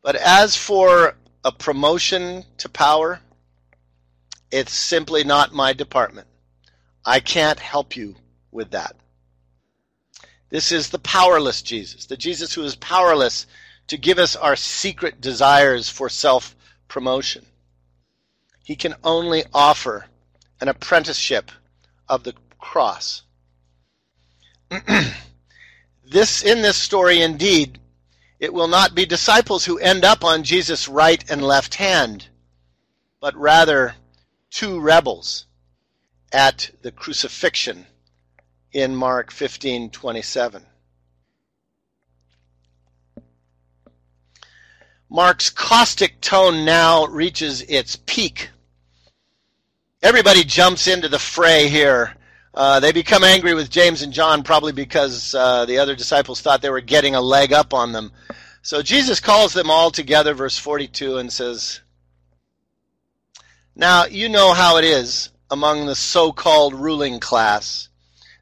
But 0.04 0.16
as 0.16 0.56
for 0.56 1.18
a 1.44 1.52
promotion 1.52 2.44
to 2.60 2.70
power, 2.70 3.22
it's 4.52 4.74
simply 4.74 5.24
not 5.24 5.54
my 5.54 5.74
department. 5.74 6.28
I 7.04 7.20
can't 7.20 7.60
help 7.60 7.98
you 7.98 8.16
with 8.52 8.72
that. 8.72 8.96
This 10.50 10.72
is 10.72 10.90
the 10.90 11.00
powerless 11.00 11.62
Jesus, 11.62 12.06
the 12.06 12.18
Jesus 12.18 12.54
who 12.54 12.64
is 12.64 12.76
powerless 12.76 13.48
to 13.88 13.98
give 13.98 14.20
us 14.20 14.36
our 14.36 14.56
secret 14.56 15.22
desires 15.22 15.90
for 15.90 16.10
self 16.10 16.56
promotion. 16.88 17.46
He 18.64 18.76
can 18.76 18.96
only 19.04 19.44
offer 19.54 20.06
an 20.62 20.68
apprenticeship 20.68 21.52
of 22.08 22.24
the 22.24 22.34
cross. 22.60 23.24
this 26.04 26.44
in 26.44 26.62
this 26.62 26.78
story 26.78 27.22
indeed 27.22 27.80
it 28.40 28.54
will 28.54 28.68
not 28.68 28.94
be 28.94 29.06
disciples 29.06 29.66
who 29.66 29.80
end 29.80 30.04
up 30.04 30.24
on 30.24 30.44
Jesus' 30.44 30.88
right 30.88 31.24
and 31.30 31.42
left 31.42 31.76
hand, 31.76 32.28
but 33.22 33.36
rather 33.36 33.96
two 34.52 34.80
rebels 34.80 35.46
at 36.32 36.70
the 36.82 36.92
crucifixion 36.92 37.86
in 38.76 38.94
Mark 38.94 39.32
15:27. 39.32 40.66
Mark's 45.10 45.50
caustic 45.50 46.20
tone 46.20 46.66
now 46.66 47.06
reaches 47.06 47.62
its 47.62 47.96
peak. 47.96 48.50
Everybody 50.04 50.44
jumps 50.44 50.88
into 50.88 51.08
the 51.08 51.20
fray 51.20 51.70
here. 51.70 52.16
Uh, 52.54 52.82
they 52.82 52.92
become 52.92 53.24
angry 53.24 53.54
with 53.54 53.70
James 53.70 54.02
and 54.02 54.12
John, 54.12 54.44
probably 54.44 54.74
because 54.74 55.34
uh, 55.34 55.64
the 55.64 55.78
other 55.78 55.96
disciples 55.96 56.42
thought 56.42 56.62
they 56.62 56.70
were 56.70 56.82
getting 56.82 57.16
a 57.16 57.22
leg 57.22 57.54
up 57.54 57.74
on 57.74 57.94
them. 57.94 58.12
So 58.62 58.82
Jesus 58.82 59.22
calls 59.22 59.54
them 59.54 59.72
all 59.72 59.90
together, 59.90 60.34
verse 60.34 60.58
42, 60.58 61.18
and 61.18 61.32
says, 61.32 61.80
now, 63.74 64.06
you 64.06 64.28
know 64.28 64.54
how 64.54 64.78
it 64.78 64.84
is 64.84 65.30
among 65.50 65.86
the 65.86 65.96
so 65.96 66.34
called 66.34 66.74
ruling 66.74 67.20
class 67.22 67.90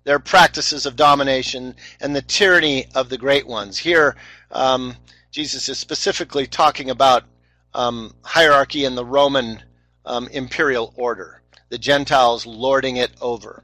their 0.04 0.20
practices 0.20 0.86
of 0.86 0.96
domination 0.96 1.76
and 2.02 2.16
the 2.16 2.22
tyranny 2.22 2.88
of 2.96 3.10
the 3.10 3.18
great 3.18 3.48
ones. 3.48 3.78
Here, 3.78 4.16
um, 4.52 4.96
Jesus 5.32 5.70
is 5.70 5.80
specifically 5.80 6.46
talking 6.46 6.90
about 6.90 7.24
um, 7.74 8.14
hierarchy 8.24 8.86
in 8.86 8.96
the 8.96 9.06
Roman 9.06 9.64
um, 10.06 10.28
imperial 10.30 10.94
order, 10.96 11.42
the 11.70 11.78
Gentiles 11.78 12.46
lording 12.46 12.98
it 12.98 13.12
over. 13.22 13.64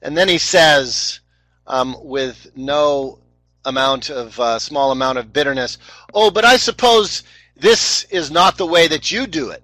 And 0.00 0.16
then 0.16 0.28
he 0.28 0.38
says, 0.38 1.20
um, 1.66 1.96
with 2.00 2.50
no 2.56 3.18
amount 3.64 4.10
of 4.10 4.38
uh, 4.40 4.58
small 4.58 4.90
amount 4.92 5.18
of 5.18 5.32
bitterness, 5.32 5.78
"Oh, 6.14 6.30
but 6.30 6.44
I 6.44 6.56
suppose 6.56 7.24
this 7.56 8.04
is 8.04 8.30
not 8.30 8.56
the 8.56 8.66
way 8.66 8.88
that 8.88 9.10
you 9.10 9.26
do 9.26 9.50
it." 9.50 9.62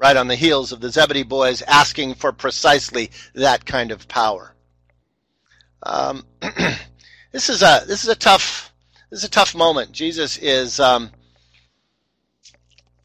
Right 0.00 0.16
on 0.16 0.28
the 0.28 0.34
heels 0.34 0.72
of 0.72 0.80
the 0.80 0.90
Zebedee 0.90 1.22
boys 1.22 1.60
asking 1.62 2.14
for 2.14 2.32
precisely 2.32 3.10
that 3.34 3.66
kind 3.66 3.92
of 3.92 4.08
power. 4.08 4.54
Um, 5.82 6.24
this 7.32 7.50
is 7.50 7.62
a 7.62 7.84
this 7.86 8.02
is 8.02 8.08
a 8.08 8.16
tough 8.16 8.72
this 9.10 9.20
is 9.20 9.24
a 9.24 9.30
tough 9.30 9.54
moment. 9.54 9.92
Jesus 9.92 10.38
is 10.38 10.80
um, 10.80 11.10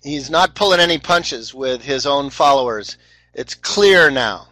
he's 0.01 0.29
not 0.29 0.55
pulling 0.55 0.79
any 0.79 0.97
punches 0.97 1.53
with 1.53 1.83
his 1.83 2.05
own 2.05 2.29
followers. 2.29 2.97
It's 3.33 3.55
clear 3.55 4.09
now 4.09 4.47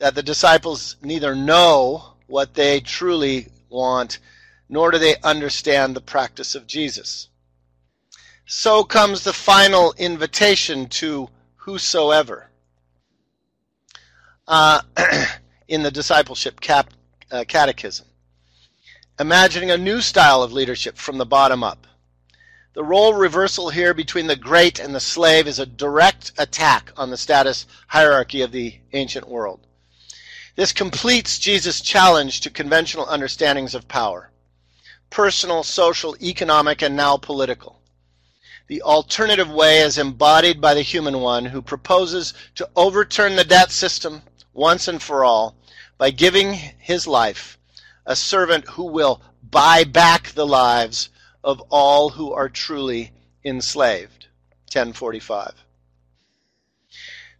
that 0.00 0.16
the 0.16 0.24
disciples 0.24 0.96
neither 1.02 1.36
know 1.36 2.14
what 2.26 2.54
they 2.54 2.80
truly 2.80 3.46
want, 3.68 4.18
nor 4.68 4.90
do 4.90 4.98
they 4.98 5.16
understand 5.22 5.94
the 5.94 6.00
practice 6.00 6.56
of 6.56 6.66
Jesus. 6.66 7.28
So 8.44 8.82
comes 8.82 9.22
the 9.22 9.32
final 9.32 9.94
invitation 9.96 10.88
to 10.88 11.28
whosoever. 11.64 12.50
Uh, 14.46 14.82
in 15.68 15.82
the 15.82 15.90
discipleship 15.90 16.60
cap, 16.60 16.90
uh, 17.30 17.44
catechism. 17.48 18.06
Imagining 19.18 19.70
a 19.70 19.78
new 19.78 20.02
style 20.02 20.42
of 20.42 20.52
leadership 20.52 20.98
from 20.98 21.16
the 21.16 21.24
bottom 21.24 21.64
up. 21.64 21.86
The 22.74 22.84
role 22.84 23.14
reversal 23.14 23.70
here 23.70 23.94
between 23.94 24.26
the 24.26 24.36
great 24.36 24.78
and 24.78 24.94
the 24.94 25.00
slave 25.00 25.46
is 25.46 25.58
a 25.58 25.64
direct 25.64 26.32
attack 26.36 26.92
on 26.98 27.08
the 27.08 27.16
status 27.16 27.66
hierarchy 27.86 28.42
of 28.42 28.52
the 28.52 28.78
ancient 28.92 29.26
world. 29.26 29.66
This 30.56 30.72
completes 30.72 31.38
Jesus' 31.38 31.80
challenge 31.80 32.42
to 32.42 32.50
conventional 32.50 33.06
understandings 33.06 33.74
of 33.74 33.88
power 33.88 34.30
personal, 35.08 35.62
social, 35.62 36.16
economic, 36.20 36.82
and 36.82 36.96
now 36.96 37.16
political 37.16 37.80
the 38.66 38.82
alternative 38.82 39.50
way 39.50 39.80
is 39.80 39.98
embodied 39.98 40.60
by 40.60 40.74
the 40.74 40.82
human 40.82 41.20
one 41.20 41.44
who 41.44 41.60
proposes 41.60 42.32
to 42.54 42.68
overturn 42.76 43.36
the 43.36 43.44
debt 43.44 43.70
system 43.70 44.22
once 44.52 44.88
and 44.88 45.02
for 45.02 45.24
all 45.24 45.56
by 45.98 46.10
giving 46.10 46.54
his 46.54 47.06
life, 47.06 47.58
a 48.06 48.16
servant 48.16 48.66
who 48.70 48.84
will 48.84 49.20
buy 49.50 49.84
back 49.84 50.28
the 50.28 50.46
lives 50.46 51.10
of 51.42 51.60
all 51.68 52.10
who 52.10 52.32
are 52.32 52.48
truly 52.48 53.12
enslaved. 53.44 54.28
1045. 54.72 55.52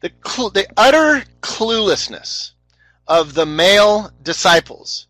The, 0.00 0.12
cl- 0.24 0.50
the 0.50 0.68
utter 0.76 1.24
cluelessness 1.40 2.52
of 3.08 3.34
the 3.34 3.46
male 3.46 4.12
disciples 4.22 5.06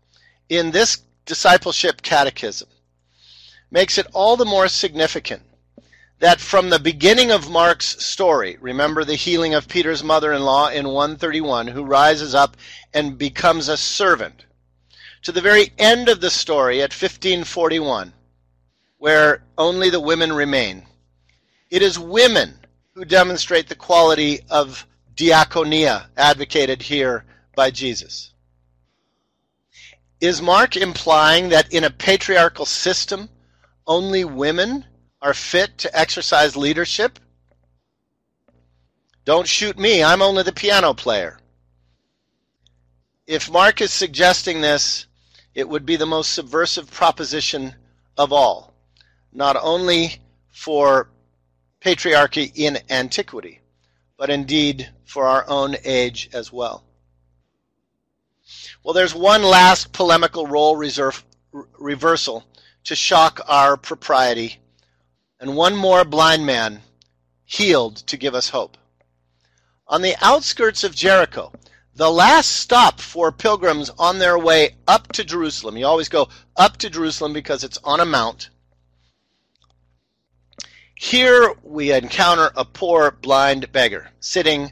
in 0.49 0.71
this 0.71 1.03
discipleship 1.25 2.01
catechism 2.01 2.69
makes 3.69 3.97
it 3.97 4.07
all 4.13 4.37
the 4.37 4.45
more 4.45 4.67
significant 4.67 5.43
that 6.19 6.39
from 6.39 6.69
the 6.69 6.79
beginning 6.79 7.31
of 7.31 7.49
Mark's 7.49 8.03
story, 8.03 8.57
remember 8.61 9.03
the 9.03 9.15
healing 9.15 9.53
of 9.53 9.67
Peter's 9.67 10.03
mother 10.03 10.31
in 10.31 10.43
law 10.43 10.69
in 10.69 10.87
131, 10.87 11.67
who 11.67 11.83
rises 11.83 12.33
up 12.33 12.55
and 12.93 13.17
becomes 13.17 13.67
a 13.67 13.77
servant, 13.77 14.45
to 15.23 15.31
the 15.31 15.41
very 15.41 15.73
end 15.77 16.07
of 16.07 16.21
the 16.21 16.29
story 16.29 16.81
at 16.81 16.91
1541, 16.91 18.13
where 18.97 19.43
only 19.57 19.89
the 19.89 19.99
women 19.99 20.31
remain, 20.31 20.85
it 21.69 21.81
is 21.81 21.99
women 21.99 22.53
who 22.93 23.03
demonstrate 23.03 23.67
the 23.67 23.75
quality 23.75 24.39
of 24.49 24.87
diaconia 25.15 26.05
advocated 26.15 26.81
here 26.81 27.25
by 27.55 27.71
Jesus. 27.71 28.31
Is 30.21 30.41
Mark 30.41 30.77
implying 30.77 31.49
that 31.49 31.73
in 31.73 31.83
a 31.83 31.89
patriarchal 31.89 32.65
system, 32.65 33.29
only 33.85 34.23
women 34.23 34.85
are 35.25 35.33
fit 35.33 35.75
to 35.79 35.99
exercise 35.99 36.55
leadership? 36.55 37.17
Don't 39.25 39.47
shoot 39.47 39.75
me, 39.75 40.03
I'm 40.03 40.21
only 40.21 40.43
the 40.43 40.53
piano 40.53 40.93
player. 40.93 41.39
If 43.25 43.49
Mark 43.49 43.81
is 43.81 43.91
suggesting 43.91 44.61
this, 44.61 45.07
it 45.55 45.67
would 45.67 45.83
be 45.83 45.95
the 45.95 46.05
most 46.05 46.33
subversive 46.33 46.91
proposition 46.91 47.73
of 48.19 48.31
all, 48.31 48.75
not 49.33 49.57
only 49.59 50.17
for 50.51 51.09
patriarchy 51.81 52.51
in 52.53 52.77
antiquity, 52.91 53.61
but 54.17 54.29
indeed 54.29 54.91
for 55.05 55.25
our 55.25 55.43
own 55.47 55.75
age 55.83 56.29
as 56.33 56.53
well. 56.53 56.83
Well, 58.83 58.93
there's 58.93 59.15
one 59.15 59.41
last 59.41 59.91
polemical 59.91 60.45
role 60.45 60.75
reserve, 60.75 61.25
reversal 61.79 62.45
to 62.83 62.95
shock 62.95 63.41
our 63.47 63.75
propriety, 63.75 64.59
and 65.39 65.55
one 65.55 65.75
more 65.75 66.03
blind 66.03 66.45
man 66.45 66.81
healed 67.43 67.97
to 67.97 68.17
give 68.17 68.35
us 68.35 68.49
hope. 68.49 68.77
On 69.87 70.01
the 70.01 70.15
outskirts 70.21 70.83
of 70.83 70.95
Jericho, 70.95 71.51
the 71.93 72.09
last 72.09 72.49
stop 72.51 72.99
for 72.99 73.31
pilgrims 73.31 73.89
on 73.97 74.19
their 74.19 74.37
way 74.37 74.75
up 74.87 75.11
to 75.13 75.23
Jerusalem, 75.23 75.77
you 75.77 75.85
always 75.85 76.09
go 76.09 76.29
up 76.57 76.77
to 76.77 76.89
Jerusalem 76.89 77.33
because 77.33 77.63
it's 77.63 77.77
on 77.83 77.99
a 77.99 78.05
mount. 78.05 78.49
Here 80.95 81.53
we 81.63 81.91
encounter 81.91 82.51
a 82.55 82.65
poor 82.65 83.11
blind 83.11 83.71
beggar 83.71 84.09
sitting 84.19 84.71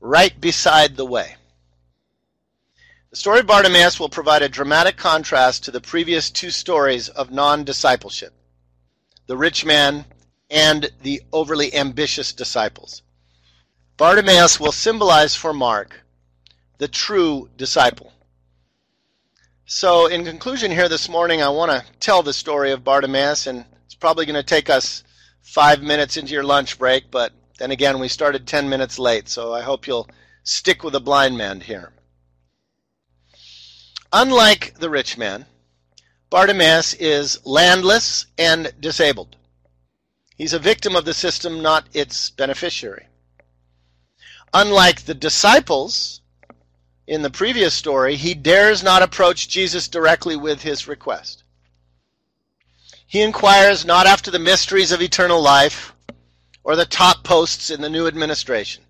right 0.00 0.40
beside 0.40 0.96
the 0.96 1.04
way. 1.04 1.36
The 3.10 3.16
story 3.16 3.40
of 3.40 3.46
Bartimaeus 3.46 3.98
will 3.98 4.08
provide 4.08 4.42
a 4.42 4.48
dramatic 4.48 4.96
contrast 4.96 5.64
to 5.64 5.70
the 5.70 5.80
previous 5.80 6.30
two 6.30 6.50
stories 6.50 7.08
of 7.08 7.30
non 7.30 7.64
discipleship 7.64 8.32
the 9.28 9.36
rich 9.36 9.64
man 9.64 10.04
and 10.50 10.90
the 11.02 11.22
overly 11.32 11.72
ambitious 11.74 12.32
disciples. 12.32 13.02
Bartimaeus 13.96 14.58
will 14.58 14.72
symbolize 14.72 15.36
for 15.36 15.52
Mark 15.52 16.00
the 16.78 16.88
true 16.88 17.48
disciple. 17.56 18.12
So, 19.66 20.06
in 20.06 20.24
conclusion, 20.24 20.70
here 20.70 20.88
this 20.88 21.08
morning, 21.08 21.42
I 21.42 21.50
want 21.50 21.70
to 21.70 21.84
tell 22.00 22.22
the 22.22 22.32
story 22.32 22.72
of 22.72 22.84
Bartimaeus, 22.84 23.46
and 23.46 23.66
it's 23.84 23.94
probably 23.94 24.24
going 24.24 24.34
to 24.34 24.42
take 24.42 24.70
us 24.70 25.04
five 25.42 25.82
minutes 25.82 26.16
into 26.16 26.32
your 26.32 26.44
lunch 26.44 26.78
break, 26.78 27.10
but 27.10 27.32
then 27.58 27.70
again, 27.70 27.98
we 27.98 28.08
started 28.08 28.46
10 28.46 28.68
minutes 28.68 28.98
late, 28.98 29.28
so 29.28 29.52
I 29.52 29.60
hope 29.60 29.86
you'll 29.86 30.08
stick 30.42 30.82
with 30.82 30.94
the 30.94 31.00
blind 31.00 31.36
man 31.36 31.60
here. 31.60 31.92
Unlike 34.10 34.78
the 34.78 34.88
rich 34.88 35.18
man, 35.18 35.44
Bartimaeus 36.30 36.92
is 36.94 37.44
landless 37.46 38.26
and 38.36 38.72
disabled. 38.80 39.36
He's 40.36 40.52
a 40.52 40.58
victim 40.58 40.94
of 40.94 41.04
the 41.04 41.14
system, 41.14 41.62
not 41.62 41.86
its 41.94 42.30
beneficiary. 42.30 43.06
Unlike 44.52 45.04
the 45.04 45.14
disciples 45.14 46.20
in 47.06 47.22
the 47.22 47.30
previous 47.30 47.74
story, 47.74 48.16
he 48.16 48.34
dares 48.34 48.82
not 48.82 49.02
approach 49.02 49.48
Jesus 49.48 49.88
directly 49.88 50.36
with 50.36 50.62
his 50.62 50.86
request. 50.86 51.44
He 53.06 53.22
inquires 53.22 53.86
not 53.86 54.06
after 54.06 54.30
the 54.30 54.38
mysteries 54.38 54.92
of 54.92 55.00
eternal 55.00 55.40
life 55.40 55.94
or 56.62 56.76
the 56.76 56.84
top 56.84 57.24
posts 57.24 57.70
in 57.70 57.80
the 57.80 57.88
new 57.88 58.06
administration, 58.06 58.84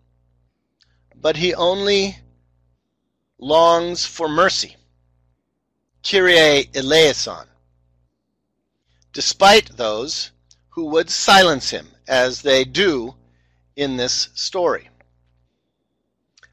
but 1.14 1.36
he 1.36 1.54
only 1.54 2.18
longs 3.38 4.04
for 4.04 4.28
mercy 4.28 4.76
Kyrie 6.02 6.68
eleison, 6.74 7.46
despite 9.12 9.76
those 9.76 10.30
who 10.70 10.86
would 10.86 11.10
silence 11.10 11.70
him, 11.70 11.88
as 12.06 12.42
they 12.42 12.64
do 12.64 13.14
in 13.76 13.96
this 13.96 14.30
story. 14.34 14.88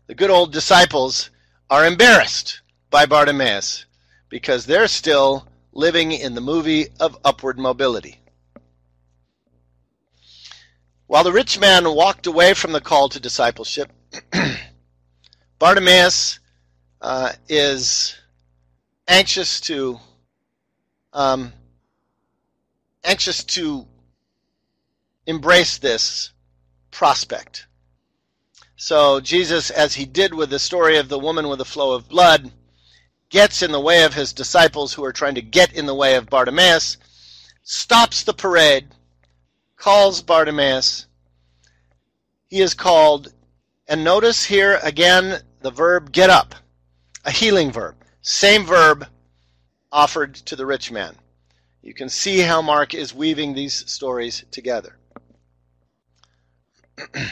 The 0.08 0.16
good 0.16 0.30
old 0.30 0.52
disciples 0.52 1.30
are 1.70 1.86
embarrassed 1.86 2.62
by 2.90 3.06
Bartimaeus 3.06 3.86
because 4.30 4.66
they're 4.66 4.88
still 4.88 5.48
living 5.72 6.12
in 6.12 6.36
the 6.36 6.42
movie 6.42 6.88
of 7.00 7.18
upward 7.24 7.58
mobility. 7.58 8.20
While 11.08 11.24
the 11.24 11.32
rich 11.32 11.60
man 11.60 11.94
walked 11.94 12.28
away 12.28 12.54
from 12.54 12.72
the 12.72 12.82
call 12.82 13.10
to 13.10 13.20
discipleship, 13.20 13.92
Bartimaeus 15.60 16.40
uh, 17.02 17.34
is 17.48 18.16
anxious 19.08 19.62
to 19.62 20.00
um, 21.14 21.54
anxious 23.04 23.44
to 23.44 23.86
embrace 25.26 25.78
this 25.78 26.32
prospect. 26.92 27.68
So 28.76 29.20
Jesus, 29.22 29.70
as 29.70 29.96
he 29.96 30.06
did 30.06 30.34
with 30.34 30.50
the 30.50 30.60
story 30.60 30.98
of 30.98 31.08
the 31.08 31.20
woman 31.20 31.48
with 31.48 31.60
the 31.60 31.66
flow 31.66 31.94
of 31.94 32.10
blood, 32.10 32.52
gets 33.30 33.62
in 33.62 33.72
the 33.72 33.80
way 33.80 34.04
of 34.04 34.14
his 34.14 34.34
disciples 34.34 34.94
who 34.94 35.04
are 35.04 35.14
trying 35.14 35.36
to 35.36 35.42
get 35.42 35.74
in 35.74 35.86
the 35.86 35.96
way 35.96 36.16
of 36.16 36.30
Bartimaeus, 36.30 36.98
stops 37.64 38.24
the 38.24 38.34
parade, 38.34 38.88
calls 39.78 40.22
Bartimaeus. 40.22 41.08
He 42.48 42.62
is 42.62 42.74
called, 42.74 43.34
and 43.88 44.04
notice 44.04 44.44
here 44.44 44.80
again 44.84 45.42
the 45.62 45.72
verb 45.72 46.12
get 46.12 46.30
up, 46.30 46.56
a 47.24 47.32
healing 47.32 47.72
verb. 47.72 47.96
Same 48.28 48.66
verb 48.66 49.08
offered 49.92 50.34
to 50.34 50.56
the 50.56 50.66
rich 50.66 50.92
man. 50.92 51.16
You 51.84 51.94
can 51.94 52.10
see 52.10 52.40
how 52.40 52.60
Mark 52.60 52.96
is 52.96 53.14
weaving 53.14 53.54
these 53.54 53.88
stories 53.88 54.44
together. 54.50 54.98
the 57.14 57.32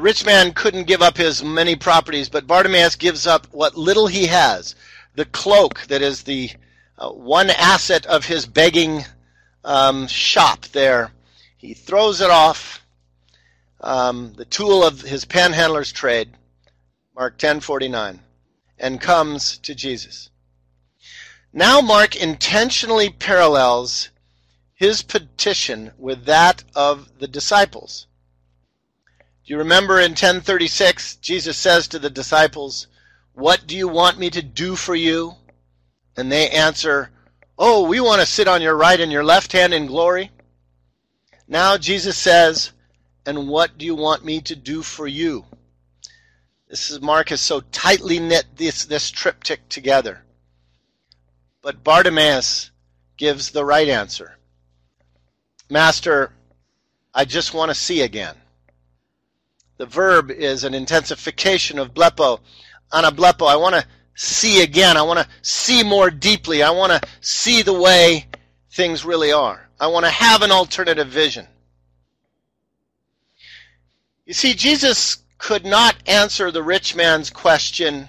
rich 0.00 0.24
man 0.24 0.52
couldn't 0.52 0.86
give 0.86 1.02
up 1.02 1.16
his 1.16 1.42
many 1.42 1.74
properties, 1.74 2.28
but 2.28 2.46
Bartimaeus 2.46 2.94
gives 2.94 3.26
up 3.26 3.48
what 3.50 3.76
little 3.76 4.06
he 4.06 4.28
has 4.28 4.76
the 5.16 5.24
cloak 5.24 5.80
that 5.88 6.00
is 6.00 6.22
the 6.22 6.48
uh, 6.96 7.10
one 7.10 7.50
asset 7.50 8.06
of 8.06 8.24
his 8.24 8.46
begging 8.46 9.04
um, 9.64 10.06
shop 10.06 10.66
there. 10.66 11.10
He 11.56 11.74
throws 11.74 12.20
it 12.20 12.30
off, 12.30 12.86
um, 13.80 14.32
the 14.34 14.44
tool 14.44 14.84
of 14.84 15.00
his 15.00 15.24
panhandler's 15.24 15.90
trade, 15.90 16.30
Mark 17.16 17.36
10:49 17.36 18.20
and 18.78 19.00
comes 19.00 19.58
to 19.58 19.74
Jesus. 19.74 20.30
Now, 21.52 21.80
Mark 21.80 22.16
intentionally 22.16 23.10
parallels 23.10 24.10
his 24.74 25.02
petition 25.02 25.92
with 25.96 26.24
that 26.24 26.64
of 26.74 27.18
the 27.18 27.28
disciples. 27.28 28.06
Do 29.46 29.52
you 29.52 29.58
remember 29.58 30.00
in 30.00 30.12
1036, 30.12 31.16
Jesus 31.16 31.56
says 31.56 31.86
to 31.88 31.98
the 31.98 32.10
disciples, 32.10 32.86
What 33.34 33.66
do 33.66 33.76
you 33.76 33.86
want 33.86 34.18
me 34.18 34.30
to 34.30 34.42
do 34.42 34.74
for 34.74 34.94
you? 34.94 35.34
And 36.16 36.32
they 36.32 36.50
answer, 36.50 37.10
Oh, 37.58 37.86
we 37.86 38.00
want 38.00 38.20
to 38.20 38.26
sit 38.26 38.48
on 38.48 38.62
your 38.62 38.76
right 38.76 38.98
and 38.98 39.12
your 39.12 39.24
left 39.24 39.52
hand 39.52 39.72
in 39.72 39.86
glory. 39.86 40.32
Now 41.46 41.76
Jesus 41.76 42.16
says, 42.16 42.72
And 43.24 43.48
what 43.48 43.78
do 43.78 43.84
you 43.84 43.94
want 43.94 44.24
me 44.24 44.40
to 44.40 44.56
do 44.56 44.82
for 44.82 45.06
you? 45.06 45.44
This 46.74 46.90
is 46.90 47.00
Mark 47.00 47.28
has 47.28 47.40
so 47.40 47.60
tightly 47.70 48.18
knit 48.18 48.46
this, 48.56 48.84
this 48.84 49.08
triptych 49.12 49.68
together. 49.68 50.24
But 51.62 51.84
Bartimaeus 51.84 52.72
gives 53.16 53.50
the 53.50 53.64
right 53.64 53.88
answer. 53.88 54.38
Master, 55.70 56.32
I 57.14 57.26
just 57.26 57.54
want 57.54 57.70
to 57.70 57.76
see 57.76 58.00
again. 58.00 58.34
The 59.76 59.86
verb 59.86 60.32
is 60.32 60.64
an 60.64 60.74
intensification 60.74 61.78
of 61.78 61.94
blepo. 61.94 62.40
Anablepo, 62.92 63.46
I 63.46 63.54
want 63.54 63.76
to 63.76 63.86
see 64.16 64.60
again. 64.60 64.96
I 64.96 65.02
want 65.02 65.20
to 65.20 65.28
see 65.42 65.84
more 65.84 66.10
deeply. 66.10 66.64
I 66.64 66.70
want 66.70 66.90
to 66.90 67.08
see 67.20 67.62
the 67.62 67.80
way 67.80 68.26
things 68.72 69.04
really 69.04 69.30
are. 69.30 69.68
I 69.78 69.86
want 69.86 70.06
to 70.06 70.10
have 70.10 70.42
an 70.42 70.50
alternative 70.50 71.06
vision. 71.06 71.46
You 74.26 74.34
see, 74.34 74.54
Jesus 74.54 75.23
could 75.38 75.64
not 75.64 75.96
answer 76.06 76.50
the 76.50 76.62
rich 76.62 76.94
man's 76.94 77.30
question 77.30 78.08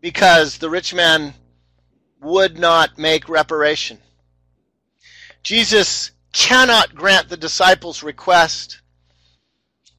because 0.00 0.58
the 0.58 0.70
rich 0.70 0.94
man 0.94 1.34
would 2.20 2.58
not 2.58 2.98
make 2.98 3.28
reparation. 3.28 3.98
Jesus 5.42 6.10
cannot 6.32 6.94
grant 6.94 7.28
the 7.28 7.36
disciples' 7.36 8.02
request 8.02 8.80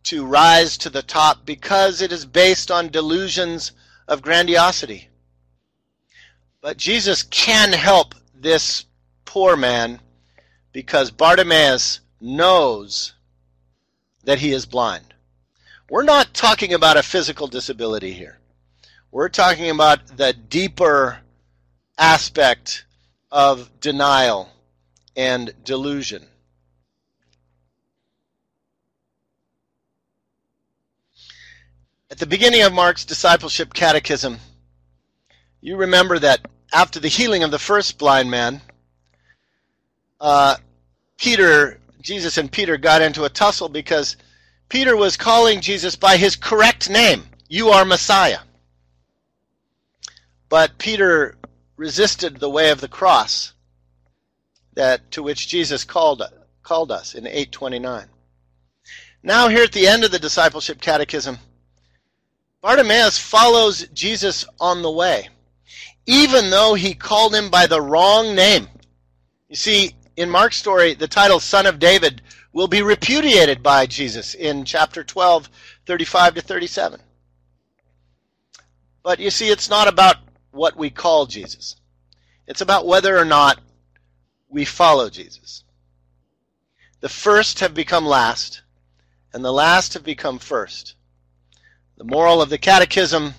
to 0.03 0.25
rise 0.25 0.77
to 0.77 0.89
the 0.89 1.01
top 1.01 1.45
because 1.45 2.01
it 2.01 2.11
is 2.11 2.25
based 2.25 2.71
on 2.71 2.89
delusions 2.89 3.71
of 4.07 4.21
grandiosity. 4.21 5.09
But 6.61 6.77
Jesus 6.77 7.23
can 7.23 7.73
help 7.73 8.15
this 8.33 8.85
poor 9.25 9.55
man 9.55 10.01
because 10.71 11.11
Bartimaeus 11.11 11.99
knows 12.19 13.13
that 14.23 14.39
he 14.39 14.51
is 14.51 14.65
blind. 14.65 15.08
We're 15.89 16.03
not 16.03 16.35
talking 16.35 16.73
about 16.75 16.97
a 16.97 17.03
physical 17.03 17.47
disability 17.47 18.13
here. 18.13 18.37
We're 19.11 19.29
talking 19.29 19.71
about 19.71 20.17
the 20.17 20.33
deeper 20.33 21.17
aspect 21.97 22.85
of 23.31 23.71
denial 23.81 24.49
and 25.15 25.51
delusion. 25.63 26.27
At 32.11 32.19
the 32.19 32.27
beginning 32.27 32.61
of 32.61 32.71
Mark's 32.71 33.03
discipleship 33.03 33.73
catechism, 33.73 34.37
you 35.59 35.75
remember 35.75 36.19
that 36.19 36.41
after 36.71 36.99
the 36.99 37.07
healing 37.07 37.41
of 37.41 37.49
the 37.49 37.57
first 37.57 37.97
blind 37.97 38.29
man, 38.29 38.61
uh, 40.21 40.57
Peter, 41.17 41.79
Jesus 41.99 42.37
and 42.37 42.51
Peter 42.51 42.77
got 42.77 43.01
into 43.01 43.23
a 43.23 43.29
tussle 43.29 43.69
because 43.69 44.17
Peter 44.69 44.95
was 44.95 45.17
calling 45.17 45.61
Jesus 45.61 45.95
by 45.95 46.15
his 46.15 46.35
correct 46.35 46.89
name. 46.89 47.23
You 47.47 47.69
are 47.69 47.85
Messiah. 47.85 48.39
But 50.47 50.77
Peter 50.77 51.35
resisted 51.75 52.37
the 52.37 52.49
way 52.49 52.69
of 52.69 52.79
the 52.79 52.87
cross 52.87 53.53
that 54.73 55.11
to 55.11 55.23
which 55.23 55.47
Jesus 55.47 55.83
called 55.83 56.23
called 56.61 56.91
us 56.91 57.15
in 57.15 57.25
829. 57.25 58.05
Now 59.23 59.47
here 59.47 59.63
at 59.63 59.71
the 59.71 59.87
end 59.87 60.03
of 60.03 60.11
the 60.11 60.19
discipleship 60.19 60.79
catechism, 60.79 61.39
Bartimaeus 62.61 63.17
follows 63.17 63.87
Jesus 63.87 64.45
on 64.59 64.83
the 64.83 64.91
way, 64.91 65.29
even 66.05 66.51
though 66.51 66.75
he 66.75 66.93
called 66.93 67.33
him 67.33 67.49
by 67.49 67.65
the 67.65 67.81
wrong 67.81 68.35
name. 68.35 68.67
You 69.47 69.55
see, 69.55 69.95
in 70.15 70.29
Mark's 70.29 70.57
story, 70.57 70.93
the 70.93 71.07
title 71.07 71.39
Son 71.39 71.65
of 71.65 71.79
David 71.79 72.21
will 72.51 72.67
be 72.67 72.81
repudiated 72.81 73.61
by 73.61 73.85
Jesus 73.85 74.33
in 74.33 74.65
chapter 74.65 75.03
12, 75.03 75.49
35 75.85 76.35
to 76.35 76.41
37. 76.41 76.99
But 79.03 79.19
you 79.19 79.29
see, 79.29 79.49
it's 79.49 79.69
not 79.69 79.87
about 79.87 80.17
what 80.51 80.75
we 80.75 80.89
call 80.89 81.25
Jesus. 81.25 81.75
It's 82.47 82.61
about 82.61 82.87
whether 82.87 83.17
or 83.17 83.25
not 83.25 83.59
we 84.49 84.65
follow 84.65 85.09
Jesus. 85.09 85.63
The 87.01 87.09
first 87.09 87.59
have 87.59 87.73
become 87.73 88.05
last, 88.05 88.61
and 89.33 89.45
the 89.45 89.53
last 89.53 89.93
have 89.93 90.03
become 90.03 90.39
first. 90.39 90.95
The 91.97 92.03
moral 92.03 92.41
of 92.41 92.49
the 92.49 92.57
Catechism 92.57 93.33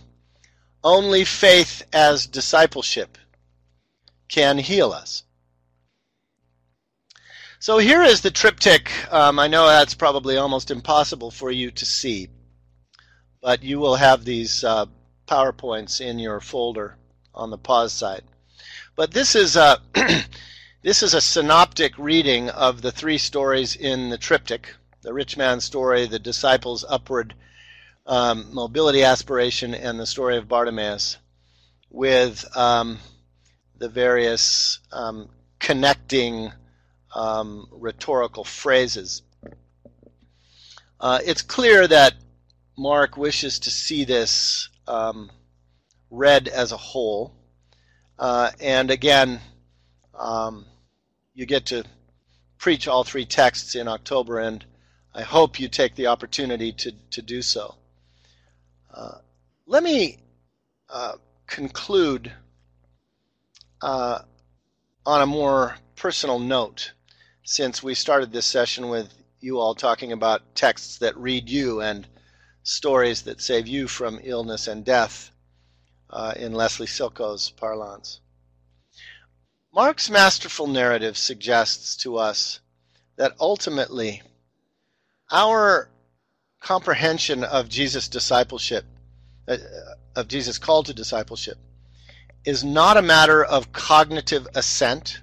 only 0.82 1.24
faith 1.24 1.82
as 1.92 2.26
discipleship 2.26 3.18
can 4.28 4.58
heal 4.58 4.92
us. 4.92 5.24
So 7.62 7.76
here 7.76 8.02
is 8.02 8.22
the 8.22 8.30
triptych. 8.30 8.90
Um, 9.12 9.38
I 9.38 9.46
know 9.46 9.66
that's 9.66 9.92
probably 9.92 10.38
almost 10.38 10.70
impossible 10.70 11.30
for 11.30 11.50
you 11.50 11.70
to 11.72 11.84
see, 11.84 12.30
but 13.42 13.62
you 13.62 13.78
will 13.78 13.96
have 13.96 14.24
these 14.24 14.64
uh, 14.64 14.86
PowerPoints 15.28 16.00
in 16.00 16.18
your 16.18 16.40
folder 16.40 16.96
on 17.34 17.50
the 17.50 17.58
pause 17.58 17.92
side. 17.92 18.24
But 18.96 19.10
this 19.10 19.34
is 19.34 19.56
a 19.56 19.78
this 20.82 21.02
is 21.02 21.12
a 21.12 21.20
synoptic 21.20 21.98
reading 21.98 22.48
of 22.48 22.80
the 22.80 22.90
three 22.90 23.18
stories 23.18 23.76
in 23.76 24.08
the 24.08 24.16
triptych: 24.16 24.74
the 25.02 25.12
rich 25.12 25.36
man's 25.36 25.64
story, 25.64 26.06
the 26.06 26.18
disciples' 26.18 26.86
upward 26.88 27.34
um, 28.06 28.54
mobility 28.54 29.04
aspiration, 29.04 29.74
and 29.74 30.00
the 30.00 30.06
story 30.06 30.38
of 30.38 30.48
Bartimaeus, 30.48 31.18
with 31.90 32.42
um, 32.56 33.00
the 33.76 33.90
various 33.90 34.78
um, 34.92 35.28
connecting 35.58 36.52
um, 37.14 37.66
rhetorical 37.70 38.44
phrases. 38.44 39.22
Uh, 40.98 41.18
it's 41.24 41.42
clear 41.42 41.86
that 41.86 42.14
Mark 42.76 43.16
wishes 43.16 43.58
to 43.60 43.70
see 43.70 44.04
this 44.04 44.68
um, 44.86 45.30
read 46.10 46.48
as 46.48 46.72
a 46.72 46.76
whole. 46.76 47.34
Uh, 48.18 48.50
and 48.60 48.90
again, 48.90 49.40
um, 50.18 50.66
you 51.34 51.46
get 51.46 51.66
to 51.66 51.84
preach 52.58 52.86
all 52.86 53.04
three 53.04 53.24
texts 53.24 53.74
in 53.74 53.88
October, 53.88 54.38
and 54.38 54.64
I 55.14 55.22
hope 55.22 55.58
you 55.58 55.68
take 55.68 55.94
the 55.94 56.08
opportunity 56.08 56.72
to, 56.72 56.92
to 57.12 57.22
do 57.22 57.40
so. 57.40 57.74
Uh, 58.92 59.18
let 59.66 59.82
me 59.82 60.18
uh, 60.90 61.14
conclude 61.46 62.30
uh, 63.80 64.20
on 65.06 65.22
a 65.22 65.26
more 65.26 65.76
personal 65.96 66.38
note 66.38 66.92
since 67.50 67.82
we 67.82 67.96
started 67.96 68.30
this 68.30 68.46
session 68.46 68.88
with 68.88 69.12
you 69.40 69.58
all 69.58 69.74
talking 69.74 70.12
about 70.12 70.54
texts 70.54 70.98
that 70.98 71.16
read 71.16 71.48
you 71.48 71.80
and 71.80 72.06
stories 72.62 73.22
that 73.22 73.40
save 73.40 73.66
you 73.66 73.88
from 73.88 74.20
illness 74.22 74.68
and 74.68 74.84
death 74.84 75.32
uh, 76.10 76.32
in 76.36 76.52
Leslie 76.52 76.86
Silko's 76.86 77.50
parlance. 77.50 78.20
Mark's 79.74 80.08
masterful 80.08 80.68
narrative 80.68 81.18
suggests 81.18 81.96
to 81.96 82.18
us 82.18 82.60
that 83.16 83.34
ultimately 83.40 84.22
our 85.32 85.90
comprehension 86.60 87.42
of 87.42 87.68
Jesus' 87.68 88.06
discipleship, 88.06 88.84
uh, 89.48 89.56
of 90.14 90.28
Jesus' 90.28 90.58
call 90.58 90.84
to 90.84 90.94
discipleship, 90.94 91.58
is 92.44 92.62
not 92.62 92.96
a 92.96 93.02
matter 93.02 93.44
of 93.44 93.72
cognitive 93.72 94.46
assent 94.54 95.20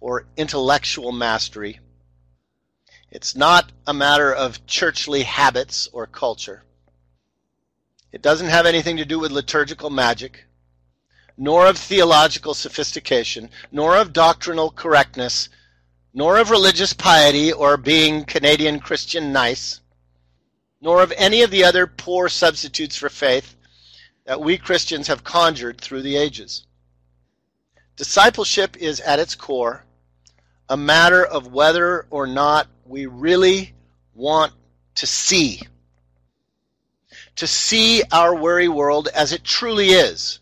or 0.00 0.26
intellectual 0.36 1.12
mastery. 1.12 1.80
It's 3.10 3.34
not 3.34 3.72
a 3.86 3.94
matter 3.94 4.32
of 4.32 4.66
churchly 4.66 5.22
habits 5.22 5.88
or 5.92 6.06
culture. 6.06 6.62
It 8.12 8.22
doesn't 8.22 8.48
have 8.48 8.66
anything 8.66 8.98
to 8.98 9.04
do 9.04 9.18
with 9.18 9.32
liturgical 9.32 9.90
magic, 9.90 10.44
nor 11.36 11.66
of 11.66 11.78
theological 11.78 12.54
sophistication, 12.54 13.50
nor 13.72 13.96
of 13.96 14.12
doctrinal 14.12 14.70
correctness, 14.70 15.48
nor 16.12 16.38
of 16.38 16.50
religious 16.50 16.92
piety 16.92 17.52
or 17.52 17.76
being 17.76 18.24
Canadian 18.24 18.80
Christian 18.80 19.32
nice, 19.32 19.80
nor 20.80 21.02
of 21.02 21.12
any 21.16 21.42
of 21.42 21.50
the 21.50 21.64
other 21.64 21.86
poor 21.86 22.28
substitutes 22.28 22.96
for 22.96 23.08
faith 23.08 23.56
that 24.24 24.40
we 24.40 24.58
Christians 24.58 25.06
have 25.06 25.24
conjured 25.24 25.80
through 25.80 26.02
the 26.02 26.16
ages. 26.16 26.66
Discipleship 27.96 28.76
is 28.76 29.00
at 29.00 29.18
its 29.18 29.34
core 29.34 29.84
a 30.68 30.76
matter 30.76 31.24
of 31.24 31.52
whether 31.52 32.06
or 32.10 32.26
not 32.26 32.66
we 32.84 33.06
really 33.06 33.72
want 34.14 34.52
to 34.96 35.06
see. 35.06 35.62
To 37.36 37.46
see 37.46 38.02
our 38.12 38.34
worry 38.34 38.68
world 38.68 39.08
as 39.14 39.32
it 39.32 39.44
truly 39.44 39.90
is, 39.90 40.40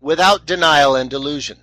without 0.00 0.44
denial 0.44 0.96
and 0.96 1.08
delusion. 1.08 1.58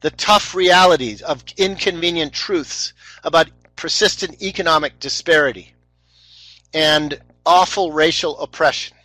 The 0.00 0.10
tough 0.10 0.54
realities 0.54 1.22
of 1.22 1.44
inconvenient 1.56 2.32
truths 2.32 2.92
about 3.24 3.48
persistent 3.76 4.42
economic 4.42 4.98
disparity 5.00 5.74
and 6.74 7.18
awful 7.46 7.92
racial 7.92 8.38
oppression 8.40 8.96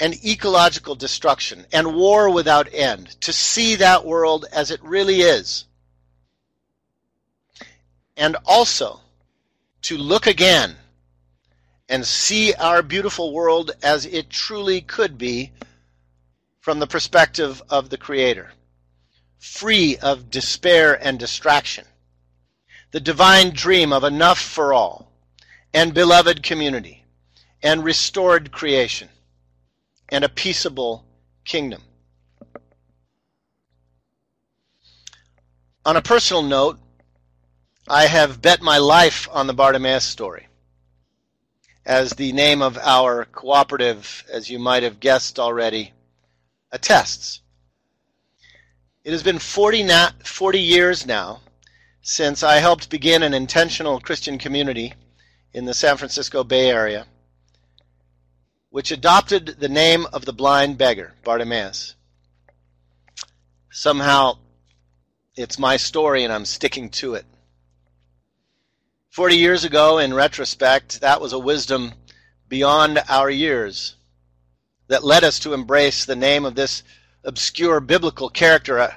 and 0.00 0.14
ecological 0.24 0.94
destruction 0.94 1.66
and 1.72 1.94
war 1.94 2.30
without 2.30 2.72
end. 2.72 3.20
To 3.22 3.32
see 3.32 3.76
that 3.76 4.04
world 4.04 4.46
as 4.52 4.70
it 4.70 4.82
really 4.82 5.20
is 5.20 5.66
and 8.20 8.36
also 8.44 9.00
to 9.80 9.96
look 9.96 10.26
again 10.26 10.76
and 11.88 12.04
see 12.04 12.52
our 12.54 12.82
beautiful 12.82 13.32
world 13.32 13.70
as 13.82 14.04
it 14.04 14.28
truly 14.28 14.82
could 14.82 15.16
be 15.16 15.50
from 16.60 16.78
the 16.78 16.86
perspective 16.86 17.62
of 17.70 17.88
the 17.88 17.96
Creator, 17.96 18.52
free 19.38 19.96
of 20.02 20.30
despair 20.30 21.02
and 21.02 21.18
distraction, 21.18 21.86
the 22.90 23.00
divine 23.00 23.50
dream 23.54 23.90
of 23.90 24.04
enough 24.04 24.38
for 24.38 24.74
all, 24.74 25.10
and 25.72 25.94
beloved 25.94 26.42
community, 26.42 27.06
and 27.62 27.82
restored 27.82 28.52
creation, 28.52 29.08
and 30.10 30.24
a 30.24 30.28
peaceable 30.28 31.06
kingdom. 31.46 31.82
On 35.86 35.96
a 35.96 36.02
personal 36.02 36.42
note, 36.42 36.78
I 37.92 38.06
have 38.06 38.40
bet 38.40 38.62
my 38.62 38.78
life 38.78 39.28
on 39.32 39.48
the 39.48 39.52
Bartimaeus 39.52 40.04
story. 40.04 40.46
As 41.84 42.12
the 42.12 42.30
name 42.30 42.62
of 42.62 42.78
our 42.78 43.24
cooperative, 43.24 44.22
as 44.32 44.48
you 44.48 44.60
might 44.60 44.84
have 44.84 45.00
guessed 45.00 45.40
already, 45.40 45.92
attests. 46.70 47.40
It 49.02 49.10
has 49.10 49.24
been 49.24 49.40
40, 49.40 49.82
na- 49.82 50.12
40 50.22 50.60
years 50.60 51.04
now 51.04 51.40
since 52.00 52.44
I 52.44 52.58
helped 52.58 52.90
begin 52.90 53.24
an 53.24 53.34
intentional 53.34 53.98
Christian 53.98 54.38
community 54.38 54.94
in 55.52 55.64
the 55.64 55.74
San 55.74 55.96
Francisco 55.96 56.44
Bay 56.44 56.70
Area, 56.70 57.08
which 58.68 58.92
adopted 58.92 59.56
the 59.58 59.68
name 59.68 60.06
of 60.12 60.24
the 60.24 60.32
blind 60.32 60.78
beggar, 60.78 61.14
Bartimaeus. 61.24 61.96
Somehow, 63.72 64.38
it's 65.34 65.58
my 65.58 65.76
story 65.76 66.22
and 66.22 66.32
I'm 66.32 66.44
sticking 66.44 66.88
to 66.90 67.14
it. 67.14 67.26
Forty 69.10 69.36
years 69.36 69.64
ago, 69.64 69.98
in 69.98 70.14
retrospect, 70.14 71.00
that 71.00 71.20
was 71.20 71.32
a 71.32 71.38
wisdom 71.38 71.94
beyond 72.48 73.02
our 73.08 73.28
years 73.28 73.96
that 74.86 75.02
led 75.02 75.24
us 75.24 75.40
to 75.40 75.52
embrace 75.52 76.04
the 76.04 76.14
name 76.14 76.44
of 76.44 76.54
this 76.54 76.84
obscure 77.24 77.80
biblical 77.80 78.28
character. 78.28 78.78
Uh, 78.78 78.94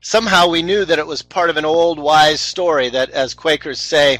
somehow 0.00 0.48
we 0.48 0.62
knew 0.62 0.84
that 0.84 0.98
it 0.98 1.06
was 1.06 1.22
part 1.22 1.48
of 1.48 1.56
an 1.56 1.64
old 1.64 2.00
wise 2.00 2.40
story 2.40 2.88
that, 2.88 3.10
as 3.10 3.34
Quakers 3.34 3.80
say, 3.80 4.18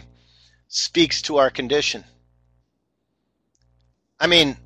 speaks 0.68 1.20
to 1.22 1.38
our 1.38 1.50
condition. 1.50 2.04
I 4.20 4.28
mean, 4.28 4.56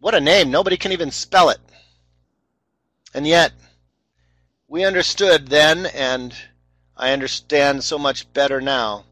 what 0.00 0.14
a 0.14 0.20
name. 0.20 0.50
Nobody 0.50 0.78
can 0.78 0.92
even 0.92 1.10
spell 1.10 1.50
it. 1.50 1.60
And 3.12 3.26
yet, 3.26 3.52
we 4.68 4.86
understood 4.86 5.48
then, 5.48 5.84
and 5.84 6.34
I 6.96 7.12
understand 7.12 7.84
so 7.84 7.98
much 7.98 8.32
better 8.32 8.62
now, 8.62 9.04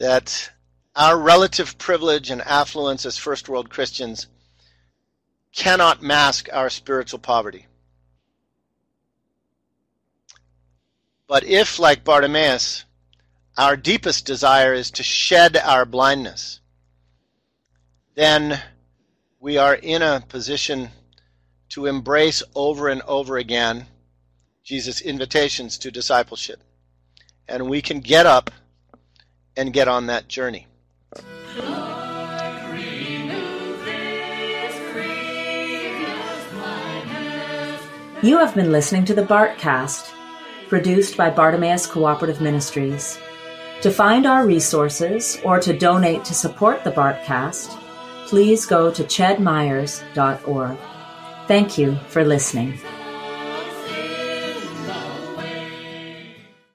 that 0.00 0.50
our 0.96 1.16
relative 1.16 1.76
privilege 1.78 2.30
and 2.30 2.40
affluence 2.40 3.06
as 3.06 3.18
first 3.18 3.48
world 3.48 3.68
Christians 3.68 4.26
cannot 5.54 6.02
mask 6.02 6.48
our 6.52 6.70
spiritual 6.70 7.18
poverty. 7.18 7.66
But 11.28 11.44
if, 11.44 11.78
like 11.78 12.02
Bartimaeus, 12.02 12.84
our 13.58 13.76
deepest 13.76 14.24
desire 14.24 14.72
is 14.72 14.90
to 14.92 15.02
shed 15.02 15.56
our 15.56 15.84
blindness, 15.84 16.60
then 18.14 18.60
we 19.38 19.58
are 19.58 19.74
in 19.74 20.02
a 20.02 20.24
position 20.28 20.88
to 21.68 21.86
embrace 21.86 22.42
over 22.54 22.88
and 22.88 23.02
over 23.02 23.36
again 23.36 23.86
Jesus' 24.64 25.02
invitations 25.02 25.76
to 25.78 25.90
discipleship. 25.90 26.62
And 27.46 27.68
we 27.68 27.82
can 27.82 28.00
get 28.00 28.24
up 28.24 28.50
and 29.56 29.72
get 29.72 29.88
on 29.88 30.06
that 30.06 30.28
journey. 30.28 30.66
You 38.22 38.36
have 38.36 38.54
been 38.54 38.70
listening 38.70 39.06
to 39.06 39.14
the 39.14 39.22
Bartcast, 39.22 40.12
produced 40.68 41.16
by 41.16 41.30
Bartimaeus 41.30 41.86
Cooperative 41.86 42.42
Ministries. 42.42 43.18
To 43.80 43.90
find 43.90 44.26
our 44.26 44.46
resources 44.46 45.40
or 45.42 45.58
to 45.60 45.72
donate 45.72 46.24
to 46.26 46.34
support 46.34 46.84
the 46.84 46.92
Bartcast, 46.92 47.70
please 48.26 48.66
go 48.66 48.92
to 48.92 49.04
chedmyers.org. 49.04 50.78
Thank 51.48 51.78
you 51.78 51.96
for 52.08 52.22
listening. 52.22 52.78